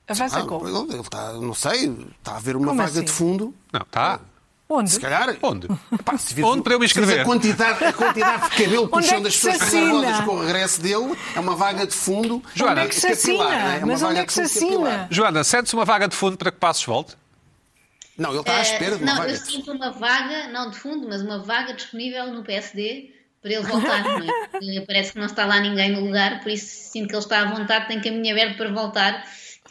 Avança 0.09 0.39
Ah, 0.41 0.43
como? 0.43 0.69
ele, 0.69 1.01
está, 1.01 1.33
não 1.35 1.55
sei, 1.55 1.91
está 2.19 2.33
a 2.33 2.37
haver 2.37 2.57
uma 2.57 2.67
Como 2.69 2.79
vaga 2.79 2.91
assim? 2.91 3.05
de 3.05 3.11
fundo. 3.11 3.55
Não, 3.73 3.81
está. 3.83 4.21
Onde? 4.69 4.91
Se 4.91 5.01
calhar. 5.01 5.37
Onde? 5.43 5.69
Pá, 6.05 6.17
se 6.17 6.33
vires 6.35 6.51
Onde 6.51 6.63
para 6.63 6.73
eu 6.75 6.79
me 6.81 6.87
inscrever? 6.87 7.21
A 7.21 7.25
quantidade, 7.25 7.85
a 7.85 7.93
quantidade 7.93 8.43
de 8.45 8.51
cabelo 8.57 8.83
Onde 8.85 8.91
puxão 8.93 9.19
é 9.19 9.21
das 9.21 9.35
pessoas 9.37 9.63
assina? 9.63 10.01
nervosas 10.01 10.25
com 10.25 10.35
o 10.35 10.41
regresso 10.47 10.81
dele 10.81 11.17
é 11.37 11.41
uma 11.41 11.55
vaga 11.55 11.87
de 11.87 11.93
fundo. 11.95 12.43
Joana, 12.55 12.73
Onde 12.73 12.81
é 12.81 12.89
que 12.89 12.95
se 12.95 13.09
capilar, 13.09 13.47
assina? 13.49 13.63
não 13.65 13.71
é? 13.71 13.75
É 13.75 13.79
uma 13.79 13.87
Mas 13.87 14.03
onde 14.03 14.09
vaga 14.15 14.21
é 14.21 14.27
que 14.27 14.33
de 14.43 14.49
se 14.49 14.61
fundo 14.61 14.73
capilar. 14.73 14.93
assina? 14.95 15.09
Joana, 15.11 15.45
sente-se 15.45 15.75
uma 15.75 15.85
vaga 15.85 16.09
de 16.09 16.17
fundo 16.17 16.37
para 16.39 16.51
que 16.51 16.59
Passos 16.59 16.85
volte? 16.85 17.17
Não, 18.17 18.31
ele 18.31 18.41
está 18.41 18.57
à 18.57 18.63
espera 18.63 18.97
de 18.97 19.03
uma 19.05 19.13
não, 19.13 19.19
vaga 19.21 19.31
eu 19.33 19.35
de 19.35 19.41
fundo. 19.41 19.53
sinto 19.53 19.73
uma 19.73 19.91
vaga, 19.91 20.49
não 20.49 20.71
de 20.71 20.77
fundo, 20.79 21.09
mas 21.09 21.23
uma 21.23 21.39
vaga 21.43 21.75
disponível 21.75 22.27
no 22.33 22.43
PSD 22.43 23.11
para 23.43 23.53
ele 23.53 23.63
voltar, 23.67 24.05
não 24.05 24.19
é? 24.21 24.81
Parece 24.87 25.13
que 25.13 25.19
não 25.19 25.27
está 25.27 25.45
lá 25.45 25.61
ninguém 25.61 25.93
no 25.93 26.01
lugar, 26.01 26.41
por 26.41 26.51
isso 26.51 26.91
sinto 26.93 27.09
que 27.09 27.15
ele 27.15 27.23
está 27.23 27.41
à 27.41 27.45
vontade, 27.47 27.89
tem 27.89 28.01
caminho 28.01 28.33
aberto 28.35 28.57
para 28.57 28.71
voltar, 28.73 29.25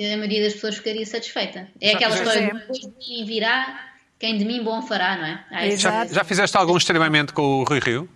a 0.06 0.18
maioria 0.18 0.44
das 0.44 0.54
pessoas 0.54 0.76
ficaria 0.78 1.06
satisfeita. 1.06 1.68
É 1.80 1.94
aquela 1.96 2.16
já 2.16 2.24
história 2.24 2.42
sei. 2.42 2.52
de 2.54 2.60
depois 2.60 2.80
de 2.80 2.88
mim 3.10 3.26
virá, 3.26 3.90
quem 4.20 4.38
de 4.38 4.46
mim 4.46 4.64
bom 4.64 4.82
fará, 4.82 5.18
não 5.18 5.26
é? 5.26 5.68
Esse- 5.68 5.78
Já, 5.84 6.06
já 6.06 6.24
fizeste 6.24 6.56
algum 6.58 6.78
extremamente 6.78 7.34
com 7.34 7.42
o 7.42 7.64
Rui 7.64 7.80
Rio? 7.80 8.10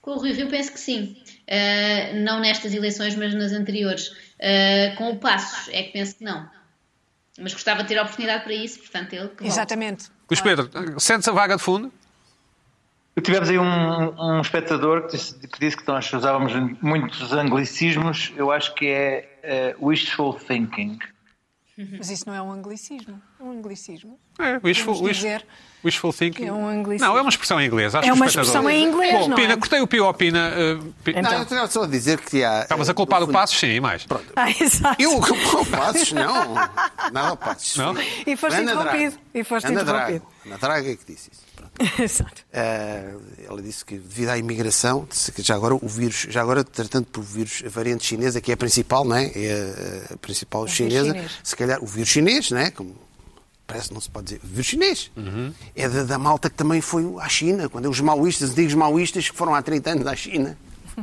Com 0.00 0.12
o 0.12 0.18
Rui 0.18 0.32
Rio 0.32 0.48
penso 0.48 0.72
que 0.72 0.80
sim. 0.80 1.16
Uh, 1.48 2.16
não 2.20 2.40
nestas 2.40 2.72
eleições, 2.74 3.14
mas 3.16 3.34
nas 3.34 3.52
anteriores. 3.52 4.08
Uh, 4.08 4.96
com 4.96 5.10
o 5.10 5.16
Passos 5.18 5.68
é 5.72 5.82
que 5.82 5.92
penso 5.92 6.16
que 6.16 6.24
não. 6.24 6.48
Mas 7.38 7.52
gostava 7.52 7.82
de 7.82 7.88
ter 7.88 7.98
a 7.98 8.02
oportunidade 8.02 8.44
para 8.44 8.52
isso, 8.54 8.78
portanto 8.78 9.12
ele. 9.12 9.30
Exatamente. 9.42 10.06
Luís 10.30 10.40
Pedro, 10.40 10.70
sentes 11.00 11.26
a 11.28 11.32
vaga 11.32 11.56
de 11.56 11.62
fundo? 11.62 11.92
Tivemos 13.22 13.48
aí 13.48 13.58
um, 13.58 14.20
um 14.20 14.40
espectador 14.40 15.02
que 15.06 15.12
disse, 15.16 15.38
que 15.38 15.60
disse 15.60 15.76
que 15.76 15.86
nós 15.86 16.12
usávamos 16.12 16.52
muitos 16.82 17.32
anglicismos. 17.32 18.32
Eu 18.36 18.50
acho 18.50 18.74
que 18.74 18.86
é 18.88 19.38
eh, 19.42 19.76
wishful 19.80 20.34
thinking. 20.34 20.98
Mas 21.98 22.10
isso 22.10 22.24
não 22.28 22.34
é 22.34 22.42
um 22.42 22.50
anglicismo. 22.52 23.20
É 23.38 23.42
um 23.42 23.50
anglicismo. 23.52 24.18
É, 24.38 24.60
wishful, 24.64 24.94
Vamos 24.94 25.08
wish- 25.08 25.16
dizer 25.18 25.36
wishful 25.42 25.73
thinking. 25.90 26.30
que 26.32 26.44
é 26.44 26.52
um 26.52 26.68
anglicismo. 26.68 27.06
Não, 27.08 27.18
é 27.18 27.20
uma 27.20 27.30
expressão 27.30 27.60
em 27.60 27.66
inglês. 27.66 27.94
Acho 27.94 28.08
É 28.08 28.12
uma 28.12 28.26
expressão 28.26 28.68
em 28.70 28.84
inglês, 28.84 29.12
Bom, 29.12 29.28
não 29.28 29.36
Pina, 29.36 29.52
é? 29.52 29.56
cortei 29.56 29.80
o 29.80 29.86
Pio 29.86 30.04
ao 30.04 30.14
Pina. 30.14 30.50
uh, 30.50 30.94
Então. 31.06 31.22
Não, 31.22 31.32
eu 31.32 31.42
estava 31.42 31.66
só 31.68 31.82
a 31.84 31.86
dizer 31.86 32.20
que 32.20 32.42
há. 32.44 32.62
Estavas 32.62 32.88
a 32.88 32.94
culpar 32.94 33.22
o 33.22 33.28
Passos, 33.28 33.58
sim, 33.58 33.68
e 33.68 33.80
mais. 33.80 34.06
Ah, 34.36 34.50
exato. 34.50 35.00
Eu 35.02 35.20
culpo 35.20 35.60
o 35.62 35.66
Passos? 35.66 36.12
Não. 36.12 36.54
Nada 36.54 37.28
ao 37.28 37.36
Passos. 37.36 37.76
Não? 37.76 37.94
E 38.26 38.36
foste 38.36 38.56
Ana 38.56 38.72
Drago. 38.74 38.80
interrompido. 38.88 39.18
E 39.34 39.44
foste 39.44 39.66
Ana 39.66 39.82
interrompido. 39.82 40.26
Ana 40.46 40.58
Draga 40.58 40.90
é 40.90 40.96
que 40.96 41.04
disse 41.12 41.30
isso. 41.32 41.42
Pronto. 41.56 42.02
Exato. 42.02 42.42
Eh, 42.52 43.14
ela 43.48 43.60
disse 43.62 43.84
que 43.84 43.96
devido 43.98 44.28
à 44.28 44.38
imigração, 44.38 45.06
disse 45.10 45.32
que 45.32 45.42
já 45.42 45.54
agora 45.54 45.74
o 45.74 45.88
vírus, 45.88 46.26
já 46.28 46.40
agora 46.42 46.62
tratando 46.62 47.06
por 47.06 47.22
vírus, 47.22 47.62
a 47.66 47.68
variante 47.68 48.04
chinesa, 48.06 48.40
que 48.40 48.50
é 48.50 48.54
a 48.54 48.56
principal, 48.56 49.04
não 49.04 49.16
é? 49.16 49.26
É 49.34 50.02
a 50.12 50.16
principal 50.16 50.62
vírus 50.64 50.76
chinesa. 50.76 51.06
chinês. 51.14 51.32
Se 51.42 51.56
calhar 51.56 51.82
o 51.82 51.86
vírus 51.86 52.08
chinês, 52.08 52.50
não 52.50 52.58
é? 52.58 52.70
Como 52.70 52.94
parece 53.74 53.88
que 53.88 53.94
não 53.94 54.00
se 54.00 54.08
pode 54.08 54.26
dizer, 54.26 54.40
o 54.44 54.46
vírus 54.46 54.66
chinês. 54.66 55.10
É 55.74 55.88
da, 55.88 56.04
da 56.04 56.18
malta 56.18 56.48
que 56.48 56.54
também 56.54 56.80
foi 56.80 57.04
à 57.20 57.28
China, 57.28 57.68
quando 57.68 57.90
os 57.90 57.98
maoístas, 58.00 58.50
os 58.50 58.52
antigos 58.52 58.74
maoístas 58.74 59.28
que 59.28 59.36
foram 59.36 59.52
há 59.52 59.60
30 59.60 59.90
anos 59.90 60.06
à 60.06 60.14
China, 60.14 60.56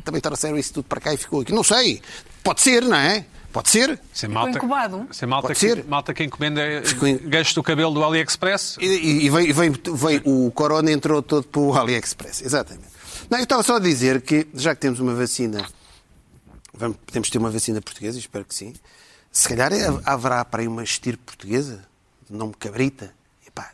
também 0.06 0.22
trouxeram 0.22 0.58
isso 0.58 0.74
tudo 0.76 0.86
para 0.86 1.02
cá 1.02 1.14
e 1.14 1.18
ficou 1.18 1.42
aqui. 1.42 1.52
Não 1.52 1.64
sei. 1.64 2.02
Pode 2.42 2.62
ser, 2.62 2.82
não 2.84 2.96
é? 2.96 3.26
Pode 3.52 3.68
ser. 3.70 4.00
É 4.24 4.28
malta, 4.30 4.58
incubado. 4.58 5.06
é 5.22 5.26
malta, 5.26 5.48
Pode 5.50 5.60
que, 5.60 5.68
ser. 5.68 5.84
malta 5.84 6.14
que 6.14 6.24
encomenda 6.24 6.62
Ficou 6.86 7.06
em- 7.10 7.18
ganchos 7.18 7.54
do 7.54 7.62
cabelo 7.62 7.94
do 7.94 8.02
AliExpress. 8.06 8.78
E, 8.80 8.86
e- 9.26 9.30
veio, 9.30 9.54
veio- 9.54 9.74
veio- 9.94 10.22
o 10.26 10.50
corona 10.52 10.90
entrou 10.90 11.22
todo 11.22 11.44
para 11.44 11.60
o 11.62 11.74
AliExpress, 11.78 12.42
exatamente. 12.42 12.88
Não, 13.30 13.38
eu 13.38 13.44
estava 13.44 13.62
só 13.64 13.76
a 13.76 13.80
dizer 13.80 14.22
que, 14.22 14.48
já 14.54 14.74
que 14.74 14.80
temos 14.80 15.02
uma 15.02 15.14
vacina, 15.14 15.66
vamos, 16.74 16.96
podemos 17.06 17.30
ter 17.30 17.38
uma 17.38 17.52
vacina 17.52 17.82
portuguesa, 17.82 18.18
espero 18.18 18.46
que 18.46 18.56
sim, 18.56 18.74
se 19.30 19.48
calhar 19.50 19.74
é- 19.74 19.88
haverá 20.06 20.44
para 20.46 20.62
aí 20.62 20.68
uma 20.70 20.84
estirpe 20.84 21.22
portuguesa, 21.26 21.84
nome 22.38 22.54
Cabrita. 22.60 23.13
Epá, 23.46 23.72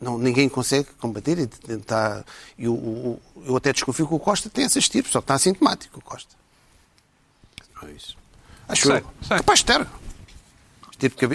não, 0.00 0.18
ninguém 0.18 0.48
consegue 0.48 0.88
combater 0.98 1.38
e 1.38 1.46
tentar. 1.46 2.24
e 2.58 2.66
o- 2.68 2.72
o- 2.74 3.22
eu 3.46 3.56
até 3.56 3.72
desconfio 3.72 4.06
que 4.08 4.14
o 4.14 4.18
Costa 4.18 4.48
tem 4.50 4.64
essa 4.64 4.78
estirpe, 4.78 5.10
só 5.10 5.20
que 5.20 5.24
está 5.24 5.34
assintomático 5.34 5.98
o 5.98 6.02
Costa. 6.02 6.34
Não 7.80 7.88
é 7.88 7.92
isso. 7.92 8.16
Acho 8.68 8.86
Sei, 8.86 8.96
eu. 8.98 9.04
sei. 9.26 9.36
Capaz 9.38 9.58
de 9.60 9.64
ter. 9.66 9.86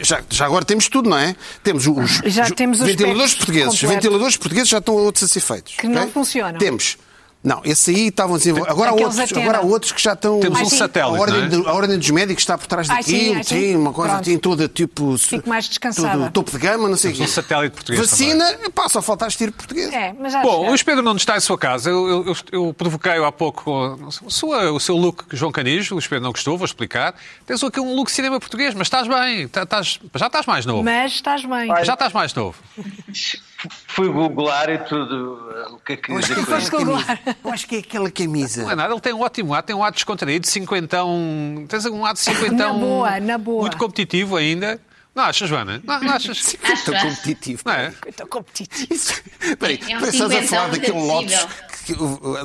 Já, 0.04 0.24
já 0.30 0.46
agora 0.46 0.64
temos 0.64 0.88
tudo, 0.88 1.10
não 1.10 1.18
é? 1.18 1.36
Temos 1.64 1.88
os, 1.88 2.22
Já 2.26 2.44
os 2.44 2.52
temos 2.52 2.82
o 2.82 2.86
ventiladores 2.86 3.34
portugueses. 3.34 3.74
Os 3.74 3.80
completo. 3.82 3.96
ventiladores 4.02 4.38
portugueses 4.38 4.70
já 4.70 4.78
estão 4.78 4.94
outros 4.94 5.24
a 5.24 5.28
ser 5.28 5.40
feitos. 5.40 5.76
Que 5.76 5.88
não 5.88 6.02
ok? 6.04 6.14
funcionam. 6.14 6.60
Temos 6.60 6.98
Não, 7.46 7.62
esse 7.64 7.92
aí 7.92 8.08
estavam. 8.08 8.36
Agora 8.68 8.90
há, 8.90 8.94
outros, 8.94 9.20
Atena. 9.20 9.42
agora 9.42 9.58
há 9.60 9.62
outros 9.62 9.92
que 9.92 10.02
já 10.02 10.14
estão. 10.14 10.40
Temos 10.40 10.60
um 10.62 10.66
sim. 10.66 10.76
A 10.76 10.80
satélite, 10.80 11.20
ordem, 11.20 11.50
não 11.50 11.66
é? 11.66 11.70
a 11.70 11.74
ordem 11.74 11.98
dos 12.00 12.10
médicos 12.10 12.42
está 12.42 12.58
por 12.58 12.66
trás 12.66 12.88
daquilo, 12.88 13.44
sim, 13.44 13.76
uma 13.76 13.94
coisa 13.94 14.16
assim 14.18 14.38
toda 14.40 14.68
tipo. 14.68 15.16
Fico 15.18 15.48
mais 15.48 15.70
descansada. 15.70 16.18
tudo 16.18 16.32
topo 16.32 16.52
de 16.52 16.58
gama, 16.58 16.90
não 16.90 16.98
sei 16.98 17.12
o 17.12 17.14
Temos 17.14 17.32
quê. 17.34 17.40
um 17.40 17.44
satélite 17.44 17.76
português 17.76 18.10
Vacina, 18.10 18.58
pá, 18.74 18.90
só 18.90 19.00
falta 19.00 19.28
tiro 19.28 19.52
português. 19.52 19.94
É, 19.94 20.14
mas 20.20 20.34
já 20.34 20.42
Bom, 20.42 20.66
o. 20.66 20.70
Luís 20.70 20.82
Pedro 20.82 21.04
não 21.04 21.16
está 21.16 21.38
em 21.38 21.40
sua 21.40 21.58
casa. 21.58 21.90
Eu, 21.92 22.08
eu, 22.10 22.26
eu- 22.26 22.36
eu 22.68 22.74
provoquei-o 22.74 23.24
há 23.24 23.32
pouco 23.32 23.96
sua- 24.28 24.72
o 24.72 24.80
seu 24.80 24.96
look 24.98 25.26
João 25.32 25.52
Canijo. 25.52 25.94
O 25.94 25.98
Luís 25.98 26.08
Pedro 26.08 26.24
não 26.24 26.32
gostou, 26.32 26.58
vou 26.58 26.66
explicar. 26.66 27.14
Tens 27.46 27.64
aqui 27.64 27.80
um 27.80 27.96
look 27.96 28.10
cinema 28.12 28.40
português, 28.40 28.74
mas 28.74 28.88
estás 28.88 29.08
bem. 29.08 29.48
Tá- 29.48 29.62
estás- 29.64 30.00
já 30.16 30.26
estás 30.28 30.46
mais 30.48 30.66
novo. 30.66 30.84
Mas 30.84 31.12
estás 31.14 31.46
bem. 31.46 31.68
Já 31.86 31.94
estás 31.94 32.12
mais 32.12 32.34
novo. 32.34 32.56
Fui 33.88 34.08
googlar 34.10 34.70
e 34.70 34.78
tudo. 34.80 35.40
O 35.72 35.78
que 35.80 35.94
é 35.94 35.98
que 35.98 36.12
Eu 36.12 36.18
acho, 36.18 36.34
que 36.34 36.40
é 36.54 36.58
isso? 36.58 36.72
camisa. 36.72 37.20
Eu 37.44 37.52
acho 37.52 37.68
que 37.68 37.76
é 37.76 37.80
aquela 37.80 38.12
camisa. 38.12 38.64
Não 38.64 38.72
é 38.72 38.76
nada, 38.76 38.94
ele 38.94 39.02
tem 39.02 39.14
um 39.14 39.22
ótimo 39.22 39.54
ar, 39.54 39.64
tem 39.64 39.76
um 39.76 39.84
ar 39.84 39.92
descontraído, 39.92 40.48
cinquentão. 40.48 41.66
Tens 41.68 41.86
um 41.86 42.06
ar 42.06 42.14
de 42.14 42.20
cinquentão. 42.22 42.74
Na 42.74 42.80
boa, 42.80 43.20
na 43.20 43.38
boa. 43.38 43.62
Muito 43.62 43.78
competitivo 43.78 44.36
ainda. 44.36 44.80
Não 45.16 45.24
achas, 45.24 45.48
Joana? 45.48 45.82
Não, 45.84 46.00
não 46.02 46.12
achas? 46.14 46.38
Estou 46.62 46.94
Acho, 46.94 47.08
competitivo. 47.08 47.62
Não 47.66 47.72
é? 47.74 47.94
Estou 48.06 48.28
competitivo. 48.28 49.14
Peraí, 49.58 49.80
É 49.90 49.98
um 49.98 50.06
estás 50.06 50.22
a 50.32 50.42
falar 50.44 50.68
daquele 50.72 51.00
Lotus 51.00 51.48
que, 51.86 51.94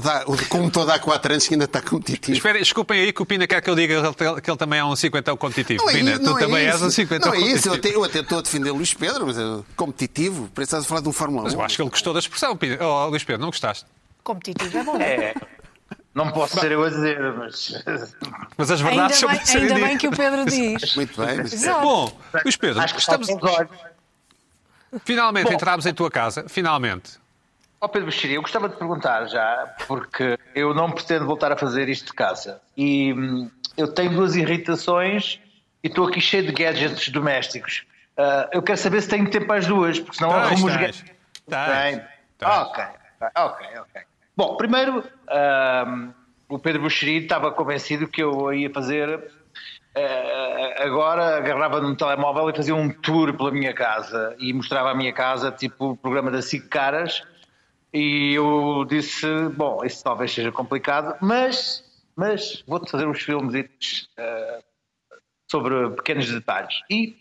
dá- 0.03 0.25
como 0.49 0.71
todo 0.71 0.89
há 0.91 0.99
4 0.99 1.33
anos 1.33 1.49
que 1.49 1.55
ainda 1.55 1.65
está 1.65 1.83
competitivo. 1.83 2.37
Espera, 2.37 2.59
desculpem 2.61 3.01
aí 3.01 3.13
que 3.13 3.21
o 3.23 3.27
Pina 3.27 3.47
quer 3.49 3.61
que 3.61 3.69
eu 3.69 3.75
diga 3.75 4.01
que 4.41 4.51
ele 4.51 4.57
também 4.57 4.79
é 4.79 4.85
um 4.85 4.95
cinquentão 4.95 5.37
competitivo. 5.37 5.83
Não 5.83 5.91
é 5.91 5.95
Pina, 5.95 6.11
isso, 6.13 6.21
tu 6.21 6.27
não 6.31 6.39
é 6.39 6.41
também 6.41 6.67
és 6.67 6.81
um 6.83 6.91
cinquentão 6.91 7.33
Não 7.33 7.35
é 7.35 7.41
isso, 7.41 7.67
eu 7.69 7.73
competitivo. 7.73 7.75
até, 7.75 7.97
eu 7.97 8.05
até 8.05 8.19
estou 8.21 8.39
a 8.39 8.43
defender 8.43 8.71
o 8.71 8.75
Luís 8.77 8.95
Pedro, 8.95 9.27
mas 9.27 9.37
é 9.37 9.43
competitivo. 9.75 10.43
Parece 10.55 10.71
que 10.71 10.77
estás 10.77 10.85
a 10.85 10.89
falar 10.89 11.01
de 11.01 11.09
um 11.09 11.13
Fórmula 11.13 11.41
1. 11.43 11.45
Mas 11.47 11.53
eu 11.55 11.63
acho 11.63 11.75
que 11.77 11.83
ele 11.83 11.91
gostou 11.91 12.13
da 12.15 12.21
expressão, 12.21 12.57
Pina. 12.57 12.79
Oh, 12.81 13.09
Luís 13.09 13.25
Pedro, 13.25 13.41
não 13.43 13.49
gostaste? 13.49 13.85
Competitivo 14.23 14.79
é 14.79 14.85
bom. 14.85 14.97
É, 15.01 15.35
não 16.15 16.33
posso 16.33 16.59
ser 16.59 16.73
eu 16.73 16.83
a 16.83 16.89
dizer, 16.89 17.21
mas. 17.35 17.85
Mas 18.57 18.71
as 18.71 18.81
Ainda 18.81 18.91
verdades 18.91 19.17
são 19.17 19.29
bem, 19.29 19.41
ainda 19.55 19.75
bem 19.75 19.99
que 19.99 20.09
o 20.09 20.11
Pedro 20.11 20.45
diz. 20.45 20.95
Muito 20.97 21.25
bem, 21.25 21.37
mas... 21.37 21.53
Exato. 21.53 21.81
Bom, 21.81 22.19
Luís 22.45 22.57
Pedro, 22.57 22.81
Acho 22.81 22.95
que 22.95 23.01
estamos... 23.01 23.29
finalmente 25.05 25.47
Bom. 25.47 25.53
entramos 25.53 25.87
em 25.87 25.95
tua 25.95 26.11
casa. 26.11 26.45
Finalmente. 26.49 27.19
Ó 27.81 27.89
Pedro 27.89 28.11
Bexiri, 28.11 28.35
eu 28.35 28.43
gostava 28.43 28.69
de 28.69 28.77
perguntar 28.77 29.27
já, 29.27 29.75
porque 29.87 30.39
eu 30.55 30.75
não 30.75 30.91
pretendo 30.91 31.25
voltar 31.25 31.51
a 31.51 31.57
fazer 31.57 31.89
isto 31.89 32.07
de 32.07 32.13
casa. 32.13 32.61
E 32.77 33.13
hum, 33.15 33.51
eu 33.77 33.89
tenho 33.89 34.13
duas 34.13 34.37
irritações 34.37 35.41
e 35.83 35.89
estou 35.89 36.07
aqui 36.09 36.21
cheio 36.21 36.45
de 36.45 36.53
gadgets 36.53 37.09
domésticos. 37.09 37.85
Ah, 38.19 38.49
eu 38.53 38.63
quero 38.63 38.77
saber 38.79 39.01
se 39.01 39.09
tenho 39.09 39.31
tempo 39.31 39.51
às 39.53 39.67
duas, 39.67 39.99
porque 39.99 40.19
senão 40.19 40.31
Tens, 40.31 40.43
arrumo 40.43 40.67
os 40.67 40.77
gadgets. 40.77 41.05
Tens. 41.49 42.03
Ok, 42.43 42.85
ok, 43.35 43.67
ok. 43.79 44.03
Bom, 44.41 44.57
primeiro, 44.57 45.05
o 46.49 46.59
Pedro 46.59 46.81
Buxeri 46.81 47.19
estava 47.19 47.53
convencido 47.53 48.09
que 48.09 48.23
eu 48.23 48.51
ia 48.55 48.71
fazer. 48.71 49.31
eh, 49.95 50.83
agora 50.83 51.37
agarrava 51.37 51.79
num 51.79 51.95
telemóvel 51.95 52.49
e 52.49 52.57
fazia 52.57 52.75
um 52.75 52.89
tour 52.89 53.37
pela 53.37 53.51
minha 53.51 53.75
casa 53.75 54.35
e 54.39 54.51
mostrava 54.55 54.93
a 54.93 54.95
minha 54.95 55.13
casa, 55.13 55.53
tipo 55.53 55.91
o 55.91 55.97
programa 55.97 56.31
da 56.31 56.41
SIC 56.41 56.69
Caras. 56.69 57.23
E 57.93 58.33
eu 58.33 58.87
disse: 58.89 59.27
Bom, 59.55 59.85
isso 59.85 60.03
talvez 60.03 60.33
seja 60.33 60.51
complicado, 60.51 61.19
mas, 61.21 61.85
mas 62.17 62.65
vou-te 62.67 62.91
fazer 62.91 63.07
uns 63.07 63.21
filmes 63.21 64.09
eh, 64.17 64.61
sobre 65.51 65.91
pequenos 65.91 66.33
detalhes. 66.33 66.81
E, 66.89 67.15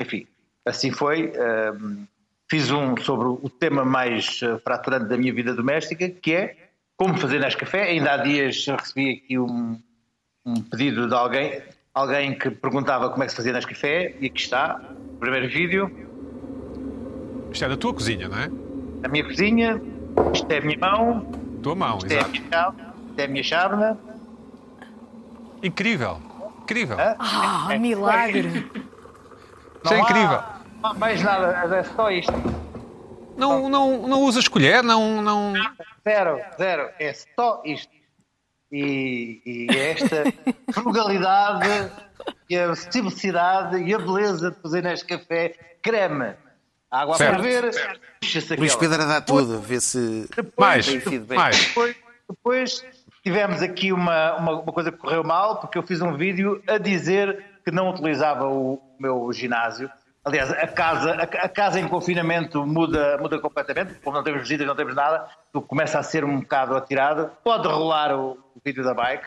enfim, 0.00 0.26
assim 0.66 0.90
foi. 0.90 1.32
Ehm, 1.36 2.08
fiz 2.50 2.70
um 2.70 2.96
sobre 2.96 3.28
o 3.28 3.48
tema 3.48 3.84
mais 3.84 4.40
eh, 4.42 4.58
fraturante 4.58 5.06
da 5.06 5.16
minha 5.16 5.32
vida 5.32 5.54
doméstica, 5.54 6.08
que 6.08 6.32
é 6.34 6.63
como 6.96 7.16
fazer 7.18 7.40
Nescafé. 7.40 7.84
Ainda 7.90 8.12
há 8.12 8.16
dias 8.18 8.66
recebi 8.66 9.22
aqui 9.24 9.38
um, 9.38 9.80
um 10.44 10.54
pedido 10.62 11.08
de 11.08 11.14
alguém, 11.14 11.62
alguém 11.92 12.36
que 12.38 12.50
perguntava 12.50 13.10
como 13.10 13.22
é 13.22 13.26
que 13.26 13.30
se 13.32 13.36
fazia 13.36 13.52
Nescafé, 13.52 14.16
e 14.20 14.26
aqui 14.26 14.40
está, 14.40 14.80
o 15.14 15.16
primeiro 15.18 15.48
vídeo, 15.48 15.90
Isto 17.52 17.64
é 17.64 17.68
da 17.68 17.76
tua 17.76 17.94
cozinha, 17.94 18.28
não 18.28 18.38
é? 18.38 18.50
a 19.04 19.08
minha 19.08 19.24
cozinha, 19.24 19.80
isto 20.32 20.50
é 20.50 20.58
a 20.58 20.60
minha 20.60 20.78
mão, 20.78 21.26
Tua 21.62 21.74
mão, 21.74 21.98
isto 21.98 22.10
é 22.12 22.16
a 22.16 22.18
exato. 22.20 22.30
minha 22.32 22.48
chave, 22.50 22.76
isto 23.08 23.18
é 23.20 23.24
a 23.24 23.28
minha 23.28 23.42
chávena. 23.44 23.98
Incrível. 25.62 26.20
Incrível. 26.62 26.96
Ah, 26.98 27.76
milagre. 27.78 28.48
Isso 29.84 29.92
é 29.92 29.96
Não 29.96 30.04
há- 30.04 30.10
incrível. 30.10 30.42
Não 30.82 30.90
há 30.90 30.94
mais 30.94 31.22
nada, 31.22 31.76
é 31.76 31.82
só 31.84 32.10
isto. 32.10 32.32
Não, 33.36 33.68
não, 33.68 34.06
não 34.08 34.22
usas 34.22 34.48
colher, 34.48 34.82
não, 34.82 35.20
não... 35.22 35.52
Zero, 36.06 36.40
zero. 36.58 36.90
É 36.98 37.12
só 37.12 37.62
isto. 37.64 37.92
E, 38.70 39.40
e 39.44 39.76
esta 39.76 40.24
frugalidade 40.72 41.90
e 42.50 42.56
a 42.56 42.74
simplicidade 42.74 43.76
e 43.82 43.94
a 43.94 43.98
beleza 43.98 44.50
de 44.50 44.60
fazer 44.60 44.82
neste 44.82 45.06
café 45.06 45.54
creme. 45.82 46.34
Água 46.90 47.14
a 47.14 47.18
Certo. 47.18 47.42
ferver, 47.42 48.00
puxa-se 48.20 48.56
Luís. 48.56 48.74
Pedro 48.76 49.02
a 49.02 49.06
dar 49.06 49.20
tudo, 49.20 49.56
a 49.56 49.60
ver 49.60 49.80
se... 49.80 50.28
Mais, 50.58 50.86
Tem 50.86 51.00
feedback. 51.00 51.36
mais. 51.36 51.66
Depois, 51.66 51.96
depois 52.28 52.84
tivemos 53.22 53.62
aqui 53.62 53.92
uma, 53.92 54.34
uma, 54.36 54.52
uma 54.60 54.72
coisa 54.72 54.92
que 54.92 54.98
correu 54.98 55.24
mal, 55.24 55.58
porque 55.60 55.76
eu 55.78 55.82
fiz 55.82 56.00
um 56.00 56.16
vídeo 56.16 56.62
a 56.66 56.78
dizer 56.78 57.44
que 57.64 57.70
não 57.70 57.90
utilizava 57.90 58.46
o 58.46 58.80
meu 59.00 59.32
ginásio. 59.32 59.90
Aliás, 60.24 60.50
a 60.50 60.66
casa, 60.66 61.12
a, 61.12 61.48
casa 61.48 61.78
em 61.78 61.86
confinamento 61.86 62.66
muda, 62.66 63.18
muda 63.18 63.38
completamente, 63.38 63.94
como 64.02 64.16
não 64.16 64.24
temos 64.24 64.40
visitas, 64.40 64.66
não 64.66 64.74
temos 64.74 64.94
nada, 64.94 65.26
tu 65.52 65.60
começa 65.60 65.98
a 65.98 66.02
ser 66.02 66.24
um 66.24 66.40
bocado 66.40 66.74
atirado. 66.74 67.30
Pode 67.44 67.68
rolar 67.68 68.14
o, 68.14 68.32
o 68.32 68.60
vídeo 68.64 68.82
da 68.82 68.94
bike. 68.94 69.26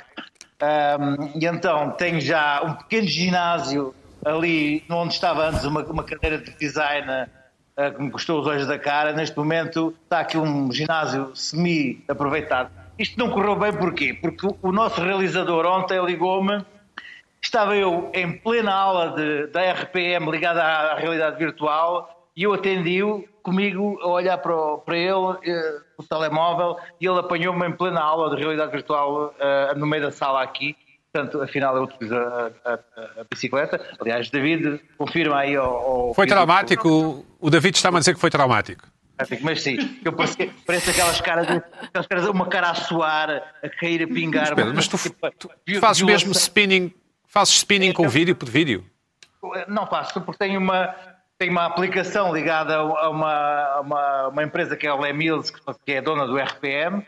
Ahm, 0.60 1.34
e 1.36 1.46
então 1.46 1.92
tenho 1.92 2.20
já 2.20 2.64
um 2.64 2.74
pequeno 2.74 3.08
ginásio 3.08 3.94
ali 4.26 4.84
onde 4.90 5.14
estava 5.14 5.50
antes 5.50 5.64
uma, 5.66 5.84
uma 5.84 6.04
cadeira 6.04 6.40
de 6.40 6.52
design 6.58 7.28
eh, 7.78 7.92
que 7.92 8.02
me 8.02 8.10
custou 8.10 8.42
os 8.42 8.48
olhos 8.48 8.66
da 8.66 8.80
cara. 8.80 9.14
Neste 9.14 9.38
momento 9.38 9.94
está 10.04 10.22
aqui 10.22 10.36
um 10.36 10.72
ginásio 10.72 11.36
semi-aproveitado. 11.36 12.72
Isto 12.98 13.20
não 13.20 13.30
correu 13.30 13.56
bem 13.56 13.72
porquê? 13.72 14.18
Porque 14.20 14.48
o 14.64 14.72
nosso 14.72 15.00
realizador 15.00 15.68
ontem 15.68 16.04
ligou-me, 16.04 16.66
estava 17.48 17.76
eu 17.76 18.12
em 18.14 18.32
plena 18.38 18.74
aula 18.74 19.16
de, 19.16 19.48
da 19.48 19.62
RPM 19.72 20.30
ligada 20.30 20.62
à, 20.64 20.92
à 20.94 20.96
realidade 20.96 21.38
virtual 21.38 22.30
e 22.36 22.44
eu 22.44 22.54
atendi-o 22.54 23.26
comigo 23.42 23.98
a 24.02 24.08
olhar 24.08 24.38
para, 24.38 24.56
o- 24.56 24.78
para 24.80 24.98
ele, 24.98 25.38
eh, 25.46 25.78
o 25.98 26.04
telemóvel, 26.04 26.76
e 27.00 27.08
ele 27.08 27.18
apanhou-me 27.20 27.66
em 27.66 27.72
plena 27.72 28.02
aula 28.02 28.30
de 28.36 28.42
realidade 28.42 28.72
virtual 28.72 29.34
eh, 29.40 29.74
no 29.76 29.88
meio 29.88 30.04
da 30.04 30.12
sala 30.12 30.44
aqui. 30.44 30.76
Portanto, 31.12 31.42
afinal, 31.42 31.76
eu 31.78 31.84
utilizo 31.84 32.16
a, 32.16 32.52
a- 32.66 32.74
a- 32.74 33.24
bicicleta. 33.32 33.80
Aliás, 34.00 34.30
David, 34.30 34.80
confirma 34.98 35.38
aí 35.40 35.56
ao. 35.56 35.66
ao 35.76 36.14
Foi 36.14 36.28
traumático. 36.28 36.88
O- 36.90 37.26
O 37.40 37.50
David 37.50 37.76
está-me 37.78 37.96
a 37.98 38.00
dizer 38.00 38.14
que 38.14 38.20
foi 38.20 38.30
traumático. 38.30 38.84
mas 39.42 39.64
sim, 39.64 39.78
eu 40.06 40.12
parece 40.14 40.92
aquelas 40.92 41.20
caras, 41.22 41.48
aquelas 41.82 42.06
caras, 42.08 42.28
uma 42.28 42.46
cara 42.48 42.70
a 42.72 42.76
suar, 42.76 43.32
a 43.64 43.70
cair, 43.70 44.04
a 44.04 44.08
pingar. 44.08 44.54
Pedro, 44.54 44.74
mas 44.76 44.88
tu, 44.88 44.98
Tipo, 44.98 45.32
tu 45.40 45.50
viu- 45.66 45.80
fazes 45.82 46.04
mesmo 46.04 46.34
spinning, 46.34 46.94
fazes 47.28 47.56
spinning 47.58 47.94
com 47.94 48.08
vídeo 48.08 48.36
por 48.36 48.50
vídeo? 48.50 48.86
Não 49.68 49.86
faço, 49.86 50.20
porque 50.22 50.40
tenho 50.40 50.60
uma, 50.60 50.96
tenho 51.38 51.52
uma 51.52 51.66
aplicação 51.66 52.34
ligada 52.34 52.76
a 52.76 53.10
uma, 53.10 53.64
a 53.76 53.82
uma, 53.82 54.28
uma 54.30 54.44
empresa 54.44 54.76
que 54.76 54.88
é 54.88 54.90
a 54.90 54.96
Lemills, 54.96 55.52
que 55.86 55.92
é 55.92 56.02
dona 56.02 56.26
do 56.26 56.38
RPM, 56.38 57.06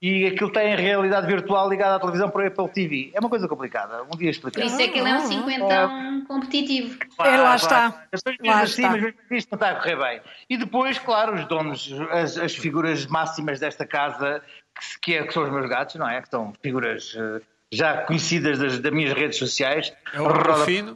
e 0.00 0.26
aquilo 0.26 0.50
tem 0.50 0.74
realidade 0.74 1.28
virtual 1.28 1.68
ligada 1.68 1.94
à 1.94 2.00
televisão 2.00 2.28
por 2.28 2.44
Apple 2.44 2.68
TV. 2.70 3.12
É 3.14 3.20
uma 3.20 3.28
coisa 3.28 3.46
complicada, 3.46 4.02
um 4.02 4.16
dia 4.16 4.18
Por 4.18 4.30
explicar. 4.30 4.64
isso 4.64 4.80
é 4.80 4.88
que 4.88 4.98
ele 4.98 5.08
é 5.08 5.14
um 5.14 5.20
cinquentão 5.20 6.24
competitivo. 6.26 6.98
É, 7.20 7.36
lá 7.36 7.54
está. 7.54 8.04
Mas 8.10 8.20
mesmo 8.26 8.46
Lá 8.46 8.60
assim, 8.62 8.82
está. 8.82 8.90
mas 8.90 9.00
mesmo 9.02 9.18
isto 9.30 9.50
não 9.52 9.56
está 9.56 9.70
a 9.70 9.74
correr 9.76 9.96
bem. 9.96 10.20
E 10.50 10.56
depois, 10.56 10.98
claro, 10.98 11.34
os 11.34 11.46
donos, 11.46 11.88
as, 12.10 12.36
as 12.36 12.56
figuras 12.56 13.06
máximas 13.06 13.60
desta 13.60 13.86
casa, 13.86 14.42
que, 14.74 15.00
que, 15.00 15.14
é, 15.14 15.22
que 15.24 15.32
são 15.32 15.44
os 15.44 15.50
meus 15.50 15.68
gatos, 15.68 15.94
não 15.94 16.08
é? 16.08 16.20
Que 16.20 16.28
são 16.28 16.52
figuras 16.60 17.14
eh, 17.16 17.40
já 17.72 18.02
conhecidas 18.02 18.58
das, 18.58 18.78
das 18.78 18.92
minhas 18.92 19.14
redes 19.14 19.38
sociais. 19.38 19.92
É 20.12 20.20
o 20.20 20.28
Rufino. 20.28 20.94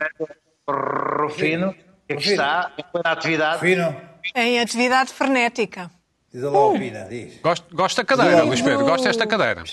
Rufino, 0.69 1.73
que 2.07 2.13
aqui 2.13 2.15
Rufino. 2.15 2.33
está, 2.33 2.73
em 2.79 2.83
plena 2.93 3.11
atividade. 3.11 3.61
Fino, 3.61 4.01
Em 4.35 4.61
atividade 4.61 5.13
frenética. 5.13 5.91
diz 6.33 6.43
lá 6.43 6.51
a 6.51 6.67
opina, 6.67 7.05
diz. 7.09 7.41
Gosto, 7.41 7.75
gosto 7.75 7.97
da 7.97 8.05
cadeira, 8.05 8.43
Luís 8.43 8.61
Pedro. 8.61 8.85
Gosto 8.85 9.05
desta 9.05 9.27
cadeira. 9.27 9.65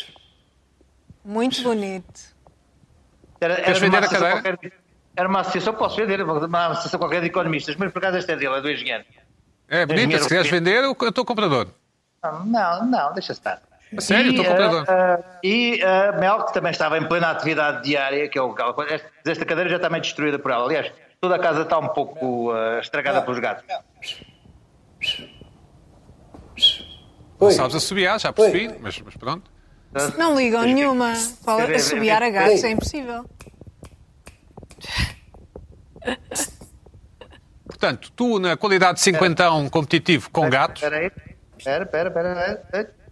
Muito 1.26 1.62
bonito. 1.64 2.34
Era, 3.42 3.54
era 3.56 3.64
Queres 3.64 3.80
vender 3.80 3.98
a 3.98 4.00
associação 4.02 4.30
cadeira? 4.42 4.58
qualquer- 4.58 4.74
Era 5.16 5.28
uma 5.30 5.42
associação, 5.42 5.74
posso 5.74 5.96
vender, 5.98 6.22
uma 6.24 6.68
associação 6.68 7.00
qualquer 7.00 7.22
de 7.22 7.28
economistas, 7.28 7.76
mas 7.76 7.92
por 7.92 8.00
acaso 8.00 8.18
esta 8.18 8.32
é 8.32 8.36
dele, 8.36 8.56
é 8.56 8.62
do 8.62 8.70
engenheiro. 8.72 9.04
É 9.68 9.86
bonita. 9.86 10.24
Se 10.24 10.38
Rufino. 10.38 10.44
vender, 10.58 10.84
eu 10.84 10.96
eu 11.00 11.10
estou 11.10 11.26
comprador. 11.26 11.68
Não, 12.24 12.46
não, 12.46 12.86
não, 12.86 13.14
deixa 13.14 13.32
estar. 13.34 13.62
A 13.98 14.02
sério, 14.02 14.32
E, 14.32 14.36
estou 14.36 14.54
ah, 14.54 14.86
ah, 14.88 15.40
e 15.44 15.82
a 15.84 16.12
Mel, 16.14 16.46
que 16.46 16.54
também 16.54 16.72
estava 16.72 16.98
em 16.98 17.08
plena 17.08 17.32
atividade 17.32 17.84
diária, 17.84 18.28
que 18.28 18.38
é 18.38 18.42
o 18.42 18.56
esta, 18.90 19.10
esta 19.26 19.46
cadeira 19.46 19.70
já 19.70 19.76
está 19.78 19.90
meio 19.90 20.02
destruída 20.02 20.40
por 20.40 20.52
ela. 20.52 20.66
Aliás, 20.66 20.92
toda 21.20 21.36
a 21.36 21.40
casa 21.40 21.64
está 21.64 21.78
um 21.78 21.90
pouco 21.90 22.52
ah, 22.52 22.80
estragada 22.80 23.22
pelos 23.22 23.40
gatos. 23.40 23.66
Oi. 27.40 27.52
Sabes 27.52 27.76
assobiar, 27.76 28.20
já 28.20 28.32
percebi, 28.32 28.76
mas, 28.80 29.00
mas 29.02 29.16
pronto. 29.16 29.52
Não 30.18 30.36
ligam 30.36 30.64
nenhuma. 30.64 31.12
Assobiar 31.12 32.22
ver, 32.22 32.28
a 32.28 32.30
gatos 32.30 32.64
é 32.64 32.70
impossível. 32.72 33.26
Portanto, 37.66 38.12
tu, 38.16 38.40
na 38.40 38.56
qualidade 38.58 38.96
de 38.96 39.02
cinquentão 39.02 39.70
competitivo 39.70 40.30
com 40.32 40.50
gatos, 40.50 40.82
Espera 40.82 41.02
aí. 41.02 41.12
Espera, 41.58 41.84
espera, 41.84 42.10
espera. 42.10 43.03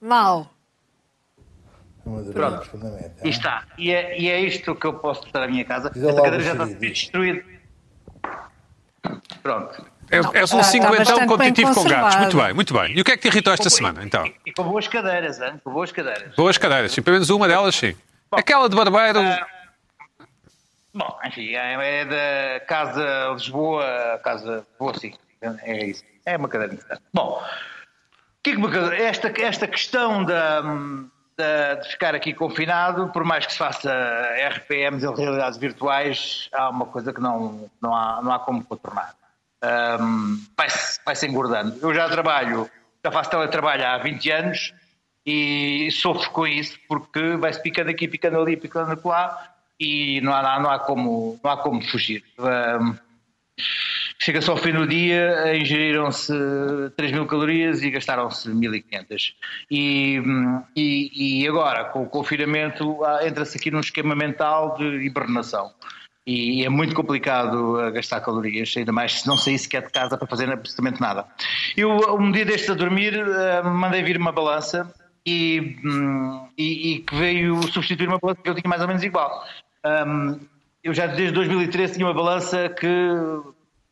Mal. 0.00 0.50
É 2.04 2.08
uma 2.08 2.22
das 2.22 2.66
fundamentais. 2.68 3.24
E 3.24 3.28
está. 3.28 3.64
E 3.76 3.90
é, 3.90 4.18
e 4.18 4.28
é 4.30 4.40
isto 4.40 4.74
que 4.74 4.86
eu 4.86 4.94
posso 4.94 5.26
estar 5.26 5.42
à 5.42 5.48
minha 5.48 5.64
casa. 5.64 5.88
Esta 5.88 6.12
o 6.12 6.16
cadeira 6.16 6.40
já 6.40 6.52
está 6.52 6.66
Xerife. 6.66 6.88
destruída. 6.88 7.44
Pronto. 9.42 9.86
és, 10.10 10.26
és 10.34 10.52
um 10.52 10.62
cinquentão 10.62 11.18
bem 11.18 11.26
competitivo 11.26 11.74
com 11.74 11.84
gatos. 11.84 12.16
Muito 12.16 12.36
bem, 12.36 12.52
muito 12.54 12.74
bem. 12.74 12.96
E 12.96 13.00
o 13.00 13.04
que 13.04 13.12
é 13.12 13.16
que 13.16 13.22
te 13.22 13.28
irritou 13.28 13.52
esta 13.52 13.70
semana, 13.70 14.04
então? 14.04 14.24
E, 14.26 14.34
e 14.46 14.52
com 14.52 14.64
boas 14.64 14.86
cadeiras, 14.86 15.40
hein? 15.40 15.60
com 15.62 15.72
boas 15.72 15.90
cadeiras. 15.90 16.34
Boas 16.36 16.58
cadeiras, 16.58 16.92
sim, 16.92 17.02
pelo 17.02 17.14
menos 17.14 17.30
uma 17.30 17.48
delas, 17.48 17.74
sim. 17.74 17.94
Aquela 18.30 18.68
de 18.68 18.76
barbeiro, 18.76 19.20
Bom, 20.94 21.18
enfim, 21.26 21.54
é, 21.54 22.00
é 22.00 22.04
da 22.06 22.64
Casa 22.64 23.30
Lisboa, 23.34 24.18
Casa 24.24 24.64
Lisboa, 24.70 24.98
sim. 24.98 25.12
É 25.62 25.84
isso. 25.86 26.02
É 26.24 26.36
uma 26.38 26.48
cadeira. 26.48 26.78
Bom, 27.12 27.42
é? 28.50 29.02
Esta, 29.04 29.32
esta 29.40 29.66
questão 29.66 30.24
da, 30.24 30.60
da- 31.36 31.74
de 31.74 31.88
ficar 31.90 32.14
aqui 32.14 32.32
confinado, 32.32 33.08
por 33.08 33.24
mais 33.24 33.44
que 33.46 33.52
se 33.52 33.58
faça 33.58 33.90
RPMs 34.48 35.04
e 35.04 35.14
realidades 35.14 35.58
virtuais, 35.58 36.48
há 36.52 36.68
uma 36.70 36.86
coisa 36.86 37.12
que 37.12 37.20
não, 37.20 37.68
não, 37.80 37.94
há, 37.94 38.20
não 38.22 38.32
há 38.32 38.38
como 38.38 38.64
contornar. 38.64 39.14
Ahm, 39.62 40.36
vai-se 40.56 41.00
vai-se 41.04 41.26
engordando. 41.26 41.76
Eu 41.80 41.92
já 41.94 42.08
trabalho, 42.08 42.70
já 43.04 43.10
faço 43.10 43.30
teletrabalho 43.30 43.86
há 43.86 43.98
20 43.98 44.30
anos 44.30 44.74
e 45.24 45.88
sofro 45.90 46.30
com 46.30 46.46
isso 46.46 46.78
porque 46.88 47.36
vai-se 47.36 47.60
picando 47.62 47.90
aqui, 47.90 48.06
picando 48.06 48.38
ali, 48.40 48.56
picando 48.56 49.00
lá 49.08 49.54
e 49.80 50.20
não 50.20 50.32
há, 50.34 50.60
não 50.60 50.70
há, 50.70 50.78
como, 50.78 51.40
não 51.42 51.50
há 51.50 51.56
como 51.56 51.82
fugir. 51.82 52.22
Ahm, 52.38 52.96
Chega-se 54.18 54.48
ao 54.48 54.56
fim 54.56 54.72
do 54.72 54.86
dia, 54.86 55.56
ingeriram-se 55.56 56.32
3 56.96 57.12
mil 57.12 57.26
calorias 57.26 57.82
e 57.82 57.90
gastaram-se 57.90 58.48
1500. 58.48 59.36
E, 59.70 60.20
e, 60.74 61.42
e 61.42 61.48
agora, 61.48 61.84
com 61.84 62.02
o 62.02 62.06
confinamento, 62.06 62.98
entra-se 63.22 63.58
aqui 63.58 63.70
num 63.70 63.80
esquema 63.80 64.14
mental 64.14 64.76
de 64.76 64.84
hibernação. 65.04 65.70
E 66.26 66.64
é 66.64 66.68
muito 66.68 66.92
complicado 66.92 67.76
uh, 67.76 67.92
gastar 67.92 68.20
calorias, 68.20 68.74
ainda 68.76 68.90
mais 68.90 69.20
se 69.20 69.28
não 69.28 69.36
sair 69.36 69.58
sequer 69.60 69.82
de 69.82 69.92
casa 69.92 70.18
para 70.18 70.26
fazer 70.26 70.50
absolutamente 70.50 71.00
nada. 71.00 71.24
Eu, 71.76 72.16
um 72.18 72.32
dia 72.32 72.44
deste 72.44 72.68
a 72.72 72.74
dormir, 72.74 73.14
uh, 73.14 73.64
mandei 73.64 74.02
vir 74.02 74.16
uma 74.16 74.32
balança 74.32 74.92
e, 75.24 75.78
hum, 75.84 76.48
e, 76.58 76.94
e 76.94 76.98
que 76.98 77.14
veio 77.14 77.62
substituir 77.70 78.08
uma 78.08 78.18
balança 78.18 78.42
que 78.42 78.50
eu 78.50 78.54
tinha 78.56 78.68
mais 78.68 78.82
ou 78.82 78.88
menos 78.88 79.04
igual. 79.04 79.44
Hum, 79.84 80.40
eu 80.82 80.92
já 80.92 81.06
desde 81.06 81.32
2013 81.32 81.94
tinha 81.94 82.06
uma 82.06 82.14
balança 82.14 82.68
que 82.70 82.86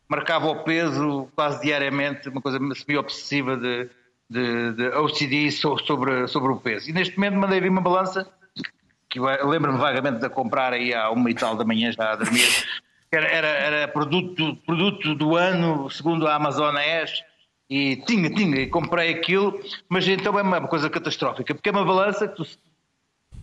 marcava 0.08 0.46
o 0.48 0.62
peso 0.62 1.28
quase 1.34 1.62
diariamente, 1.62 2.28
uma 2.28 2.40
coisa 2.40 2.58
semi-obsessiva 2.74 3.56
de, 3.56 3.88
de, 4.28 4.72
de 4.72 4.88
OCD 4.96 5.50
so- 5.50 5.78
sobre, 5.78 6.26
sobre 6.28 6.52
o 6.52 6.56
peso. 6.56 6.90
E 6.90 6.92
neste 6.92 7.16
momento 7.16 7.36
mandei 7.36 7.60
vir 7.60 7.70
uma 7.70 7.80
balança 7.80 8.28
que 9.08 9.20
lembro-me 9.20 9.78
vagamente 9.78 10.18
de 10.18 10.26
a 10.26 10.30
comprar 10.30 10.72
aí 10.72 10.92
à 10.92 11.10
uma 11.10 11.30
e 11.30 11.34
tal 11.34 11.56
da 11.56 11.64
manhã 11.64 11.92
já 11.92 12.12
a 12.12 12.16
dormir. 12.16 12.46
Era, 13.12 13.26
era, 13.26 13.46
era 13.46 13.88
produto, 13.88 14.56
produto 14.66 15.14
do 15.14 15.36
ano, 15.36 15.88
segundo 15.88 16.26
a 16.26 16.34
Amazon 16.34 16.76
S, 16.76 17.22
e 17.70 17.96
tinha, 17.96 18.28
tinha, 18.28 18.56
e 18.60 18.66
comprei 18.66 19.10
aquilo, 19.10 19.58
mas 19.88 20.06
então 20.08 20.36
é 20.38 20.42
uma 20.42 20.66
coisa 20.66 20.90
catastrófica, 20.90 21.54
porque 21.54 21.68
é 21.68 21.72
uma 21.72 21.84
balança 21.84 22.26
que 22.26 22.34
tu 22.36 22.44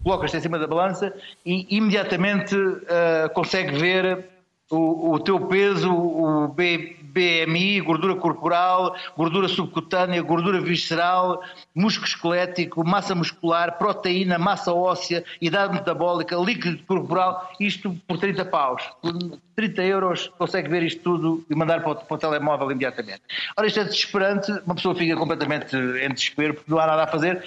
colocas-te 0.03 0.37
em 0.37 0.41
cima 0.41 0.59
da 0.59 0.67
balança 0.67 1.13
e 1.45 1.65
imediatamente 1.75 2.55
ah, 2.89 3.29
consegue 3.29 3.77
ver 3.77 4.27
o, 4.71 5.11
o 5.13 5.19
teu 5.19 5.39
peso, 5.47 5.91
o 5.93 6.47
B- 6.47 6.97
BMI, 7.11 7.81
gordura 7.81 8.15
corporal, 8.15 8.95
gordura 9.17 9.47
subcutânea, 9.49 10.21
gordura 10.21 10.61
visceral, 10.61 11.41
músculo 11.75 12.07
esquelético, 12.07 12.87
massa 12.87 13.13
muscular, 13.13 13.77
proteína, 13.77 14.37
massa 14.37 14.73
óssea, 14.73 15.23
idade 15.41 15.73
metabólica, 15.73 16.37
líquido 16.37 16.81
corporal, 16.85 17.51
isto 17.59 17.93
por 18.07 18.17
30 18.17 18.45
paus. 18.45 18.81
Por 19.01 19.13
30 19.55 19.83
euros 19.83 20.31
consegue 20.37 20.69
ver 20.69 20.83
isto 20.83 21.01
tudo 21.01 21.45
e 21.49 21.55
mandar 21.55 21.81
para 21.81 21.91
o, 21.91 21.95
para 21.95 22.15
o 22.15 22.17
telemóvel 22.17 22.71
imediatamente. 22.71 23.21
Ora, 23.57 23.67
isto 23.67 23.81
é 23.81 23.83
desesperante, 23.83 24.49
uma 24.65 24.75
pessoa 24.75 24.95
fica 24.95 25.15
completamente 25.17 25.75
em 25.75 26.09
desespero 26.13 26.53
porque 26.53 26.71
não 26.71 26.79
há 26.79 26.87
nada 26.87 27.03
a 27.03 27.07
fazer 27.07 27.43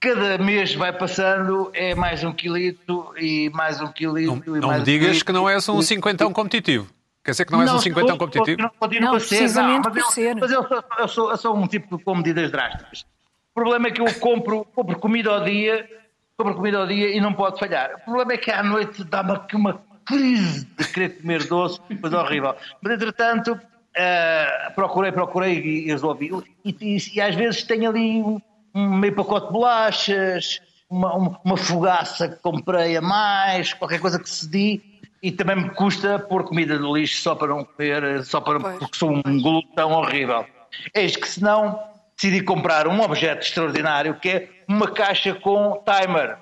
cada 0.00 0.38
mês 0.38 0.74
vai 0.74 0.92
passando, 0.92 1.70
é 1.74 1.94
mais 1.94 2.24
um 2.24 2.32
quilito 2.32 3.12
e 3.18 3.50
mais 3.50 3.80
um 3.82 3.88
quilito. 3.92 4.42
não, 4.46 4.56
e 4.56 4.60
não 4.60 4.68
mais 4.68 4.78
me 4.78 4.82
um 4.82 4.84
digas 4.84 5.06
quilito. 5.08 5.24
que 5.26 5.32
não 5.32 5.48
és 5.48 5.68
um 5.68 5.82
cinquentão 5.82 6.32
competitivo. 6.32 6.88
Quer 7.22 7.32
dizer 7.32 7.44
que 7.44 7.52
não 7.52 7.60
és 7.60 7.70
um 7.70 7.78
cinquentão 7.78 8.16
competitivo? 8.16 8.62
Não, 8.62 8.70
Não, 9.00 9.14
a 9.14 9.20
ser, 9.20 9.36
precisamente 9.36 9.84
mas 9.84 9.92
por 9.92 9.98
eu, 10.00 10.10
ser. 10.10 10.36
Mas 10.36 10.50
eu 10.50 10.66
sou, 10.66 10.84
eu, 10.98 11.08
sou, 11.08 11.30
eu 11.30 11.36
sou 11.36 11.56
um 11.56 11.66
tipo 11.66 11.98
com 11.98 12.14
medidas 12.14 12.50
drásticas. 12.50 13.04
O 13.50 13.54
problema 13.54 13.88
é 13.88 13.90
que 13.90 14.00
eu 14.00 14.06
compro, 14.14 14.64
compro 14.74 14.98
comida 14.98 15.30
ao 15.30 15.44
dia, 15.44 15.86
compro 16.34 16.54
comida 16.54 16.78
ao 16.78 16.86
dia 16.86 17.14
e 17.14 17.20
não 17.20 17.34
pode 17.34 17.58
falhar. 17.58 17.90
O 17.96 18.04
problema 18.06 18.32
é 18.32 18.36
que 18.38 18.50
à 18.50 18.62
noite 18.62 19.04
dá-me 19.04 19.32
aqui 19.32 19.54
uma 19.54 19.82
crise 20.06 20.66
de 20.78 20.88
querer 20.88 21.20
comer 21.20 21.46
doce, 21.46 21.78
coisa 22.00 22.22
horrível. 22.22 22.56
Mas 22.80 22.94
entretanto, 22.94 23.60
eh, 23.94 24.72
procurei, 24.74 25.12
procurei 25.12 25.58
e 25.60 25.88
e 25.88 25.90
resolvi. 25.90 26.30
E, 26.64 26.74
e, 26.80 26.96
e 27.16 27.20
às 27.20 27.34
vezes 27.34 27.64
tenho 27.64 27.90
ali 27.90 28.22
um, 28.22 28.40
um 28.74 28.96
meio 28.96 29.14
pacote 29.14 29.46
de 29.46 29.52
bolachas, 29.52 30.60
uma, 30.88 31.14
uma, 31.14 31.40
uma 31.44 31.56
fogaça 31.56 32.28
que 32.28 32.36
comprei 32.36 32.96
a 32.96 33.00
mais, 33.00 33.72
qualquer 33.72 34.00
coisa 34.00 34.18
que 34.18 34.28
cedi. 34.28 34.82
E 35.22 35.30
também 35.30 35.56
me 35.56 35.70
custa 35.70 36.18
pôr 36.18 36.44
comida 36.44 36.78
no 36.78 36.96
lixo 36.96 37.20
só 37.20 37.34
para 37.34 37.48
não 37.48 37.64
comer, 37.64 38.24
só 38.24 38.40
para, 38.40 38.58
Pois. 38.58 38.78
porque 38.78 38.96
sou 38.96 39.10
um 39.10 39.42
glutão 39.42 39.92
horrível. 39.92 40.46
Eis 40.94 41.14
que 41.14 41.28
se 41.28 41.42
não 41.42 41.78
decidi 42.16 42.42
comprar 42.42 42.88
um 42.88 43.00
objeto 43.02 43.42
extraordinário 43.44 44.14
que 44.18 44.28
é 44.30 44.48
uma 44.66 44.90
caixa 44.90 45.34
com 45.34 45.82
timer. 45.84 46.38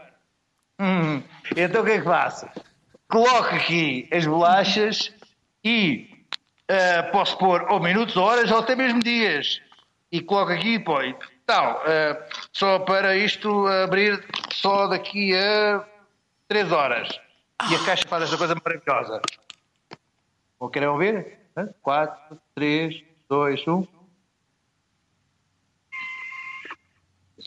Hum, 0.80 1.22
Então 1.56 1.82
o 1.82 1.84
que 1.84 1.92
é 1.92 1.98
que 1.98 2.04
faço? 2.04 2.48
Coloco 3.08 3.54
aqui 3.54 4.08
as 4.12 4.24
bolachas 4.26 5.12
e 5.64 6.08
eh, 6.68 7.02
posso 7.04 7.36
pôr 7.38 7.66
ou 7.70 7.80
minutos, 7.80 8.16
ou 8.16 8.24
horas, 8.24 8.50
ou 8.50 8.58
até 8.58 8.76
mesmo 8.76 9.00
dias. 9.00 9.60
E 10.12 10.20
coloco 10.20 10.52
aqui 10.52 10.74
e 10.74 10.78
põe. 10.78 11.16
Então, 11.50 11.80
eh, 11.86 12.28
só 12.52 12.78
para 12.80 13.16
isto 13.16 13.66
abrir 13.66 14.22
só 14.52 14.86
daqui 14.86 15.34
a 15.34 15.82
3 16.46 16.70
horas. 16.70 17.08
E 17.70 17.74
a 17.74 17.78
caixa 17.86 18.06
faz 18.06 18.24
esta 18.24 18.36
coisa 18.36 18.54
maravilhosa. 18.62 19.22
Ou 20.60 20.68
querem 20.68 20.90
ouvir? 20.90 21.38
4, 21.80 22.38
3, 22.54 23.02
2, 23.30 23.66
1. 23.66 23.86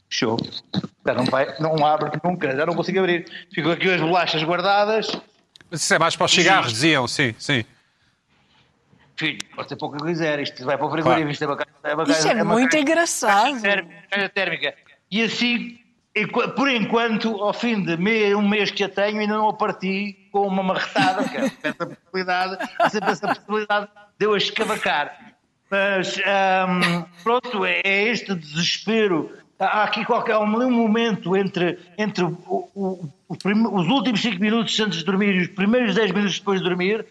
Show. 0.09 0.35
Já 1.05 1.13
não, 1.13 1.25
vai, 1.25 1.59
não 1.59 1.85
abre 1.85 2.09
nunca, 2.23 2.55
já 2.55 2.65
não 2.65 2.73
consigo 2.73 2.97
abrir. 2.97 3.31
Ficam 3.53 3.71
aqui 3.71 3.87
as 3.87 4.01
bolachas 4.01 4.43
guardadas. 4.43 5.15
Mas 5.69 5.83
isso 5.83 5.93
é 5.93 5.99
mais 5.99 6.15
para 6.15 6.25
os 6.25 6.31
cigarros, 6.31 6.73
diziam, 6.73 7.07
sim, 7.07 7.35
sim. 7.37 7.63
Pode 9.55 9.69
ser 9.69 9.75
pouco 9.75 9.97
que 9.97 10.05
quiser. 10.05 10.39
Isto 10.39 10.65
vai 10.65 10.77
para 10.77 10.87
o 10.87 10.91
frigorífico. 10.91 11.31
Isto 11.31 11.43
é 11.43 11.47
uma 11.47 11.55
caixa- 11.57 11.71
é 11.83 11.93
uma 11.93 12.03
Isso 12.03 12.27
é 12.27 12.33
uma 12.43 12.53
muito 12.53 12.71
caixa- 12.71 12.81
engraçado. 12.81 13.51
Caixa 13.51 13.61
térmica, 13.61 13.95
caixa 14.09 14.29
térmica. 14.29 14.73
E 15.11 15.21
assim, 15.23 15.77
por 16.55 16.69
enquanto, 16.69 17.29
ao 17.41 17.53
fim 17.53 17.83
de 17.83 17.97
meio, 17.97 18.37
um 18.39 18.47
mês 18.47 18.71
que 18.71 18.83
a 18.83 18.89
tenho, 18.89 19.19
ainda 19.19 19.33
não 19.37 19.49
a 19.49 19.53
parti 19.53 20.27
com 20.31 20.47
uma 20.47 20.63
marretada, 20.63 21.27
que 21.27 21.37
é 21.37 21.51
essa 21.63 21.85
possibilidade, 21.85 22.57
há 22.79 22.89
sempre 22.89 23.11
essa 23.11 23.27
possibilidade 23.27 23.87
de 24.19 24.25
eu 24.25 24.33
a 24.33 24.37
escavacar. 24.37 25.33
Mas, 25.69 26.17
ahm, 26.25 27.03
pronto, 27.23 27.65
é, 27.65 27.81
é 27.83 28.03
este 28.09 28.33
desespero. 28.35 29.31
Há 29.59 29.83
aqui 29.83 30.03
qualquer 30.03 30.37
um, 30.37 30.45
momento 30.47 31.35
entre, 31.35 31.77
entre 31.97 32.23
o- 32.23 32.69
o- 32.75 33.09
os 33.29 33.87
últimos 33.87 34.21
5 34.21 34.39
minutos 34.41 34.77
antes 34.79 34.99
de 34.99 35.05
dormir 35.05 35.35
e 35.35 35.41
os 35.41 35.47
primeiros 35.49 35.93
10 35.95 36.11
minutos 36.11 36.39
depois 36.39 36.59
de 36.61 36.67
dormir, 36.67 37.05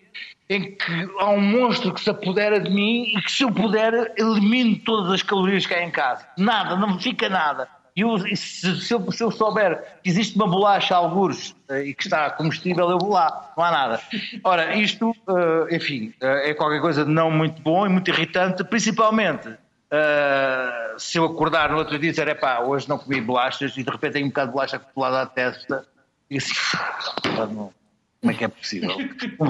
em 0.51 0.73
que 0.73 1.09
há 1.21 1.31
um 1.31 1.41
monstro 1.41 1.95
que 1.95 2.01
se 2.01 2.11
apodera 2.11 2.59
de 2.59 2.69
mim 2.69 3.05
e 3.17 3.23
que, 3.23 3.31
se 3.31 3.45
eu 3.45 3.53
puder, 3.53 4.13
elimino 4.19 4.77
todas 4.81 5.13
as 5.13 5.23
calorias 5.23 5.65
que 5.65 5.73
há 5.73 5.85
em 5.85 5.93
casa. 5.93 6.27
Nada, 6.37 6.75
não 6.75 6.95
me 6.95 7.03
fica 7.03 7.29
nada. 7.29 7.69
E 7.95 8.37
se, 8.37 8.81
se 8.81 8.93
eu, 8.93 9.13
se 9.13 9.23
eu 9.23 9.31
souber 9.31 10.01
que 10.03 10.11
existe 10.11 10.35
uma 10.35 10.49
bolacha 10.49 10.95
a 10.95 10.99
algures 10.99 11.55
eh, 11.69 11.85
e 11.85 11.95
que 11.95 12.05
está 12.05 12.31
combustível, 12.31 12.91
eu 12.91 12.99
vou 12.99 13.11
lá, 13.11 13.53
não 13.57 13.65
há 13.65 13.71
nada. 13.71 14.01
Ora, 14.43 14.75
isto, 14.75 15.15
eh, 15.29 15.77
enfim, 15.77 16.13
eh, 16.21 16.51
é 16.51 16.55
qualquer 16.55 16.81
coisa 16.81 17.05
de 17.05 17.11
não 17.11 17.31
muito 17.31 17.63
bom 17.63 17.87
e 17.87 17.89
muito 17.89 18.09
irritante, 18.11 18.65
principalmente 18.65 19.57
eh, 19.93 20.95
se 20.99 21.19
eu 21.19 21.27
acordar 21.27 21.71
no 21.71 21.79
outro 21.79 21.97
dia 21.99 22.09
e 22.09 22.13
dizer, 22.13 22.27
epá, 22.29 22.61
hoje 22.61 22.89
não 22.89 22.99
comi 22.99 23.21
bolachas 23.21 23.77
e 23.77 23.83
de 23.83 23.91
repente 23.91 24.15
tenho 24.15 24.27
um 24.27 24.31
bocado 24.31 24.49
de 24.49 24.53
bolacha 24.55 24.79
colada 24.79 25.23
à 25.23 25.27
testa 25.27 25.85
e 26.29 26.39
assim, 26.39 26.55
pá, 27.37 27.47
não, 27.51 27.73
Como 28.21 28.33
é 28.33 28.35
que 28.35 28.45
é 28.45 28.49
possível? 28.49 28.91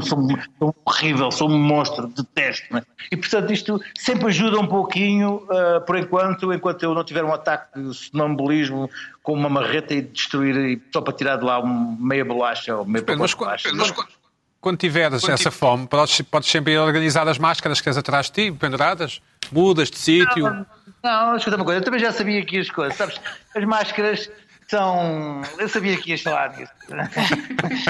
Sou, 0.02 0.28
sou 0.58 0.76
horrível, 0.84 1.30
sou 1.32 1.50
um 1.50 1.58
monstro, 1.58 2.06
detesto. 2.06 2.72
Né? 2.72 2.82
E 3.10 3.16
portanto 3.16 3.52
isto 3.52 3.82
sempre 3.98 4.28
ajuda 4.28 4.60
um 4.60 4.66
pouquinho, 4.66 5.42
uh, 5.50 5.80
por 5.84 5.96
enquanto, 5.96 6.52
enquanto 6.52 6.84
eu 6.84 6.94
não 6.94 7.02
tiver 7.02 7.24
um 7.24 7.34
ataque 7.34 7.80
de 7.80 7.92
sonambulismo 7.92 8.88
com 9.24 9.32
uma 9.32 9.48
marreta 9.48 9.92
e 9.92 10.02
destruir, 10.02 10.56
e 10.56 10.82
só 10.92 11.00
para 11.00 11.12
tirar 11.12 11.36
de 11.36 11.44
lá 11.44 11.60
um 11.60 11.96
meia 11.98 12.24
bolacha 12.24 12.76
ou 12.76 12.84
meia 12.84 13.04
Mas, 13.18 13.34
bolacha. 13.34 13.72
mas 13.74 13.90
quando, 13.90 14.08
quando 14.60 14.78
tiveres 14.78 15.28
essa 15.28 15.50
fome, 15.50 15.88
podes, 15.88 16.20
podes 16.22 16.48
sempre 16.48 16.74
ir 16.74 16.78
organizar 16.78 17.26
as 17.26 17.38
máscaras 17.38 17.80
que 17.80 17.84
tens 17.84 17.96
atrás 17.96 18.26
de 18.26 18.32
ti, 18.32 18.52
penduradas, 18.52 19.20
mudas 19.50 19.90
de 19.90 19.98
sítio. 19.98 20.44
Não, 20.44 20.66
não, 21.02 21.36
escuta 21.36 21.56
uma 21.56 21.64
coisa, 21.64 21.80
eu 21.80 21.84
também 21.84 21.98
já 21.98 22.12
sabia 22.12 22.40
aqui 22.40 22.60
as 22.60 22.70
coisas, 22.70 22.96
sabes? 22.96 23.20
As 23.56 23.64
máscaras 23.64 24.30
são. 24.70 25.42
Eu 25.58 25.68
sabia 25.68 25.96
que 25.96 26.10
ias 26.10 26.22
falar 26.22 26.48
disso. 26.48 26.72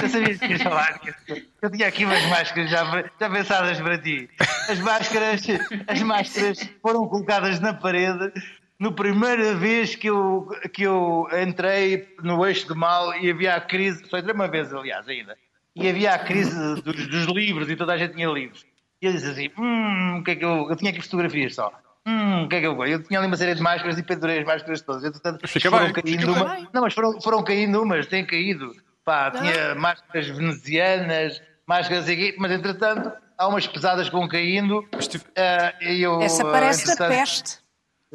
Eu 0.01 0.09
sabia 0.09 0.37
que 0.37 0.45
ias 0.47 0.61
falar 0.61 0.99
disso. 0.99 1.45
Eu 1.61 1.71
tinha 1.71 1.87
aqui 1.87 2.05
umas 2.05 2.25
máscaras 2.25 2.69
já, 2.69 2.83
já 3.19 3.29
pensadas 3.29 3.79
para 3.79 3.97
ti. 3.99 4.29
As 4.67 4.79
máscaras, 4.79 5.41
as 5.87 6.01
máscaras 6.01 6.69
foram 6.81 7.07
colocadas 7.07 7.59
na 7.59 7.73
parede 7.73 8.33
no 8.79 8.93
primeira 8.93 9.53
vez 9.53 9.95
que 9.95 10.09
eu, 10.09 10.49
que 10.73 10.81
eu 10.81 11.27
entrei 11.43 12.15
no 12.23 12.43
eixo 12.43 12.67
do 12.67 12.75
mal 12.75 13.13
e 13.15 13.29
havia 13.29 13.55
a 13.55 13.61
crise, 13.61 14.03
foi 14.09 14.23
uma 14.23 14.47
vez 14.47 14.73
aliás 14.73 15.07
ainda, 15.07 15.37
e 15.75 15.87
havia 15.87 16.15
a 16.15 16.19
crise 16.19 16.81
dos, 16.81 17.07
dos 17.07 17.25
livros 17.27 17.69
e 17.69 17.75
toda 17.75 17.93
a 17.93 17.97
gente 17.97 18.15
tinha 18.15 18.27
livros. 18.27 18.65
E 18.99 19.05
eu 19.05 19.13
disse 19.13 19.29
assim, 19.29 19.51
hum, 19.55 20.17
o 20.19 20.23
que 20.23 20.31
é 20.31 20.35
que 20.35 20.45
eu. 20.45 20.67
Eu 20.69 20.75
tinha 20.75 20.89
aqui 20.89 21.01
fotografias 21.01 21.53
só. 21.53 21.71
Hum, 22.05 22.45
o 22.45 22.49
que 22.49 22.55
é 22.55 22.59
que 22.61 22.67
eu 22.67 22.75
vou? 22.75 22.85
Eu 22.87 23.03
tinha 23.03 23.19
ali 23.19 23.27
uma 23.27 23.37
série 23.37 23.53
de 23.55 23.61
máscaras 23.61 23.97
e 23.97 24.03
pendurei 24.03 24.39
as 24.39 24.45
máscaras 24.45 24.81
todas. 24.81 25.03
Entretanto, 25.03 25.47
Fica 25.47 25.69
foram 25.69 25.85
bem, 25.85 25.93
caindo 25.93 26.19
fica 26.19 26.31
uma... 26.31 26.55
bem. 26.55 26.67
Não, 26.73 26.81
mas 26.81 26.93
foram, 26.93 27.21
foram 27.21 27.43
caindo 27.43 27.81
umas, 27.81 28.07
têm 28.07 28.25
caído. 28.25 28.71
Pá, 29.05 29.31
tinha 29.31 29.75
máscaras 29.75 30.27
venezianas, 30.27 31.41
máscaras 31.67 32.07
aqui, 32.09 32.35
mas 32.37 32.51
entretanto 32.51 33.11
há 33.37 33.47
umas 33.47 33.67
pesadas 33.67 34.07
que 34.09 34.15
vão 34.15 34.27
caindo. 34.27 34.87
tive- 35.09 35.25
ah, 35.37 35.73
e 35.81 36.01
eu, 36.01 36.21
Essa 36.21 36.47
ah, 36.47 36.51
parece 36.51 36.95
da 36.97 37.07
peste. 37.07 37.59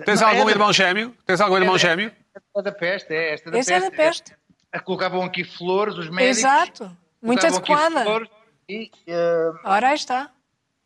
Tens 0.05 0.21
Não, 0.21 0.29
algum 0.29 0.43
é 0.43 0.45
da- 0.47 0.51
irmão 0.51 0.73
gêmeo? 0.73 1.15
Tens 1.25 1.41
algum 1.41 1.57
irmão 1.57 1.75
é 1.77 1.79
da- 1.79 1.89
gêmeo? 1.89 2.13
É 2.57 2.63
da 2.63 2.73
peste, 2.73 3.15
é 3.15 3.35
esta 3.35 3.51
da 3.51 3.59
Essa 3.59 3.75
é 3.75 3.81
peste. 3.81 3.91
da 3.91 3.97
peste. 3.97 4.33
É, 4.73 4.79
colocavam 4.79 5.23
aqui 5.23 5.43
flores, 5.43 5.97
os 5.97 6.09
médicos. 6.11 6.39
Exato. 6.39 6.97
Muito 7.23 7.47
adequada. 7.47 8.03
flores 8.05 8.29
E, 8.69 8.91
ah, 9.09 9.53
Ora, 9.65 9.89
aí 9.89 9.95
está. 9.95 10.31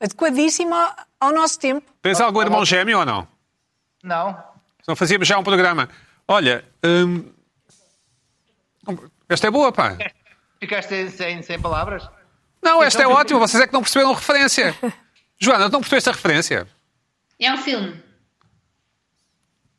Adequadíssima 0.00 0.96
ao 1.20 1.32
nosso 1.32 1.58
tempo. 1.58 1.90
Tens 2.02 2.20
algum 2.20 2.40
irmão 2.40 2.64
gêmeo 2.64 2.98
ou 3.00 3.04
não? 3.04 3.28
não, 4.02 4.42
Senão 4.82 4.96
fazíamos 4.96 5.28
já 5.28 5.38
um 5.38 5.44
programa. 5.44 5.88
Olha, 6.26 6.64
hum, 6.84 7.30
esta 9.28 9.48
é 9.48 9.50
boa, 9.50 9.70
pá. 9.72 9.96
ficaste 10.58 11.10
sem, 11.10 11.42
sem 11.42 11.60
palavras? 11.60 12.08
Não, 12.62 12.82
esta 12.82 13.02
é 13.02 13.04
Então- 13.06 13.16
ótima. 13.16 13.38
Vocês 13.40 13.62
é 13.62 13.66
que 13.66 13.72
não 13.72 13.82
perceberam 13.82 14.10
a 14.12 14.14
referência. 14.14 14.74
Joana, 15.38 15.68
não 15.68 15.80
percebeste 15.80 16.08
a 16.08 16.12
referência? 16.12 16.68
É 17.38 17.52
um 17.52 17.58
filme. 17.58 18.02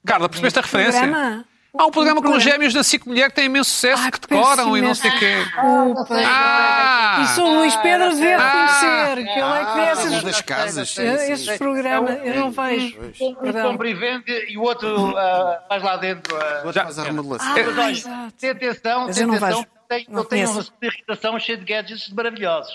Carla, 0.06 0.28
percebeste 0.30 0.60
a 0.60 0.62
referência? 0.62 1.02
Programa. 1.02 1.46
Há 1.78 1.86
um 1.86 1.92
programa 1.92 2.18
com 2.22 2.30
programa. 2.30 2.40
gêmeos 2.52 2.74
da 2.74 2.84
SIC 2.84 3.06
Mulher 3.08 3.30
que 3.30 3.36
tem 3.36 3.46
imenso 3.46 3.70
sucesso, 3.70 4.04
Ah, 4.06 4.12
que 4.12 4.20
decoram 4.20 4.78
e 4.78 4.82
não 4.82 4.94
sei 4.94 5.10
o 5.10 5.20
quê. 5.20 5.36
Desculpa. 5.38 6.06
Ah! 6.26 7.22
Isso 7.24 7.42
o 7.42 7.56
Luís 7.60 7.76
Pedro 7.78 8.10
devia 8.10 8.38
Ah! 8.38 8.50
reconhecer, 8.50 9.16
que 9.34 9.40
ele 9.40 9.54
é 9.54 9.66
que 9.66 9.74
vê 9.74 9.80
Ah, 9.82 9.90
essas, 9.92 10.24
das 10.24 10.42
casas, 10.42 10.98
esses 10.98 11.46
sim. 11.48 11.58
programas. 11.58 12.20
Eu 12.26 12.36
não 12.36 12.52
vejo. 12.52 13.00
Um 13.22 13.34
compra 13.54 13.90
e 13.90 13.94
vende 13.94 14.32
e 14.50 14.58
o 14.58 14.64
outro 14.64 15.16
ah, 15.18 15.64
faz 15.70 15.82
lá 15.82 15.96
dentro. 15.96 16.36
ah, 16.36 16.62
Outro 16.66 16.84
faz 16.84 17.00
a 17.00 17.04
remodelação. 17.04 17.48
Ah, 17.52 17.56
Mas 17.66 17.78
olha, 17.78 17.92
exato. 17.92 18.34
tem 18.38 18.50
atenção, 18.50 19.06
tem 19.10 19.24
atenção. 19.24 19.66
eu 20.10 20.26
tenho 20.26 20.50
uma 20.52 20.66
irritação 20.82 21.40
cheia 21.40 21.58
de 21.58 21.64
gadgets 21.66 22.10
maravilhosos. 22.10 22.74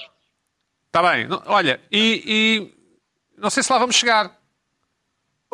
Está 0.86 1.03
Tá 1.03 1.12
bem. 1.12 1.28
Olha, 1.44 1.78
e, 1.92 2.22
e 2.26 2.74
não 3.38 3.51
sei 3.51 3.62
se 3.62 3.70
lá 3.70 3.78
vamos 3.78 3.94
chegar. 3.94 4.34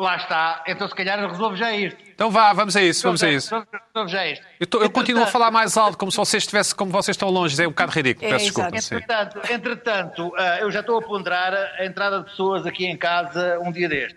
Lá 0.03 0.17
está. 0.17 0.65
Então, 0.67 0.89
se 0.89 0.95
calhar, 0.97 1.19
resolvo 1.31 1.55
já 1.57 1.73
isto. 1.73 1.97
Então 2.13 2.29
vá, 2.29 2.53
vamos 2.53 2.75
a 2.77 2.83
isso, 2.83 3.05
vamos 3.05 3.23
a 3.23 3.31
isso. 3.31 3.55
Resolvo 3.95 4.09
já 4.11 4.27
isto. 4.27 4.45
Eu, 4.59 4.67
tô- 4.67 4.83
eu 4.83 4.91
continuo 4.91 5.23
a 5.23 5.27
falar 5.29 5.51
mais 5.53 5.77
alto, 5.77 5.97
como 5.97 6.11
se 6.11 6.17
vocês 6.17 6.43
estivessem, 6.43 6.75
como 6.77 6.91
vocês 6.91 7.15
estão 7.15 7.31
longe. 7.31 7.61
É 7.63 7.67
um 7.67 7.71
bocado 7.71 7.93
ridículo. 7.93 8.27
É, 8.27 8.31
Peço 8.31 8.45
desculpa. 8.47 8.77
exato. 8.77 8.83
sim. 8.83 8.95
Entretanto, 8.97 9.53
entretanto 9.53 10.33
ah, 10.37 10.59
eu 10.61 10.71
já 10.73 10.81
estou 10.81 10.99
a 10.99 11.03
ponderar 11.03 11.55
a 11.55 11.85
entrada 11.85 12.19
de 12.19 12.25
pessoas 12.31 12.67
aqui 12.67 12.85
em 12.87 12.97
casa 12.97 13.59
um 13.61 13.71
dia 13.71 13.89
deste. 13.89 14.17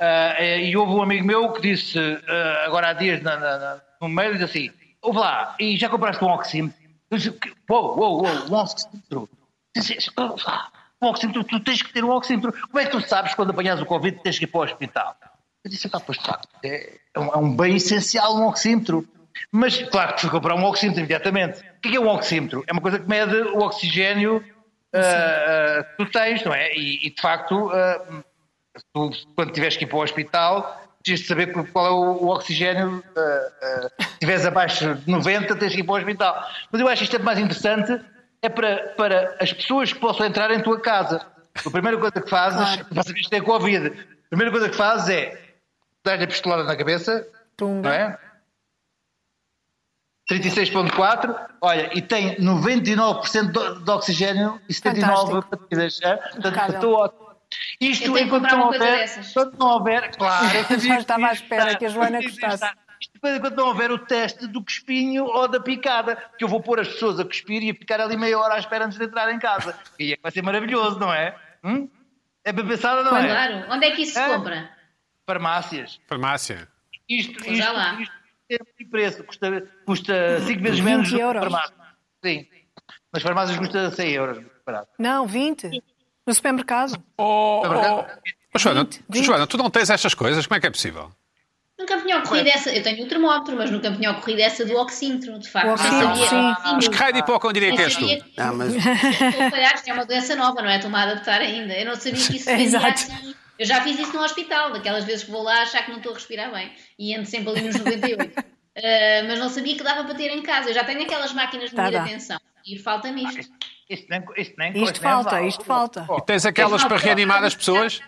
Ah, 0.00 0.34
e 0.42 0.76
houve 0.76 0.92
um 0.94 1.02
amigo 1.02 1.24
meu 1.24 1.52
que 1.52 1.60
disse, 1.62 1.96
ah, 2.28 2.64
agora 2.66 2.88
há 2.88 2.92
dias 2.92 3.22
na, 3.22 3.36
na, 3.36 3.58
na, 3.58 3.80
no 4.00 4.08
mail, 4.08 4.32
disse 4.32 4.44
assim: 4.44 4.70
Ouve 5.00 5.18
lá, 5.20 5.54
e 5.60 5.76
já 5.76 5.88
compraste 5.88 6.24
um 6.24 6.28
oxímetro? 6.28 6.76
Eu 7.10 7.18
disse: 7.18 7.38
Uou, 7.70 7.96
uou, 7.98 8.22
uou, 8.24 8.50
um 8.50 8.54
oxímetro. 8.56 9.28
Disse, 9.76 9.96
"Ouve 10.16 10.42
lá, 10.44 10.68
Um 11.04 11.08
oxímetro, 11.08 11.44
tu 11.44 11.60
tens 11.60 11.82
que 11.82 11.92
ter 11.92 12.02
um 12.02 12.10
oxímetro. 12.10 12.52
Como 12.52 12.78
é 12.78 12.86
que 12.86 12.90
tu 12.90 13.00
sabes 13.00 13.34
quando 13.34 13.50
apanhas 13.50 13.80
o 13.80 13.84
Covid 13.84 14.20
tens 14.22 14.38
que 14.38 14.44
ir 14.44 14.48
para 14.48 14.60
o 14.60 14.64
hospital? 14.64 15.14
Eu 15.62 15.70
disse: 15.70 15.88
pá, 15.88 16.00
pois 16.00 16.18
de 16.18 16.24
facto, 16.24 16.48
é, 16.64 16.98
é 17.14 17.20
um, 17.20 17.26
é 17.26 17.36
um 17.36 17.54
bem 17.54 17.76
essencial 17.76 18.36
um 18.36 18.46
oxímetro. 18.46 19.06
Mas, 19.52 19.82
claro 19.82 20.14
que 20.14 20.22
fui 20.22 20.30
comprar 20.30 20.54
um 20.54 20.64
oxímetro 20.64 21.00
imediatamente. 21.00 21.60
O 21.60 21.80
que 21.80 21.88
é, 21.88 21.96
é 21.96 22.00
um 22.00 22.08
oxímetro? 22.08 22.64
É 22.66 22.72
uma 22.72 22.80
coisa 22.80 22.98
que 22.98 23.08
mede 23.08 23.36
o 23.36 23.58
oxigênio 23.58 24.42
ah, 24.94 24.98
ah, 25.00 25.84
que 25.84 25.96
tu 26.04 26.10
tens, 26.10 26.42
não 26.44 26.54
é? 26.54 26.72
E, 26.74 27.06
e, 27.06 27.10
de 27.10 27.20
facto, 27.20 27.70
ah, 27.70 28.22
tu, 28.94 29.10
quando 29.34 29.52
tiveres 29.52 29.76
que 29.76 29.84
ir 29.84 29.88
para 29.88 29.98
o 29.98 30.02
hospital, 30.02 30.80
tens 31.02 31.20
de 31.20 31.26
saber 31.26 31.52
qual 31.72 31.86
é 31.86 31.90
o, 31.90 32.24
o 32.24 32.28
oxigênio. 32.28 33.02
se 34.00 34.06
estiveres 34.12 34.46
abaixo 34.46 34.94
de 34.94 35.10
90, 35.10 35.56
tens 35.56 35.74
que 35.74 35.80
ir 35.80 35.84
para 35.84 35.94
o 35.94 35.98
hospital. 35.98 36.48
Mas 36.70 36.80
eu 36.80 36.88
acho 36.88 36.98
que 36.98 37.04
isto 37.04 37.16
é 37.16 37.18
mais 37.18 37.38
interessante 37.38 38.00
é 38.44 38.48
para, 38.50 38.88
para 38.88 39.36
as 39.40 39.52
pessoas 39.52 39.92
que 39.92 39.98
possam 39.98 40.26
entrar 40.26 40.50
em 40.50 40.60
tua 40.60 40.78
casa. 40.78 41.26
A 41.64 41.70
primeira 41.70 41.96
coisa 41.96 42.20
que 42.20 42.28
fazes, 42.28 42.82
para 42.82 43.02
saber 43.02 43.20
que 43.20 43.30
tem 43.30 43.42
Covid, 43.42 43.86
a 43.86 44.28
primeira 44.28 44.50
coisa 44.50 44.68
que 44.68 44.76
fazes 44.76 45.08
é 45.08 45.40
dar-lhe 46.04 46.24
a 46.24 46.26
pistolada 46.26 46.64
na 46.64 46.76
cabeça, 46.76 47.26
Tumba. 47.56 47.88
não 47.88 47.94
é? 47.94 48.18
36.4, 50.30 51.48
olha, 51.60 51.90
e 51.96 52.02
tem 52.02 52.36
99% 52.36 53.50
de, 53.50 53.84
de 53.84 53.90
oxigênio 53.90 54.60
e 54.68 54.74
79 54.74 55.16
Fantástico. 55.16 55.56
batidas. 55.56 56.00
É? 56.02 56.16
Portanto, 56.16 56.74
estou 56.74 56.94
ótimo. 56.94 57.24
Isto 57.80 58.18
enquanto 58.18 58.50
não 58.50 58.66
houver, 58.66 58.80
dessas. 58.80 59.32
quando 59.32 59.58
não 59.58 59.68
houver, 59.68 60.16
claro, 60.16 60.46
eu 60.68 60.98
estava 60.98 61.26
à 61.26 61.28
que 61.28 61.34
espera 61.34 61.76
que 61.76 61.86
a 61.86 61.88
Joana 61.88 62.20
gostasse. 62.20 62.64
Isto 63.04 63.12
depois, 63.14 63.36
enquanto 63.36 63.56
não 63.56 63.66
houver 63.68 63.90
o 63.90 63.98
teste 63.98 64.46
do 64.46 64.62
cuspinho 64.64 65.24
ou 65.26 65.46
da 65.46 65.60
picada, 65.60 66.16
que 66.38 66.44
eu 66.44 66.48
vou 66.48 66.60
pôr 66.62 66.80
as 66.80 66.88
pessoas 66.88 67.20
a 67.20 67.24
cuspir 67.24 67.62
e 67.62 67.68
a 67.70 67.74
picar 67.74 68.00
ali 68.00 68.16
meia 68.16 68.38
hora 68.38 68.54
à 68.54 68.58
espera 68.58 68.86
antes 68.86 68.96
de 68.98 69.04
entrar 69.04 69.30
em 69.32 69.38
casa. 69.38 69.78
E 70.00 70.12
é 70.12 70.16
que 70.16 70.22
vai 70.22 70.32
ser 70.32 70.42
maravilhoso, 70.42 70.98
não 70.98 71.12
é? 71.12 71.36
Hum? 71.62 71.86
É 72.44 72.50
bem 72.52 72.66
pensado, 72.66 73.04
não 73.04 73.16
é? 73.16 73.26
Claro. 73.26 73.72
Onde 73.72 73.86
é 73.86 73.90
que 73.90 74.02
isso 74.02 74.14
se 74.14 74.18
É. 74.18 74.28
compra? 74.28 74.70
Farmácias. 75.26 76.00
Farmácia. 76.08 76.66
Isto, 77.08 77.44
já 77.44 77.52
isto, 77.52 77.72
lá. 77.74 78.00
isto 78.00 78.14
tem 78.48 78.58
muito 78.78 78.90
preço, 78.90 79.24
custa, 79.24 79.68
custa 79.86 80.40
5 80.40 80.62
vezes 80.62 80.80
menos 80.80 81.08
do 81.10 81.16
que 81.16 81.22
euros. 81.22 81.42
na 81.42 81.50
farmácia. 81.50 81.76
Sim. 82.24 82.46
Nas 83.12 83.22
farmácias 83.22 83.58
custa 83.58 83.90
100 83.90 84.10
euros. 84.12 84.44
barato. 84.64 84.88
Não, 84.98 85.26
20. 85.26 85.82
No 86.26 86.34
supermercado. 86.34 87.02
Oh, 87.18 87.60
É 87.64 87.68
oh, 87.68 87.70
verdade? 87.70 88.20
oh, 88.54 88.58
Joana, 88.58 88.84
20, 88.84 89.04
20. 89.10 89.24
Joana, 89.24 89.46
tu 89.46 89.56
não 89.58 89.68
tens 89.70 89.90
estas 89.90 90.14
coisas? 90.14 90.46
Como 90.46 90.56
é 90.56 90.60
que 90.60 90.66
é 90.66 90.70
possível? 90.70 91.10
Nunca 91.84 91.96
me 91.96 92.02
tinha 92.02 92.18
ocorrido 92.18 92.48
essa. 92.48 92.72
Eu 92.72 92.82
tenho 92.82 93.04
o 93.04 93.08
termómetro, 93.08 93.54
mas 93.56 93.70
nunca 93.70 93.90
me 93.90 93.96
tinha 93.98 94.10
ocorrido 94.10 94.40
essa 94.40 94.64
do 94.64 94.74
oxímetro, 94.76 95.38
de 95.38 95.50
facto. 95.50 95.68
O 95.68 95.72
oxímetro, 95.74 96.08
Não 96.08 96.16
sabia- 96.16 96.54
sim. 96.64 96.72
Mas 96.76 96.88
que 96.88 96.96
raio 96.96 97.12
de 97.12 97.18
hipocondríaco 97.20 97.76
Nem 97.76 97.84
és 97.84 97.94
tu? 97.96 98.06
que- 98.06 98.22
Ah, 98.38 98.52
mas 98.54 98.74
é 99.86 99.92
uma 99.92 100.06
doença 100.06 100.34
nova, 100.34 100.62
não 100.62 100.70
é? 100.70 100.76
Estou-me 100.76 100.96
a 100.96 101.02
adaptar 101.02 101.40
ainda. 101.42 101.74
Eu 101.74 101.84
não 101.86 101.94
sabia 101.94 102.12
que 102.26 102.36
isso 102.36 102.48
Exato. 102.50 102.86
assim. 102.86 103.34
Eu 103.58 103.66
já 103.66 103.82
fiz 103.82 103.98
isso 103.98 104.12
no 104.16 104.22
hospital, 104.22 104.72
daquelas 104.72 105.04
vezes 105.04 105.24
que 105.24 105.30
vou 105.30 105.42
lá 105.42 105.60
achar 105.62 105.84
que 105.84 105.90
não 105.90 105.98
estou 105.98 106.12
a 106.12 106.14
respirar 106.14 106.50
bem 106.50 106.72
e 106.98 107.14
ando 107.14 107.26
sempre 107.26 107.50
ali 107.50 107.60
nos 107.60 107.76
98. 107.76 108.32
Ah, 108.38 108.42
mas 109.28 109.38
não 109.38 109.48
sabia 109.50 109.76
que 109.76 109.82
dava 109.84 110.04
para 110.04 110.14
ter 110.14 110.30
em 110.30 110.42
casa. 110.42 110.70
Eu 110.70 110.74
já 110.74 110.84
tenho 110.84 111.02
aquelas 111.02 111.32
máquinas 111.34 111.68
de 111.70 111.76
Tá, 111.76 111.82
medir 111.84 111.98
a 111.98 112.04
tensão 112.04 112.40
e 112.66 112.78
falta-me 112.78 113.24
isto. 113.24 113.52
Isto 113.90 114.06
nem, 114.08 114.24
isto 114.38 114.54
nem 114.56 114.82
Isto 114.82 115.00
falta, 115.00 115.42
isto 115.42 115.64
falta. 115.64 116.06
Oh, 116.08 116.18
Tens 116.20 116.46
aquelas 116.46 116.82
para 116.82 116.96
reanimar 116.96 117.40
que 117.40 117.46
as 117.46 117.54
pessoas? 117.54 118.00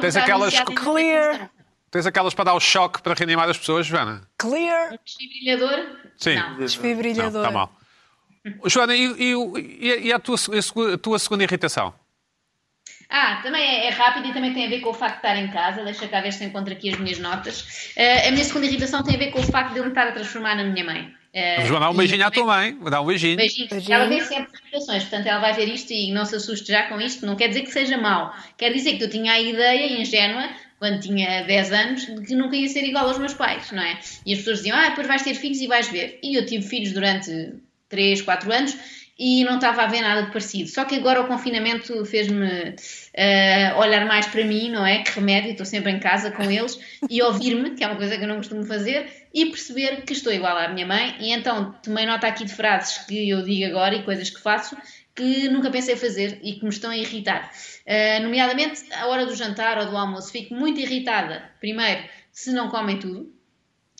Tens 0.00 0.14
que 0.14 0.20
aquelas 0.20 0.60
Clear. 0.60 1.50
Tens 1.90 2.06
aquelas 2.06 2.34
para 2.34 2.44
dar 2.46 2.54
o 2.54 2.60
choque 2.60 3.02
para 3.02 3.14
reanimar 3.14 3.48
as 3.48 3.58
pessoas, 3.58 3.86
Joana? 3.86 4.22
Clear. 4.38 4.96
Desfibrilhador? 5.04 5.96
Sim. 6.16 6.36
Não. 6.36 6.50
Não, 6.50 6.58
Desfibrilhador. 6.58 7.40
está 7.44 7.50
mal. 7.50 7.72
Joana, 8.66 8.94
e, 8.94 9.12
e- 9.18 10.06
e 10.06 10.12
a, 10.12 10.18
tua, 10.18 10.36
a 10.94 10.98
tua 10.98 11.18
segunda 11.18 11.42
irritação? 11.44 11.92
Ah, 13.12 13.40
também 13.42 13.60
é, 13.60 13.86
é 13.86 13.90
rápido 13.90 14.28
e 14.28 14.32
também 14.32 14.54
tem 14.54 14.66
a 14.66 14.68
ver 14.70 14.80
com 14.80 14.90
o 14.90 14.94
facto 14.94 15.14
de 15.20 15.26
estar 15.26 15.36
em 15.36 15.48
casa. 15.48 15.82
Deixa 15.84 16.06
cá 16.06 16.20
ver 16.20 16.32
se 16.32 16.44
encontro 16.44 16.72
aqui 16.72 16.90
as 16.90 16.98
minhas 16.98 17.18
notas. 17.18 17.92
Eh, 17.96 18.28
a 18.28 18.30
minha 18.30 18.44
segunda 18.44 18.66
irritação 18.66 19.02
tem 19.02 19.16
a 19.16 19.18
ver 19.18 19.32
com 19.32 19.40
o 19.40 19.42
facto 19.42 19.72
de 19.72 19.78
eu 19.80 19.82
me 19.82 19.88
estar 19.88 20.06
a 20.06 20.12
transformar 20.12 20.54
na 20.54 20.62
minha 20.62 20.84
mãe. 20.84 21.12
Joana, 21.66 21.86
dá 21.86 21.90
um 21.90 21.94
beijinho 21.96 22.24
à 22.24 22.30
tua 22.30 22.44
mãe. 22.44 22.74
Vou 22.78 22.88
dar 22.88 23.00
um 23.00 23.06
beijinho. 23.06 23.36
Beijinho. 23.36 23.68
Beijinho. 23.68 23.94
Ela 23.94 24.06
vê 24.08 24.20
sempre 24.20 24.52
irritações, 24.62 25.02
portanto 25.04 25.26
ela 25.26 25.40
vai 25.40 25.52
ver 25.54 25.68
isto 25.68 25.92
e 25.92 26.12
não 26.12 26.24
se 26.24 26.36
assuste 26.36 26.68
já 26.70 26.84
com 26.88 27.00
isto. 27.00 27.26
Não 27.26 27.34
quer 27.34 27.48
dizer 27.48 27.62
que 27.62 27.70
seja 27.72 27.98
mau. 27.98 28.32
Quer 28.56 28.72
dizer 28.72 28.96
que 28.96 29.02
eu 29.04 29.10
tinha 29.10 29.32
a 29.32 29.40
ideia 29.40 30.00
ingênua, 30.00 30.48
quando 30.80 30.98
tinha 30.98 31.42
10 31.42 31.72
anos, 31.72 32.06
de 32.06 32.22
que 32.22 32.34
nunca 32.34 32.56
ia 32.56 32.66
ser 32.66 32.82
igual 32.84 33.06
aos 33.06 33.18
meus 33.18 33.34
pais, 33.34 33.70
não 33.70 33.82
é? 33.82 34.00
E 34.24 34.32
as 34.32 34.38
pessoas 34.38 34.58
diziam, 34.58 34.76
ah, 34.76 34.88
depois 34.88 35.06
vais 35.06 35.22
ter 35.22 35.34
filhos 35.34 35.60
e 35.60 35.66
vais 35.66 35.88
ver. 35.88 36.18
E 36.22 36.34
eu 36.34 36.46
tive 36.46 36.66
filhos 36.66 36.92
durante 36.92 37.52
3, 37.90 38.22
4 38.22 38.50
anos 38.50 38.76
e 39.18 39.44
não 39.44 39.56
estava 39.56 39.82
a 39.82 39.86
ver 39.86 40.00
nada 40.00 40.22
de 40.22 40.32
parecido. 40.32 40.70
Só 40.70 40.86
que 40.86 40.94
agora 40.94 41.20
o 41.20 41.26
confinamento 41.26 42.06
fez-me 42.06 42.70
uh, 42.70 43.78
olhar 43.78 44.06
mais 44.06 44.26
para 44.26 44.42
mim, 44.42 44.70
não 44.70 44.86
é? 44.86 45.02
Que 45.02 45.10
remédio, 45.20 45.50
estou 45.50 45.66
sempre 45.66 45.92
em 45.92 46.00
casa 46.00 46.30
com 46.30 46.50
eles, 46.50 46.80
e 47.10 47.22
ouvir-me, 47.22 47.72
que 47.72 47.84
é 47.84 47.86
uma 47.86 47.96
coisa 47.96 48.16
que 48.16 48.24
eu 48.24 48.28
não 48.28 48.36
costumo 48.36 48.64
fazer, 48.64 49.06
e 49.34 49.44
perceber 49.44 50.04
que 50.06 50.14
estou 50.14 50.32
igual 50.32 50.56
à 50.56 50.68
minha 50.68 50.86
mãe. 50.86 51.14
E 51.20 51.32
então 51.32 51.74
tomei 51.82 52.06
nota 52.06 52.26
aqui 52.26 52.46
de 52.46 52.54
frases 52.54 53.04
que 53.04 53.28
eu 53.28 53.42
digo 53.42 53.66
agora 53.66 53.94
e 53.94 54.02
coisas 54.02 54.30
que 54.30 54.40
faço 54.40 54.74
que 55.14 55.48
nunca 55.48 55.70
pensei 55.70 55.96
fazer 55.96 56.40
e 56.42 56.54
que 56.54 56.62
me 56.62 56.70
estão 56.70 56.90
a 56.90 56.96
irritar. 56.96 57.52
Uh, 57.86 58.22
nomeadamente, 58.22 58.84
a 58.92 59.06
hora 59.06 59.26
do 59.26 59.34
jantar 59.34 59.78
ou 59.78 59.86
do 59.86 59.96
almoço, 59.96 60.32
fico 60.32 60.54
muito 60.54 60.80
irritada. 60.80 61.50
Primeiro, 61.60 62.02
se 62.32 62.52
não 62.52 62.68
comem 62.68 62.98
tudo, 62.98 63.32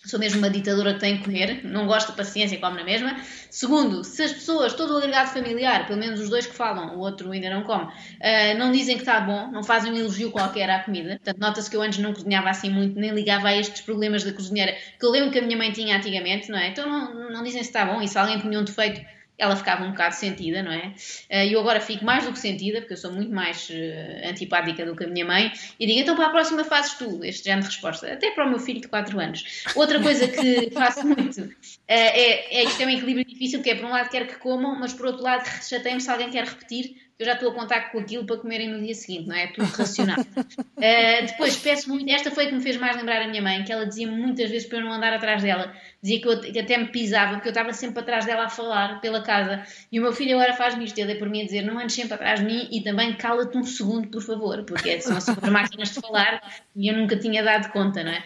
Sou 0.03 0.19
mesmo 0.19 0.39
uma 0.39 0.49
ditadora 0.49 0.95
que 0.95 1.01
tem 1.01 1.19
que 1.19 1.25
comer, 1.25 1.63
não 1.63 1.87
gosto 1.87 2.13
de 2.13 2.17
paciência 2.17 2.55
e 2.55 2.59
come 2.59 2.79
na 2.79 2.85
mesma. 2.85 3.21
Segundo, 3.51 4.03
se 4.03 4.23
as 4.23 4.33
pessoas, 4.33 4.73
todo 4.73 4.95
o 4.95 4.97
agregado 4.97 5.29
familiar, 5.29 5.87
pelo 5.87 5.99
menos 5.99 6.19
os 6.21 6.31
dois 6.31 6.47
que 6.47 6.55
falam, 6.55 6.97
o 6.97 7.01
outro 7.01 7.31
ainda 7.31 7.51
não 7.51 7.65
come, 7.65 7.85
uh, 7.85 8.59
não 8.59 8.73
dizem 8.73 8.97
que 8.97 9.03
está 9.03 9.21
bom, 9.21 9.51
não 9.51 9.63
fazem 9.63 9.93
um 9.93 9.97
elogio 9.97 10.31
qualquer 10.31 10.71
à 10.71 10.83
comida. 10.83 11.17
Portanto, 11.17 11.39
nota-se 11.39 11.69
que 11.69 11.77
eu 11.77 11.83
antes 11.83 11.99
não 11.99 12.15
cozinhava 12.15 12.49
assim 12.49 12.71
muito, 12.71 12.99
nem 12.99 13.11
ligava 13.11 13.49
a 13.49 13.57
estes 13.57 13.83
problemas 13.83 14.25
da 14.25 14.33
cozinheira 14.33 14.75
que 14.99 15.05
eu 15.05 15.11
lembro 15.11 15.31
que 15.31 15.39
a 15.39 15.43
minha 15.43 15.59
mãe 15.59 15.71
tinha 15.71 15.99
antigamente, 15.99 16.49
não 16.51 16.59
é? 16.59 16.69
Então 16.69 16.89
não, 16.89 17.31
não 17.31 17.43
dizem 17.43 17.63
se 17.63 17.69
está 17.69 17.85
bom 17.85 18.01
e 18.01 18.09
se 18.09 18.17
alguém 18.17 18.41
punha 18.41 18.59
um 18.59 18.65
defeito 18.65 19.03
ela 19.41 19.57
ficava 19.57 19.85
um 19.85 19.91
bocado 19.91 20.15
sentida, 20.15 20.63
não 20.63 20.71
é? 20.71 20.93
Eh, 21.31 21.47
e 21.47 21.53
eu 21.55 21.61
agora 21.61 21.81
fico 21.81 22.05
mais 22.05 22.25
do 22.25 22.33
que 22.33 22.39
sentida, 22.39 22.81
porque 22.81 22.93
eu 22.93 22.97
sou 22.99 23.11
muito 23.11 23.33
mais 23.33 23.71
uh, 23.71 24.29
antipática 24.29 24.85
do 24.85 24.95
que 24.95 25.05
a 25.05 25.09
minha 25.09 25.25
mãe, 25.25 25.51
e 25.81 25.87
digo, 25.87 25.99
então 25.99 26.15
para 26.15 26.27
a 26.27 26.31
próxima 26.31 26.63
fazes 26.63 26.93
tu, 26.95 27.25
este 27.25 27.45
género 27.45 27.63
de 27.63 27.75
resposta, 27.75 28.13
até 28.13 28.31
para 28.33 28.47
o 28.47 28.51
meu 28.51 28.59
filho 28.59 28.83
de 28.83 28.89
4 28.89 29.19
anos. 29.19 29.65
Outra 29.75 30.01
coisa 30.03 30.29
que 30.29 30.71
faço 30.75 31.07
muito 31.07 31.41
uh, 31.41 31.51
é, 31.89 32.61
é 32.61 32.65
isto 32.65 32.83
é 32.83 32.87
um 32.87 32.91
equilíbrio 32.91 33.25
difícil, 33.25 33.63
que 33.63 33.71
é 33.71 33.75
por 33.75 33.87
um 33.87 33.91
lado 33.91 34.11
quero 34.11 34.27
que 34.27 34.37
comam, 34.37 34.79
mas 34.79 34.93
por 34.93 35.07
outro 35.07 35.23
lado 35.23 35.45
chatei-me 35.67 36.03
se 36.03 36.11
alguém 36.11 36.29
quer 36.29 36.45
repetir, 36.45 36.97
eu 37.21 37.27
já 37.27 37.35
estou 37.35 37.51
a 37.51 37.55
contar 37.55 37.93
com 37.93 37.99
aquilo 37.99 38.25
para 38.25 38.39
comerem 38.39 38.71
no 38.71 38.81
dia 38.81 38.95
seguinte, 38.95 39.29
não 39.29 39.37
é? 39.37 39.45
É 39.45 39.47
tudo 39.49 39.67
racional. 39.67 40.19
uh, 40.19 40.47
depois, 41.27 41.55
peço 41.59 41.91
muito, 41.91 42.11
esta 42.11 42.31
foi 42.31 42.47
a 42.47 42.49
que 42.49 42.55
me 42.55 42.63
fez 42.63 42.79
mais 42.79 42.97
lembrar 42.97 43.21
a 43.21 43.29
minha 43.29 43.43
mãe, 43.43 43.63
que 43.63 43.71
ela 43.71 43.85
dizia 43.85 44.07
muitas 44.07 44.51
vezes 44.51 44.67
para 44.67 44.79
eu 44.79 44.85
não 44.85 44.93
andar 44.93 45.13
atrás 45.13 45.43
dela, 45.43 45.71
dizia 46.03 46.21
que, 46.21 46.29
eu, 46.29 46.41
que 46.41 46.59
até 46.59 46.79
me 46.79 46.89
pisava, 46.89 47.35
porque 47.35 47.49
eu 47.49 47.53
estava 47.53 47.73
sempre 47.73 48.01
atrás 48.01 48.25
dela 48.25 48.45
a 48.45 48.49
falar 48.49 49.01
pela 49.01 49.23
casa. 49.23 49.63
E 49.91 49.99
o 49.99 50.03
meu 50.03 50.13
filho 50.13 50.37
agora 50.37 50.55
faz-me 50.55 50.85
isto, 50.85 50.99
ele 50.99 51.13
é 51.13 51.15
por 51.15 51.29
mim 51.29 51.43
a 51.43 51.45
dizer: 51.45 51.63
não 51.63 51.79
andes 51.79 51.95
sempre 51.95 52.15
atrás 52.15 52.41
de 52.41 52.47
mim 52.47 52.69
e 52.71 52.83
também 52.83 53.13
cala-te 53.15 53.57
um 53.57 53.63
segundo, 53.63 54.09
por 54.09 54.23
favor, 54.23 54.65
porque 54.65 55.01
são 55.01 55.21
super 55.21 55.51
máquinas 55.53 55.91
de 55.91 56.01
falar 56.01 56.41
e 56.75 56.89
eu 56.89 56.97
nunca 56.97 57.17
tinha 57.17 57.43
dado 57.43 57.71
conta, 57.71 58.03
não 58.03 58.13
é? 58.13 58.25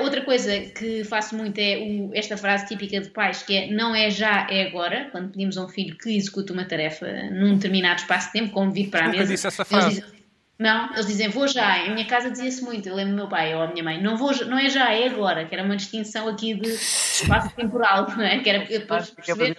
Uh, 0.00 0.02
outra 0.02 0.22
coisa 0.22 0.58
que 0.58 1.04
faço 1.04 1.36
muito 1.36 1.58
é 1.58 1.78
o, 1.78 2.10
esta 2.14 2.36
frase 2.36 2.66
típica 2.66 3.00
de 3.00 3.10
pais, 3.10 3.42
que 3.42 3.56
é 3.56 3.70
não 3.70 3.94
é 3.94 4.10
já, 4.10 4.46
é 4.50 4.66
agora, 4.66 5.08
quando 5.12 5.30
pedimos 5.30 5.56
a 5.56 5.64
um 5.64 5.68
filho 5.68 5.96
que 5.96 6.16
execute 6.16 6.52
uma 6.52 6.64
tarefa 6.64 7.06
num 7.30 7.54
determinado 7.54 8.00
espaço 8.00 8.26
de 8.28 8.32
tempo, 8.32 8.52
como 8.52 8.72
vir 8.72 8.88
para 8.88 9.04
a 9.04 9.06
Nunca 9.06 9.18
mesa. 9.18 9.32
disse 9.32 9.46
essa 9.46 9.64
frase. 9.64 10.15
Não, 10.58 10.92
eles 10.92 11.06
dizem 11.06 11.28
vou 11.28 11.46
já. 11.46 11.86
Em 11.86 11.92
minha 11.92 12.06
casa 12.06 12.30
dizia-se 12.30 12.62
muito, 12.62 12.88
eu 12.88 12.94
lembro 12.94 13.12
do 13.12 13.16
meu 13.16 13.28
pai 13.28 13.54
ou 13.54 13.62
a 13.62 13.66
minha 13.66 13.84
mãe, 13.84 14.02
não, 14.02 14.16
vou, 14.16 14.34
não 14.46 14.58
é 14.58 14.68
já, 14.70 14.92
é 14.92 15.06
agora, 15.06 15.44
que 15.44 15.54
era 15.54 15.64
uma 15.64 15.76
distinção 15.76 16.28
aqui 16.28 16.54
de 16.54 16.68
espaço 16.68 17.54
temporal, 17.54 18.06
não 18.16 18.24
é? 18.24 18.38
Que 18.38 18.50
era 18.50 18.58
depois 18.60 18.82
é 18.82 18.86
para 18.86 19.04
perceber. 19.04 19.56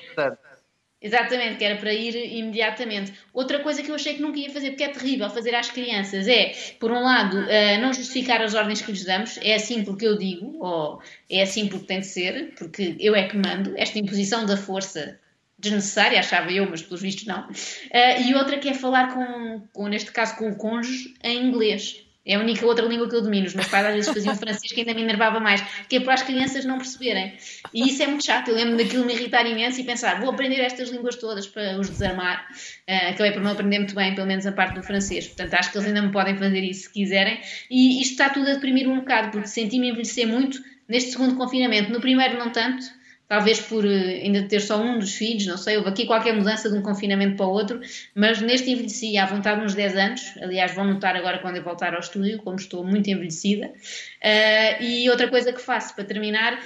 Exatamente, 1.00 1.58
que 1.58 1.64
era 1.64 1.76
para 1.76 1.94
ir 1.94 2.16
imediatamente. 2.40 3.14
Outra 3.32 3.60
coisa 3.60 3.84
que 3.84 3.92
eu 3.92 3.96
achei 3.96 4.16
que 4.16 4.22
nunca 4.22 4.40
ia 4.40 4.50
fazer, 4.50 4.72
porque 4.72 4.84
é 4.84 4.90
terrível 4.90 5.30
fazer 5.30 5.54
às 5.54 5.70
crianças, 5.70 6.28
é, 6.28 6.54
por 6.80 6.92
um 6.92 7.04
lado, 7.04 7.38
eh, 7.48 7.78
não 7.78 7.94
justificar 7.94 8.42
as 8.42 8.56
ordens 8.56 8.82
que 8.82 8.92
lhes 8.92 9.06
damos, 9.06 9.38
é 9.44 9.54
assim 9.54 9.84
porque 9.84 10.08
eu 10.08 10.18
digo, 10.18 10.58
ou 10.60 11.00
é 11.30 11.44
assim 11.44 11.68
porque 11.68 11.86
tem 11.86 12.00
de 12.00 12.08
ser, 12.08 12.54
porque 12.58 12.96
eu 13.00 13.16
é 13.16 13.28
que 13.28 13.38
mando, 13.38 13.76
esta 13.78 14.00
imposição 14.00 14.44
da 14.44 14.58
força 14.58 15.20
desnecessária, 15.58 16.20
achava 16.20 16.52
eu, 16.52 16.70
mas 16.70 16.82
pelos 16.82 17.02
vistos 17.02 17.26
não. 17.26 17.48
Eh, 17.92 18.24
e 18.24 18.36
outra 18.36 18.58
que 18.58 18.70
é 18.70 18.74
falar 18.74 19.14
com, 19.14 19.62
com, 19.74 19.88
neste 19.88 20.12
caso, 20.12 20.36
com 20.36 20.50
o 20.50 20.56
cônjuge 20.56 21.14
em 21.24 21.46
inglês. 21.46 22.04
É 22.28 22.36
a 22.36 22.40
única 22.40 22.66
outra 22.66 22.86
língua 22.86 23.08
que 23.08 23.16
eu 23.16 23.22
domino. 23.22 23.48
Os 23.48 23.56
meus 23.56 23.70
pais 23.70 23.86
às 23.86 23.94
vezes 23.94 24.14
faziam 24.14 24.36
francês 24.38 24.72
que 24.74 24.82
ainda 24.82 24.94
me 24.94 25.02
enervava 25.02 25.40
mais, 25.40 25.62
que 25.88 25.96
é 25.96 26.00
para 26.02 26.14
as 26.14 26.22
crianças 26.22 26.66
não 26.66 26.78
perceberem. 26.78 27.34
E 27.74 27.88
isso 27.88 28.04
é 28.04 28.08
muito 28.08 28.26
chato. 28.26 28.50
Eu 28.50 28.56
lembro 28.56 28.76
daquilo 28.76 29.06
me 29.06 29.14
irritar 29.14 29.46
imenso 29.48 29.80
e 29.80 29.84
pensar, 29.86 30.20
vou 30.20 30.30
aprender 30.30 30.60
estas 30.60 30.90
línguas 30.90 31.16
todas 31.16 31.48
para 31.48 31.80
os 31.80 31.90
desarmar. 31.90 32.46
Uh, 32.88 33.12
acabei 33.12 33.32
por 33.32 33.42
não 33.42 33.52
aprender 33.52 33.80
muito 33.80 33.96
bem, 33.96 34.14
pelo 34.14 34.28
menos 34.28 34.46
a 34.46 34.52
parte 34.52 34.76
do 34.76 34.84
francês. 34.84 35.28
Portanto, 35.28 35.54
acho 35.54 35.72
que 35.72 35.78
eles 35.78 35.88
ainda 35.88 36.02
me 36.02 36.12
podem 36.12 36.36
fazer 36.36 36.60
isso 36.60 36.84
se 36.84 36.92
quiserem. 36.92 37.40
E 37.72 38.02
isto 38.02 38.12
está 38.12 38.30
tudo 38.30 38.50
a 38.50 38.56
deprimir 38.56 38.90
um 38.90 39.00
bocado, 39.00 39.32
porque 39.32 39.48
senti-me 39.48 39.88
envelhecer 39.88 40.28
muito 40.28 40.62
neste 40.88 41.12
segundo 41.12 41.36
confinamento. 41.36 41.94
No 41.94 42.02
primeiro, 42.02 42.38
não 42.38 42.52
tanto. 42.52 42.86
Talvez 43.28 43.60
por 43.60 43.86
eh, 43.86 44.22
ainda 44.24 44.44
ter 44.44 44.62
só 44.62 44.82
um 44.82 45.00
dos 45.00 45.14
filhos, 45.14 45.46
não 45.46 45.58
sei, 45.58 45.78
houve 45.78 45.90
aqui 45.90 46.06
qualquer 46.06 46.34
mudança 46.34 46.70
de 46.70 46.78
um 46.78 46.82
confinamento 46.82 47.36
para 47.36 47.46
o 47.46 47.52
outro, 47.52 47.80
mas 48.16 48.42
neste 48.42 48.72
envelheci 48.72 49.18
à 49.18 49.26
vontade 49.26 49.64
uns 49.64 49.76
10 49.76 49.96
anos. 49.98 50.22
Aliás, 50.42 50.74
vão 50.74 50.86
notar 50.86 51.16
agora 51.16 51.40
quando 51.40 51.58
eu 51.58 51.64
voltar 51.64 51.94
ao 51.94 52.00
estúdio, 52.00 52.38
como 52.40 52.56
estou 52.56 52.86
muito 52.86 53.10
envelhecida. 53.10 53.68
Uh, 53.68 54.84
e 54.84 55.10
outra 55.10 55.28
coisa 55.28 55.52
que 55.52 55.62
faço 55.62 55.94
para 55.94 56.06
terminar 56.06 56.60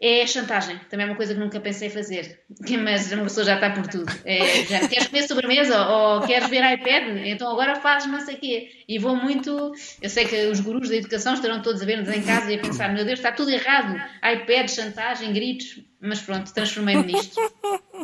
é 0.00 0.26
chantagem. 0.26 0.78
Também 0.88 1.06
é 1.06 1.10
uma 1.10 1.16
coisa 1.16 1.34
que 1.34 1.40
nunca 1.40 1.58
pensei 1.58 1.90
fazer, 1.90 2.40
mas 2.82 3.10
uma 3.12 3.24
pessoa 3.24 3.44
já 3.44 3.54
está 3.56 3.70
por 3.70 3.86
tudo. 3.86 4.12
É, 4.24 4.64
já, 4.64 4.88
queres 4.88 5.08
comer 5.08 5.22
sobremesa 5.26 5.86
ou 5.88 6.20
queres 6.22 6.48
ver 6.48 6.64
iPad? 6.72 7.26
Então 7.26 7.50
agora 7.50 7.76
fazes 7.76 8.10
não 8.10 8.20
sei 8.20 8.36
o 8.36 8.38
quê. 8.38 8.70
E 8.88 8.98
vou 8.98 9.16
muito. 9.16 9.72
Eu 10.00 10.08
sei 10.08 10.24
que 10.24 10.46
os 10.46 10.60
gurus 10.60 10.88
da 10.88 10.96
educação 10.96 11.34
estarão 11.34 11.60
todos 11.62 11.82
a 11.82 11.84
ver-nos 11.84 12.08
em 12.08 12.22
casa 12.22 12.52
e 12.52 12.56
a 12.56 12.60
pensar: 12.60 12.92
meu 12.92 13.04
Deus, 13.04 13.18
está 13.18 13.32
tudo 13.32 13.50
errado. 13.50 14.00
iPad, 14.16 14.68
chantagem, 14.68 15.32
gritos. 15.32 15.80
Mas 16.00 16.20
pronto, 16.20 16.52
transformei-me 16.54 17.12
nisto. 17.12 17.40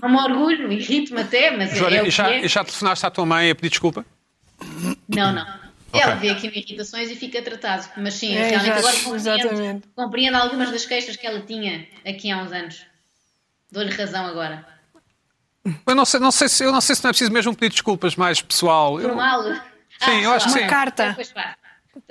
É 0.02 0.06
um 0.06 0.16
orgulho, 0.16 0.72
irrito-me 0.72 1.20
até, 1.20 1.56
mas 1.56 1.76
Joana, 1.76 1.96
é 1.98 2.02
o 2.02 2.06
e 2.08 2.10
já, 2.10 2.32
é. 2.32 2.44
e 2.44 2.48
já 2.48 2.64
telefonaste 2.64 3.06
à 3.06 3.10
tua 3.10 3.24
mãe 3.24 3.50
a 3.50 3.54
pedir 3.54 3.70
desculpa? 3.70 4.04
Não, 5.08 5.32
não. 5.32 5.63
Ela 6.00 6.14
vê 6.16 6.30
aqui 6.30 6.46
irritações 6.46 7.10
e 7.10 7.16
fica 7.16 7.40
tratado. 7.42 7.88
Mas 7.96 8.14
sim, 8.14 8.34
É, 8.36 8.48
realmente 8.48 8.70
exato, 8.70 8.78
agora 8.88 8.96
compreendo, 9.04 9.38
exatamente. 9.46 9.88
compreendo 9.94 10.34
algumas 10.36 10.70
das 10.70 10.84
queixas 10.86 11.16
que 11.16 11.26
ela 11.26 11.40
tinha 11.40 11.86
aqui 12.06 12.30
há 12.30 12.38
uns 12.38 12.52
anos. 12.52 12.86
Dou-lhe 13.70 13.90
razão 13.90 14.26
agora. 14.26 14.66
Eu 15.86 15.94
não 15.94 16.04
sei, 16.04 16.20
não 16.20 16.30
sei 16.30 16.48
se, 16.48 16.62
eu 16.64 16.70
não 16.72 16.80
sei 16.80 16.94
se 16.94 17.02
não 17.02 17.08
é 17.08 17.12
preciso 17.12 17.32
mesmo 17.32 17.54
pedir 17.56 17.70
desculpas 17.72 18.16
mais 18.16 18.40
pessoal. 18.42 19.00
Eu- 19.00 19.08
Normal? 19.08 19.42
Sim, 20.00 20.20
eu 20.22 20.32
acho 20.32 20.46
que 20.46 20.52
Uma 20.52 20.58
sim. 20.60 20.66
carta. 20.66 21.14
Faz. 21.14 21.32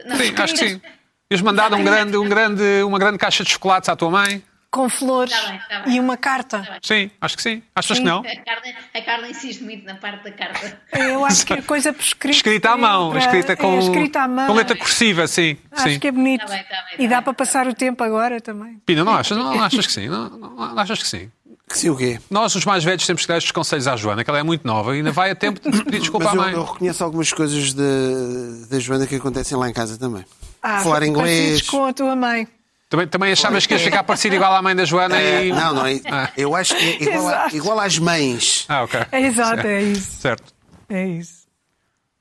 Não, 0.06 0.16
Sim, 0.18 0.34
acho 0.38 0.54
que 0.56 0.60
sim. 0.70 0.82
Ias 1.30 1.42
mandar 1.42 1.74
um 1.74 1.84
grande, 1.84 2.18
um 2.18 2.28
grande, 2.28 2.64
uma 2.84 2.98
grande 3.00 3.18
caixa 3.18 3.44
de 3.44 3.50
chocolates 3.52 3.90
à 3.90 3.96
tua 3.96 4.10
mãe? 4.10 4.44
Com 4.74 4.90
flores 4.90 5.32
Tá 5.32 5.50
bem, 5.52 5.60
tá 5.70 5.80
bem. 5.82 5.96
e 5.96 6.00
uma 6.00 6.18
carta. 6.18 6.80
Sim, 6.82 7.12
acho 7.22 7.38
que 7.38 7.44
sim. 7.44 7.62
Achas 7.76 8.00
que 8.00 8.04
não? 8.04 8.22
A 8.22 8.24
Carla, 8.24 8.62
a 8.96 9.02
Carla 9.04 9.28
insiste 9.30 9.62
muito 9.64 9.86
na 9.86 9.94
parte 9.96 10.24
da 10.24 10.32
carta. 10.32 10.82
Eu 10.94 11.24
acho 11.24 11.46
que 11.46 11.54
é 11.54 11.62
coisa 11.64 11.94
por 11.94 12.02
escrito. 12.02 12.36
Escrita 12.38 12.72
à 12.72 12.78
mão, 12.78 13.12
para- 13.12 13.20
escrita 13.20 13.56
com, 13.56 13.76
é, 13.76 13.80
escrita 13.80 14.22
à 14.22 14.28
mão. 14.28 14.48
com 14.48 14.54
letra 14.54 14.76
cursiva, 14.76 15.28
sim. 15.28 15.58
Acho 15.72 15.90
sim. 15.90 16.00
que 16.00 16.08
é 16.08 16.12
bonito. 16.12 16.42
Tá 16.48 16.54
bem, 16.54 16.64
tá 16.64 16.70
bem, 16.90 17.06
e 17.06 17.08
tá 17.08 17.10
dá 17.10 17.16
bem. 17.18 17.24
para 17.26 17.34
passar 17.36 17.68
o 17.68 17.74
tempo 17.76 18.04
agora 18.04 18.42
também. 18.42 18.82
Pina, 18.84 19.04
não 19.04 19.14
achas? 19.14 19.38
Não, 19.38 19.64
achas 19.64 19.86
que 19.86 19.92
sim? 19.94 20.08
Não, 20.10 20.28
não- 20.30 20.50
não 20.56 20.80
achas 20.80 21.04
que 21.04 21.08
sim? 21.08 21.32
Que 21.70 21.78
sim 21.78 21.90
o 21.92 21.96
quê? 21.96 22.20
Nós, 22.32 22.56
os 22.56 22.66
mais 22.66 22.84
velhos, 22.84 23.06
temos 23.06 23.22
que 23.22 23.28
dar 23.28 23.38
estes 23.38 23.52
conselhos 23.52 23.88
à 23.88 23.96
Joana, 23.96 24.24
que 24.24 24.30
ela 24.32 24.40
é 24.40 24.44
muito 24.44 24.66
nova 24.66 24.96
e 24.96 24.98
ainda 24.98 25.12
vai 25.12 25.30
a 25.30 25.36
tempo 25.36 25.60
de 25.70 25.70
pedir 25.86 26.00
desculpa 26.00 26.26
Mas 26.26 26.34
à 26.34 26.36
eu, 26.38 26.42
mãe. 26.42 26.54
eu 26.54 26.64
reconheço 26.64 27.04
algumas 27.04 27.32
coisas 27.32 27.74
da 27.76 28.80
Joana 28.80 29.06
que 29.06 29.16
acontecem 29.16 29.56
lá 29.56 29.70
em 29.70 29.74
casa 29.74 30.00
também. 30.00 30.26
Ah, 30.64 30.80
Falar 30.82 31.04
inglês. 31.04 31.62
com 31.62 31.86
a 31.86 31.94
tua 31.94 32.16
mãe. 32.16 32.48
Também, 32.94 33.08
também 33.08 33.32
achavas 33.32 33.66
que 33.66 33.74
ias 33.74 33.82
ficar 33.82 34.04
parecido 34.04 34.36
igual 34.36 34.54
à 34.54 34.62
mãe 34.62 34.76
da 34.76 34.86
Joana 34.86 35.20
É, 35.20 35.48
e. 35.48 35.52
não, 35.52 35.74
não 35.74 35.84
é. 35.88 36.00
Ah. 36.12 36.30
Eu 36.38 36.56
acho 36.56 36.76
que 36.76 36.84
é 36.86 37.02
igual, 37.02 37.28
a- 37.28 37.48
igual 37.52 37.80
às 37.80 37.98
mães. 37.98 38.66
Ah, 38.70 38.84
ok. 38.84 39.00
É 39.12 39.20
exato, 39.22 39.66
é 39.66 39.82
isso. 39.82 40.12
Certo. 40.22 40.54
É 40.88 41.08
isso. 41.08 41.48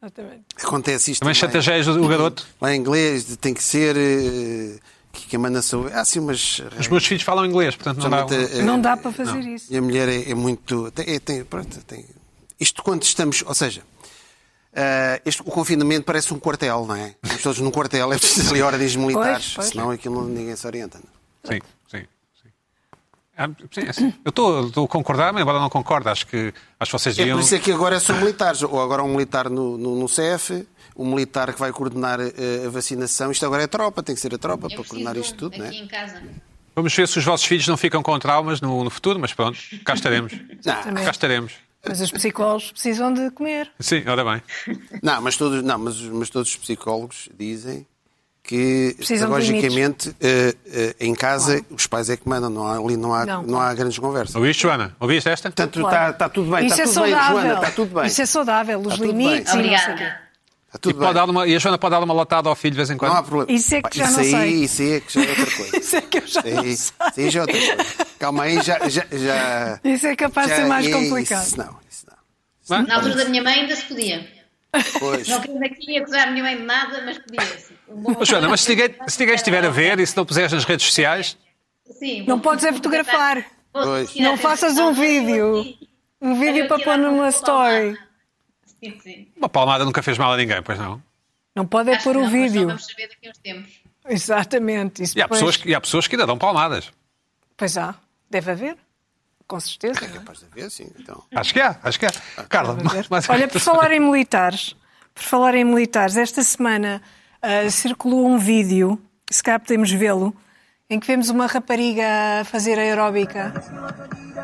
Exatamente. 0.03 0.45
Acontece 0.64 1.11
isto. 1.11 1.20
Também 1.20 1.35
chatejeias 1.35 1.87
o 1.87 2.03
o 2.03 2.09
garoto. 2.09 2.47
Lá 2.59 2.75
em 2.75 2.79
inglês 2.81 3.37
tem 3.39 3.53
que 3.53 3.62
ser. 3.62 3.95
eh, 3.99 4.79
que 5.12 5.27
quem 5.27 5.39
manda 5.39 5.61
sou. 5.61 5.89
Há 5.93 6.01
assim 6.01 6.20
umas. 6.20 6.62
Os 6.81 6.89
meus 6.89 7.05
filhos 7.05 7.23
falam 7.23 7.45
inglês, 7.45 7.77
portanto 7.77 8.03
não 8.03 8.09
dá. 8.09 8.27
Eh, 8.35 8.62
Não 8.62 8.81
dá 8.81 8.97
para 8.97 9.12
fazer 9.12 9.41
isso. 9.41 9.66
E 9.70 9.77
a 9.77 9.83
mulher 9.83 10.09
é, 10.09 10.31
é 10.31 10.35
muito. 10.35 10.91
Tem, 10.93 11.16
é- 11.16 11.20
tem- 11.20 11.45
pronto, 11.45 11.79
tem- 11.87 12.07
isto 12.59 12.83
quando 12.83 13.03
estamos. 13.03 13.45
Ou 13.47 13.55
seja, 13.55 13.83
ah, 14.75 15.20
este- 15.25 15.43
o 15.43 15.47
confinamento 15.47 16.05
parece 16.05 16.33
um 16.33 16.39
quartel, 16.39 16.87
não 16.87 16.95
é? 16.97 17.14
Estamos 17.23 17.43
todos 17.43 17.61
num 17.61 17.70
quartel, 17.70 18.12
é 18.12 18.18
preciso 18.18 18.51
ali 18.51 18.62
ordens 18.62 18.97
militares, 18.97 19.53
pois. 19.55 19.68
senão 19.68 19.91
aquilo 19.91 20.27
ninguém 20.27 20.55
se 20.57 20.66
orienta. 20.66 20.99
não 20.99 21.51
é? 21.51 21.55
Sim, 21.55 21.61
sim. 21.91 22.07
sim. 22.43 22.49
Ah, 23.37 23.49
sim, 23.73 23.81
é 23.87 23.91
assim. 23.91 24.14
Eu 24.25 24.31
estou 24.31 24.66
estou 24.68 24.85
a 24.85 24.89
concordar, 24.89 25.33
mas 25.33 25.43
embora 25.43 25.59
não 25.59 25.68
concorde, 25.70 26.09
acho 26.09 26.27
que, 26.27 26.53
acho 26.79 26.91
que 26.91 26.99
vocês 26.99 27.14
É 27.16 27.18
deviam. 27.18 27.39
por 27.39 27.45
isso 27.45 27.55
é 27.55 27.59
que 27.59 27.73
agora 27.73 27.99
são 28.01 28.16
militares. 28.18 28.62
Ou 28.62 28.81
agora 28.81 29.03
um 29.03 29.09
militar 29.09 29.49
no, 29.51 29.77
no, 29.79 29.97
no 29.99 30.07
CF, 30.07 30.66
um 30.97 31.07
militar 31.14 31.53
que 31.53 31.59
vai 31.61 31.73
coordenar 31.73 32.20
eh, 32.20 32.66
a 32.66 32.70
vacinação. 32.70 33.31
Isto 33.33 33.47
agora 33.47 33.62
é 33.62 33.66
tropa, 33.66 34.03
tem 34.03 34.14
que 34.14 34.20
ser 34.20 34.35
a 34.35 34.39
tropa 34.39 34.66
Eu 34.70 34.77
para 34.77 34.85
coordenar 34.89 35.14
de 35.14 35.20
isto 35.20 35.35
tudo, 35.37 35.59
não 35.59 35.66
aqui 35.66 35.79
é? 35.79 35.81
em 35.83 35.87
casa. 35.89 36.23
Vamos 36.75 36.95
ver 36.95 37.07
se 37.09 37.18
os 37.18 37.25
vossos 37.25 37.47
filhos 37.47 37.66
não 37.68 37.77
ficam 37.77 38.03
com 38.03 38.18
traumas 38.18 38.61
no, 38.62 38.83
no 38.85 38.89
futuro, 38.91 39.18
mas 39.18 39.35
pronto, 39.35 39.59
cá 39.85 39.93
estaremos. 39.95 40.33
Não, 40.64 40.95
cá 41.05 41.11
estaremos. 41.11 41.53
Mas 41.87 42.01
os 42.01 42.11
psicólogos 42.12 42.70
precisam 42.72 43.12
de 43.12 43.30
comer. 43.33 43.70
Sim, 43.80 44.05
ora 44.07 44.24
bem. 44.24 44.43
não, 45.03 45.20
mas 45.20 45.37
todos, 45.37 45.62
não 45.62 45.78
mas, 45.78 46.01
mas 46.01 46.30
todos 46.30 46.49
os 46.51 46.57
psicólogos 46.57 47.28
dizem 47.37 47.87
que, 48.45 48.95
Precisam 48.97 49.28
pedagogicamente, 49.30 50.14
eh, 50.20 50.55
eh, 50.66 50.97
em 51.01 51.14
casa, 51.14 51.64
os 51.70 51.87
pais 51.87 52.11
é 52.11 52.16
que 52.16 52.28
mandam, 52.28 52.51
não 52.51 52.66
há, 52.66 52.76
ali 52.78 52.97
não 52.97 53.14
há, 53.14 53.24
Não, 53.24 53.43
não, 53.43 53.61
há 53.61 53.72
grandes 53.74 53.99
conversas. 53.99 54.35
Ouviste, 54.37 54.62
Joana? 54.62 54.97
Ouviste 55.01 55.28
esta? 55.28 55.49
Portanto, 55.49 55.80
Claro. 55.80 55.97
está 55.97 56.11
está 56.11 56.28
tudo 56.28 56.51
bem, 56.51 56.66
Isso 56.66 56.74
está 56.74 56.83
é 56.83 56.87
tudo 56.87 57.03
bem, 57.03 57.11
saudável. 57.12 57.41
Joana, 57.41 57.55
está 57.55 57.70
tudo 57.70 57.95
bem. 57.95 58.07
Isso 58.07 58.22
é 58.22 58.26
saudável, 58.26 58.78
os 58.80 58.87
Está 58.87 58.97
tudo 58.99 59.07
limites 59.07 59.53
bem. 59.55 59.64
e 59.64 59.70
não. 59.70 59.74
Obrigada. 59.76 59.93
Está 59.95 60.78
E, 60.78 60.78
tudo 60.80 60.95
pode 60.95 61.05
bem. 61.07 61.14
dar 61.14 61.24
uma, 61.30 61.47
e 61.47 61.55
a 61.55 61.59
Joana 61.59 61.78
pode 61.78 61.91
dar 61.93 62.03
uma 62.03 62.14
latada 62.14 62.49
ao 62.49 62.57
filho 62.57 62.70
de 62.72 62.76
vez 62.78 62.91
em 62.91 62.97
quando? 62.97 63.12
Não 63.12 63.18
há 63.18 63.22
problema. 63.22 63.53
Isso 63.53 63.74
é 63.74 63.83
que 63.83 63.99
já 63.99 64.05
isso 64.07 64.12
não 64.12 64.20
aí, 64.20 64.30
sei. 64.30 64.51
Isso 64.64 64.83
aí 64.83 64.93
é 64.93 65.01
que 65.01 65.12
já 65.12 65.20
é 65.24 65.28
outra 65.28 65.47
coisa. 65.57 65.76
Isso 65.78 65.97
é 65.97 66.01
que 66.01 66.18
eu 66.18 66.26
já 66.26 66.43
não 66.43 66.64
Isso, 66.64 66.93
sei. 66.99 67.09
isso 67.09 67.20
aí 67.20 67.30
já 67.30 67.39
é 67.39 67.43
outra 67.43 67.59
coisa. 67.76 68.01
Calma 68.23 68.45
aí, 68.45 68.62
já... 68.62 68.79
já, 68.89 69.05
já 69.11 69.81
Isso 69.83 70.07
é 70.07 70.14
capaz 70.14 70.47
de 70.47 70.55
já 70.55 70.62
ser 70.62 70.68
mais 70.68 70.87
complicado. 70.89 71.43
Isso 71.45 71.59
não, 71.59 71.77
isso 71.91 72.07
não. 72.70 72.87
Na 72.87 72.95
altura 72.95 73.16
da 73.16 73.25
minha 73.25 73.43
mãe 73.43 73.55
ainda 73.62 73.75
se 73.75 73.83
podia. 73.83 74.29
Pois. 75.01 75.27
Não 75.27 75.41
querendo 75.41 75.64
aqui 75.64 75.99
acusar 75.99 76.29
a 76.29 76.31
minha 76.31 76.45
mãe 76.45 76.57
de 76.57 76.62
nada, 76.62 77.03
mas 77.05 77.18
podia-se. 77.18 77.73
Um 77.89 78.25
Joana, 78.25 78.49
mas 78.49 78.61
se 78.61 78.70
ninguém, 78.70 78.95
se 79.09 79.18
ninguém 79.18 79.35
estiver 79.35 79.64
a 79.64 79.70
ver 79.70 79.99
e 79.99 80.07
se 80.07 80.16
não 80.16 80.25
puseres 80.25 80.53
nas 80.53 80.64
redes 80.64 80.87
sociais, 80.87 81.37
Sim, 81.99 82.25
Não 82.25 82.39
podes 82.39 82.64
é 82.64 82.73
fotografar. 82.73 83.45
Pois. 83.73 84.14
Não 84.14 84.37
faças 84.37 84.79
um 84.79 84.93
vídeo. 84.93 85.77
Um 86.20 86.39
vídeo 86.39 86.68
para 86.68 86.79
pôr 86.79 86.97
numa 86.99 87.29
story. 87.29 87.99
Sim, 88.64 89.01
sim. 89.01 89.29
uma 89.37 89.49
palmada 89.49 89.85
nunca 89.85 90.01
fez 90.01 90.16
mal 90.16 90.33
a 90.33 90.37
ninguém, 90.37 90.62
pois 90.62 90.79
não? 90.79 91.03
Não 91.57 91.66
pode 91.66 91.91
é 91.91 91.97
Acho 91.97 92.05
pôr 92.05 92.16
o 92.16 92.23
não, 92.23 92.31
vídeo. 92.31 92.68
Vamos 92.68 92.87
saber 92.87 93.09
daqui 93.09 93.27
a 93.27 93.31
uns 93.31 93.39
tempos. 93.39 93.73
Exatamente. 94.09 95.03
Isso 95.03 95.18
E 95.18 95.20
há, 95.20 95.25
depois- 95.25 95.41
pessoas 95.41 95.57
que, 95.57 95.68
e 95.68 95.75
há 95.75 95.81
pessoas 95.81 96.07
que 96.07 96.14
ainda 96.14 96.27
dão 96.27 96.39
palmadas. 96.39 96.93
Pois 97.57 97.77
há. 97.77 97.97
Deve 98.33 98.51
haver. 98.51 98.76
Com 99.47 99.61
certeza. 99.61 100.03
é? 100.07 100.09
Capaz 100.09 100.39
de 100.39 100.47
haver, 100.47 100.70
sim. 100.70 100.91
Então. 100.99 101.22
Acho 101.35 101.53
que 101.53 101.61
há, 101.61 101.76
acho 101.83 101.99
que 102.01 102.07
há. 102.07 102.11
Carla, 102.49 102.74
Deve 102.74 102.89
haver. 102.89 103.07
mas- 103.11 103.28
Olha, 103.28 103.47
por 103.47 103.61
falar 103.61 103.93
em 103.93 104.01
militares, 104.01 104.74
por 105.14 105.22
falar 105.22 105.55
em 105.55 105.64
militares, 105.64 106.16
esta 106.16 106.43
semana 106.43 107.03
ah, 107.43 107.68
circulou 107.70 108.26
um 108.26 108.39
vídeo, 108.39 108.99
se 109.30 109.43
calhar 109.43 109.61
podemos 109.61 109.91
vê-lo, 109.93 110.35
em 110.89 110.99
que 110.99 111.07
vemos 111.07 111.28
uma 111.28 111.47
rapariga 111.47 112.41
a 112.41 112.45
fazer 112.45 112.78
aeróbica. 112.78 113.53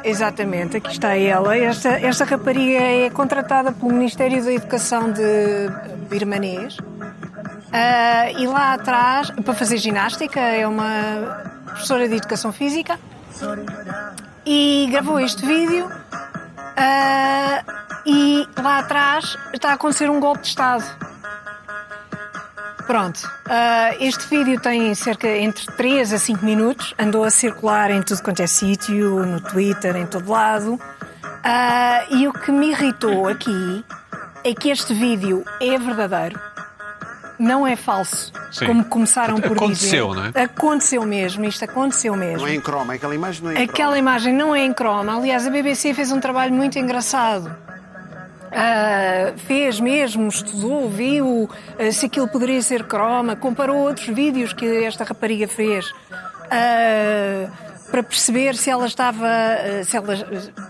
Exatamente, 0.04 0.76
aqui 0.76 0.90
está 0.90 1.16
ela. 1.16 1.56
Esta, 1.56 1.88
esta 2.00 2.24
rapariga 2.26 2.78
é 2.78 3.08
contratada 3.08 3.72
pelo 3.72 3.92
Ministério 3.92 4.44
da 4.44 4.52
Educação 4.52 5.10
de 5.10 5.22
Birmanês. 6.10 6.76
Ah, 7.72 8.30
e 8.32 8.46
lá 8.46 8.74
atrás, 8.74 9.30
para 9.30 9.54
fazer 9.54 9.78
ginástica, 9.78 10.40
é 10.40 10.66
uma 10.68 11.42
professora 11.64 12.06
de 12.06 12.16
educação 12.16 12.52
física 12.52 12.98
e 14.44 14.88
gravou 14.90 15.20
este 15.20 15.44
vídeo. 15.44 15.90
ah, 16.76 17.62
e 18.06 18.48
lá 18.60 18.78
atrás 18.78 19.36
está 19.52 19.70
a 19.70 19.72
acontecer 19.74 20.10
um 20.10 20.18
golpe 20.18 20.42
de 20.42 20.48
Estado. 20.48 20.84
Pronto, 22.86 23.20
ah, 23.46 23.90
este 24.00 24.26
vídeo 24.28 24.60
tem 24.60 24.94
cerca 24.94 25.28
entre 25.28 25.66
3 25.76 26.12
a 26.14 26.18
5 26.18 26.44
minutos, 26.44 26.94
andou 26.98 27.24
a 27.24 27.30
circular 27.30 27.90
em 27.90 28.02
tudo 28.02 28.22
quanto 28.22 28.40
é 28.40 28.46
sítio, 28.46 29.24
no 29.26 29.40
Twitter, 29.40 29.94
em 29.96 30.06
todo 30.06 30.30
lado. 30.30 30.80
Ah, 31.44 32.04
e 32.10 32.26
o 32.26 32.32
que 32.32 32.50
me 32.50 32.70
irritou 32.70 33.28
aqui 33.28 33.84
é 34.42 34.54
que 34.54 34.70
este 34.70 34.94
vídeo 34.94 35.44
é 35.60 35.78
verdadeiro, 35.78 36.40
não 37.38 37.66
é 37.66 37.76
falso, 37.76 38.32
Sim. 38.50 38.66
como 38.66 38.84
começaram 38.84 39.40
por 39.40 39.52
Aconteceu, 39.52 40.08
dizer. 40.08 40.32
não 40.32 40.40
é? 40.40 40.44
Aconteceu 40.44 41.04
mesmo, 41.06 41.44
isto 41.44 41.64
aconteceu 41.64 42.16
mesmo. 42.16 42.38
Não 42.38 42.46
é 42.46 42.54
em 42.54 42.60
croma, 42.60 42.94
aquela 42.94 43.14
imagem 43.14 43.42
não 43.44 43.50
é 43.50 43.54
em 43.54 43.64
Aquela 43.64 43.74
croma. 43.92 43.98
imagem 43.98 44.34
não 44.34 44.54
é 44.54 44.64
em 44.64 44.72
croma. 44.72 45.16
Aliás, 45.16 45.46
a 45.46 45.50
BBC 45.50 45.94
fez 45.94 46.10
um 46.12 46.18
trabalho 46.20 46.52
muito 46.52 46.78
engraçado. 46.78 47.54
Ah, 48.50 49.32
fez 49.46 49.78
mesmo, 49.78 50.26
estudou, 50.28 50.88
viu 50.88 51.48
ah, 51.78 51.92
se 51.92 52.06
aquilo 52.06 52.26
poderia 52.28 52.60
ser 52.62 52.84
croma, 52.84 53.36
comparou 53.36 53.76
outros 53.76 54.06
vídeos 54.08 54.52
que 54.54 54.84
esta 54.84 55.04
rapariga 55.04 55.46
fez 55.46 55.92
ah, 56.50 57.50
para 57.90 58.02
perceber 58.02 58.54
se 58.56 58.68
ela 58.70 58.86
estava, 58.86 59.26
ah, 59.26 59.84
se 59.84 59.96
ela 59.96 60.06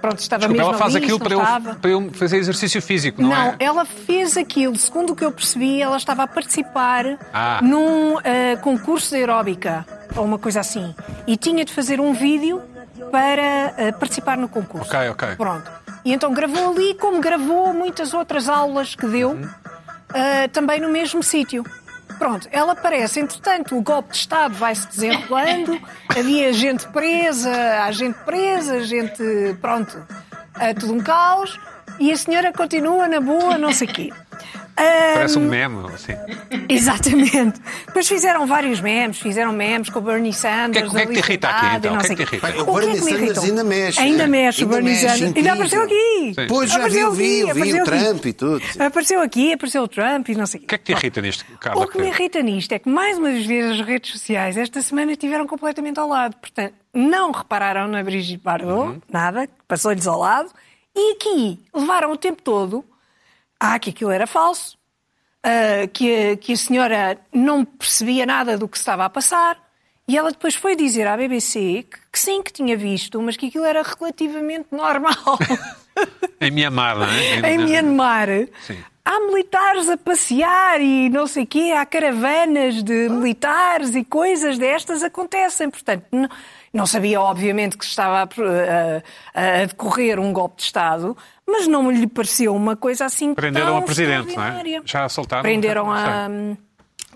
pronto, 0.00 0.18
estava 0.20 0.40
Desculpa, 0.40 0.48
mesmo 0.48 0.60
ela 0.70 0.78
faz 0.78 0.94
ali, 0.94 1.04
aquilo 1.04 1.18
para 1.18 1.34
não 1.36 1.70
eu, 1.70 1.74
para 1.76 1.90
eu 1.90 2.10
fazer 2.12 2.36
exercício 2.38 2.80
físico, 2.80 3.20
não, 3.22 3.28
Não, 3.30 3.36
é? 3.36 3.56
ela 3.58 3.84
fez 3.84 4.36
aquilo, 4.36 4.76
segundo 4.76 5.12
o 5.12 5.16
que 5.16 5.24
eu 5.24 5.32
percebi, 5.32 5.80
ela 5.82 5.96
estava 5.96 6.22
a 6.22 6.26
participar 6.26 7.04
Ah. 7.32 7.60
num 7.62 8.18
eh, 8.22 8.56
concurso 8.56 9.10
de 9.10 9.16
aeróbica, 9.16 9.84
ou 10.16 10.24
uma 10.24 10.38
coisa 10.38 10.60
assim. 10.60 10.94
E 11.26 11.36
tinha 11.36 11.64
de 11.64 11.72
fazer 11.72 12.00
um 12.00 12.12
vídeo 12.12 12.62
para 13.10 13.74
eh, 13.76 13.92
participar 13.98 14.36
no 14.36 14.48
concurso. 14.48 14.88
Ok, 14.94 15.08
ok. 15.10 15.36
Pronto. 15.36 15.70
E 16.04 16.12
então 16.12 16.32
gravou 16.32 16.70
ali, 16.72 16.94
como 16.94 17.20
gravou 17.20 17.72
muitas 17.74 18.14
outras 18.14 18.48
aulas 18.48 18.94
que 18.94 19.06
deu, 19.06 19.30
Uhum. 19.30 19.48
eh, 20.14 20.48
também 20.48 20.80
no 20.80 20.88
mesmo 20.88 21.22
sítio. 21.22 21.64
Pronto, 22.18 22.48
ela 22.50 22.72
aparece, 22.72 23.20
entretanto, 23.20 23.76
o 23.76 23.82
golpe 23.82 24.10
de 24.10 24.16
Estado 24.16 24.54
vai-se 24.54 24.88
desenrolando, 24.88 25.80
havia 26.08 26.52
gente 26.52 26.86
presa, 26.88 27.50
há 27.84 27.92
gente 27.92 28.18
presa, 28.24 28.80
gente, 28.84 29.22
pronto, 29.60 30.04
é 30.58 30.74
tudo 30.74 30.94
um 30.94 31.00
caos, 31.00 31.58
e 32.00 32.10
a 32.10 32.16
senhora 32.16 32.52
continua 32.52 33.06
na 33.06 33.20
boa, 33.20 33.56
não 33.56 33.72
sei 33.72 33.86
o 33.88 33.92
quê. 33.92 34.12
Parece 35.14 35.38
um 35.38 35.48
meme, 35.48 35.86
assim. 35.92 36.12
Exatamente. 36.68 37.60
Depois 37.86 38.06
fizeram 38.08 38.46
vários 38.46 38.80
memes, 38.80 39.18
fizeram 39.18 39.52
memes 39.52 39.90
com 39.90 39.98
o 39.98 40.02
Bernie 40.02 40.32
Sanders. 40.32 40.88
O 40.90 40.94
que 40.94 41.00
é 41.02 41.06
que 41.06 41.12
te 41.14 41.18
irrita 41.18 41.48
aqui, 41.48 41.76
então? 41.76 41.94
O 41.96 41.98
que 42.00 42.06
é 42.06 42.14
que 42.14 42.26
te 42.26 42.34
irrita? 42.36 42.62
O 42.62 42.72
O 42.74 42.78
é 42.78 42.80
Bernie 42.82 43.00
Sanders 43.00 43.38
ainda 43.44 43.64
mexe. 43.64 44.00
Ainda 44.00 44.18
né? 44.18 44.26
mexe 44.26 44.64
o 44.64 44.68
Bernie 44.68 44.90
mexe, 44.92 45.08
Sanders. 45.08 45.36
Ainda 45.36 45.52
apareceu 45.52 45.82
aqui. 45.82 46.32
Sim. 46.34 46.46
Pois, 46.48 46.70
já 46.70 46.76
Apareceu 46.76 47.12
vi, 47.12 47.42
vi, 47.44 47.50
aqui, 47.50 47.60
vi 47.62 47.72
o 47.72 47.82
aqui. 47.82 47.90
Trump 47.90 48.26
e 48.26 48.32
tudo. 48.32 48.60
sim. 48.64 48.82
Apareceu 48.82 49.20
aqui, 49.20 49.52
apareceu 49.52 49.82
o 49.82 49.88
Trump 49.88 50.28
e 50.28 50.34
não 50.34 50.46
sei 50.46 50.60
o 50.60 50.64
O 50.64 50.66
que 50.66 50.74
é 50.74 50.78
que 50.78 50.84
te 50.84 50.92
irrita 50.92 51.20
nisto, 51.20 51.44
o 51.52 51.58
Carla? 51.58 51.86
que 51.88 51.98
me 52.00 52.08
irrita 52.08 52.42
nisto 52.42 52.72
é 52.72 52.78
que, 52.78 52.88
mais 52.88 53.18
uma 53.18 53.30
vez, 53.30 53.80
as 53.80 53.86
redes 53.86 54.12
sociais 54.12 54.56
esta 54.56 54.80
semana 54.82 55.12
estiveram 55.12 55.46
completamente 55.46 55.98
ao 55.98 56.08
lado. 56.08 56.36
Portanto, 56.36 56.74
não 56.94 57.30
repararam 57.32 57.88
na 57.88 58.02
Brigitte 58.02 58.42
Bardot, 58.42 58.68
Uhum. 58.90 59.00
nada, 59.12 59.48
passou-lhes 59.66 60.06
ao 60.06 60.18
lado. 60.20 60.50
E 60.96 61.12
aqui 61.12 61.60
levaram 61.74 62.10
o 62.12 62.16
tempo 62.16 62.42
todo 62.42 62.84
ah, 63.60 63.78
que 63.78 63.90
aquilo 63.90 64.10
era 64.10 64.26
falso, 64.26 64.76
ah, 65.42 65.86
que, 65.92 66.32
a- 66.32 66.36
que 66.36 66.52
a 66.52 66.56
senhora 66.56 67.18
não 67.32 67.64
percebia 67.64 68.24
nada 68.26 68.56
do 68.58 68.68
que 68.68 68.76
estava 68.76 69.04
a 69.04 69.10
passar. 69.10 69.58
E 70.06 70.16
ela 70.16 70.30
depois 70.30 70.54
foi 70.54 70.74
dizer 70.74 71.06
à 71.06 71.16
BBC 71.18 71.82
que, 71.90 71.98
que 72.12 72.18
sim, 72.18 72.42
que 72.42 72.50
tinha 72.52 72.76
visto, 72.76 73.20
mas 73.20 73.36
que 73.36 73.46
aquilo 73.48 73.64
era 73.64 73.82
relativamente 73.82 74.68
normal. 74.72 75.38
Em 76.40 76.50
Mianmar, 76.50 76.96
não 76.96 77.06
é? 77.06 77.52
em 77.54 77.58
Myanmar. 77.58 78.28
Sim. 78.64 78.78
Há 79.04 79.20
militares 79.20 79.88
a 79.88 79.96
passear 79.96 80.80
e 80.80 81.08
não 81.08 81.26
sei 81.26 81.42
o 81.42 81.46
quê, 81.46 81.72
há 81.76 81.84
caravanas 81.84 82.82
de 82.84 83.08
militares 83.08 83.94
e 83.96 84.04
coisas 84.04 84.56
destas 84.58 85.02
acontecem. 85.02 85.68
Portanto, 85.68 86.04
não, 86.72 86.86
sabia, 86.86 87.20
obviamente, 87.20 87.76
que 87.78 87.84
estava 87.84 88.22
a, 88.22 88.22
a- 89.34 89.62
a 89.62 89.64
decorrer 89.66 90.18
um 90.20 90.32
golpe 90.32 90.56
de 90.56 90.62
Estado, 90.64 91.16
mas 91.46 91.66
não 91.66 91.90
lhe 91.90 92.06
pareceu 92.06 92.54
uma 92.54 92.76
coisa 92.76 93.04
assim 93.06 93.34
Prenderam 93.34 93.66
tão 93.66 93.76
a 93.78 93.82
presidente, 93.82 94.36
não 94.36 94.42
é? 94.44 94.82
Já 94.84 95.04
a 95.04 95.08
soltaram? 95.08 95.42
Prenderam 95.42 95.90
a... 95.92 96.28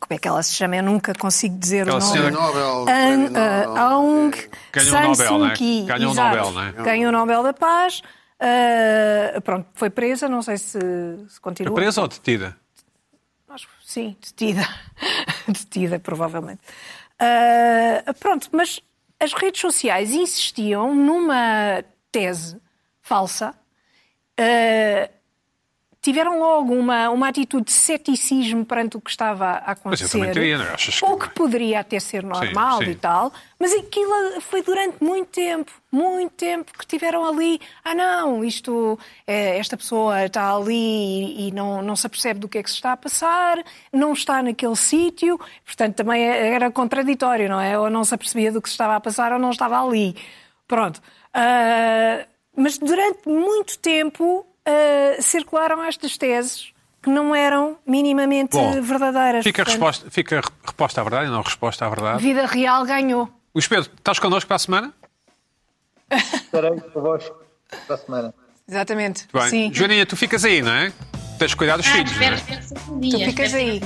Como 0.00 0.14
é 0.14 0.18
que 0.18 0.26
ela 0.26 0.42
se 0.42 0.54
chama? 0.54 0.74
Eu 0.76 0.82
nunca 0.82 1.14
consigo 1.14 1.56
dizer 1.56 1.82
Aquela 1.82 1.98
o 1.98 2.00
nome. 2.00 2.12
senhora- 2.12 2.30
Nobel, 2.32 2.84
An- 2.88 3.16
Nobel. 3.28 3.76
Aung 3.76 4.30
Ganhou 4.72 4.88
o 4.88 4.90
San 4.90 5.00
Nobel, 5.08 5.28
Suu 5.28 5.46
é? 5.46 5.52
Kyi. 5.52 5.82
Ganhou 5.84 6.10
o. 6.10 6.14
Nobel, 6.14 6.50
não 6.50 6.62
é? 6.62 6.72
Ganhou 6.72 7.08
o 7.08 7.12
Nobel 7.12 7.42
da 7.44 7.52
Paz. 7.52 8.02
ah, 8.40 9.40
pronto, 9.42 9.68
foi 9.74 9.90
presa, 9.90 10.28
não 10.28 10.42
sei 10.42 10.56
se, 10.58 10.78
se 11.28 11.40
continua. 11.40 11.70
Foi 11.72 11.82
presa 11.84 12.00
ou 12.00 12.08
detida? 12.08 12.56
Acho 13.48 13.68
que 13.68 13.72
sim, 13.84 14.16
detida. 14.20 14.66
detida, 15.46 16.00
provavelmente. 16.00 16.62
Ah, 17.20 18.12
pronto, 18.18 18.48
mas 18.50 18.80
as 19.22 19.32
redes 19.32 19.60
sociais 19.60 20.12
insistiam 20.12 20.94
numa 20.94 21.84
tese 22.10 22.60
falsa. 23.00 23.54
Ah, 24.36 25.08
tiveram 26.02 26.40
logo 26.40 26.74
uma, 26.74 27.08
uma 27.10 27.28
atitude 27.28 27.66
de 27.66 27.72
ceticismo 27.72 28.64
perante 28.66 28.96
o 28.96 29.00
que 29.00 29.08
estava 29.08 29.46
a 29.50 29.70
acontecer. 29.70 30.18
Mas 30.18 30.28
eu 30.28 30.34
teria, 30.34 30.58
não 30.58 30.64
é? 30.64 30.74
Achas 30.74 30.98
que- 30.98 31.04
Ou 31.04 31.16
que 31.16 31.30
poderia 31.30 31.78
até 31.78 32.00
ser 32.00 32.24
normal 32.24 32.78
sim. 32.78 32.90
e 32.90 32.94
tal, 32.96 33.32
mas 33.56 33.72
aquilo 33.72 34.40
foi 34.40 34.62
durante 34.62 34.96
muito 35.02 35.28
tempo, 35.28 35.70
muito 35.92 36.32
tempo 36.32 36.72
que 36.76 36.84
tiveram 36.84 37.24
ali, 37.24 37.60
ah 37.84 37.94
não, 37.94 38.44
isto, 38.44 38.98
eh, 39.28 39.56
esta 39.58 39.76
pessoa 39.76 40.24
está 40.26 40.52
ali 40.52 41.46
e, 41.48 41.52
não, 41.52 41.80
não 41.80 41.94
se 41.94 42.04
apercebe 42.04 42.40
do 42.40 42.48
que 42.48 42.58
é 42.58 42.62
que 42.64 42.68
se 42.70 42.74
está 42.76 42.92
a 42.92 42.96
passar, 42.96 43.62
não 43.92 44.12
está 44.12 44.42
naquele 44.42 44.74
sítio, 44.74 45.38
portanto 45.64 45.94
também 45.94 46.24
era 46.24 46.68
contraditório, 46.72 47.48
não 47.48 47.60
é? 47.60 47.78
Ou 47.78 47.88
não 47.88 48.02
se 48.04 48.12
apercebia 48.12 48.50
do 48.50 48.60
que 48.60 48.68
se 48.68 48.74
estava 48.74 48.96
a 48.96 49.00
passar 49.00 49.32
ou 49.32 49.38
não 49.38 49.50
estava 49.50 49.80
ali. 49.80 50.16
Pronto. 50.66 51.00
Ah, 51.32 52.26
mas 52.56 52.76
durante 52.76 53.28
muito 53.28 53.78
tempo 53.78 54.44
uh, 54.66 55.22
circularam 55.22 55.82
estas 55.82 56.16
teses 56.16 56.72
que 57.02 57.10
não 57.10 57.34
eram 57.34 57.76
minimamente 57.86 58.56
Bom, 58.56 58.80
verdadeiras. 58.80 59.42
Fica, 59.42 59.64
portanto... 59.64 59.82
resposta, 59.82 60.10
fica 60.10 60.40
resposta 60.64 61.00
à 61.00 61.04
verdade 61.04 61.26
e 61.26 61.30
não 61.30 61.42
resposta 61.42 61.84
à 61.84 61.88
verdade. 61.88 62.22
Vida 62.22 62.46
real 62.46 62.84
ganhou. 62.84 63.28
O 63.52 63.60
Pedro, 63.60 63.90
estás 63.96 64.18
connosco 64.18 64.46
para 64.46 64.56
a 64.56 64.58
semana? 64.58 64.94
Estarei 66.10 66.80
convosco 66.92 67.36
para 67.86 67.96
a 67.96 67.98
semana. 67.98 68.34
Exatamente. 68.68 69.26
Bem. 69.32 69.48
Sim. 69.48 69.70
Joaninha, 69.74 70.06
tu 70.06 70.16
ficas 70.16 70.44
aí, 70.44 70.62
não 70.62 70.72
é? 70.72 70.92
Tens 71.38 71.54
cuidado 71.54 71.82
dos 71.82 71.88
ah, 71.88 71.92
filhos. 71.92 72.12
Espero, 72.12 72.34
é? 72.34 72.38
espero 72.38 73.00
tu 73.10 73.18
ficas 73.18 73.54
aí. 73.54 73.80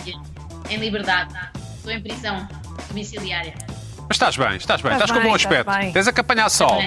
Em 0.68 0.76
liberdade. 0.76 1.34
Estou 1.76 1.92
em 1.92 2.02
prisão 2.02 2.46
domiciliária. 2.88 3.54
Mas 4.08 4.16
estás 4.16 4.36
bem, 4.36 4.56
estás 4.56 4.82
bem, 4.82 4.92
estás, 4.92 5.10
estás 5.10 5.10
com 5.10 5.18
um 5.18 5.30
bom 5.30 5.34
aspecto. 5.34 5.72
Tens 5.92 6.06
a 6.06 6.10
apanhar 6.10 6.48
sol. 6.50 6.80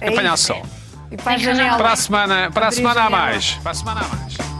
É 0.00 0.08
apanhar 0.08 0.36
sol. 0.36 0.62
E 1.10 1.16
para 1.16 1.34
a 1.34 1.38
janela. 1.38 1.76
Para 1.76 1.92
a 1.92 1.96
semana, 1.96 2.50
para 2.52 2.68
a 2.68 2.72
semana 2.72 3.02
a 3.02 3.10
mais. 3.10 3.54
Para 3.62 3.70
a 3.70 3.74
semana 3.74 4.00
a 4.00 4.16
mais. 4.16 4.53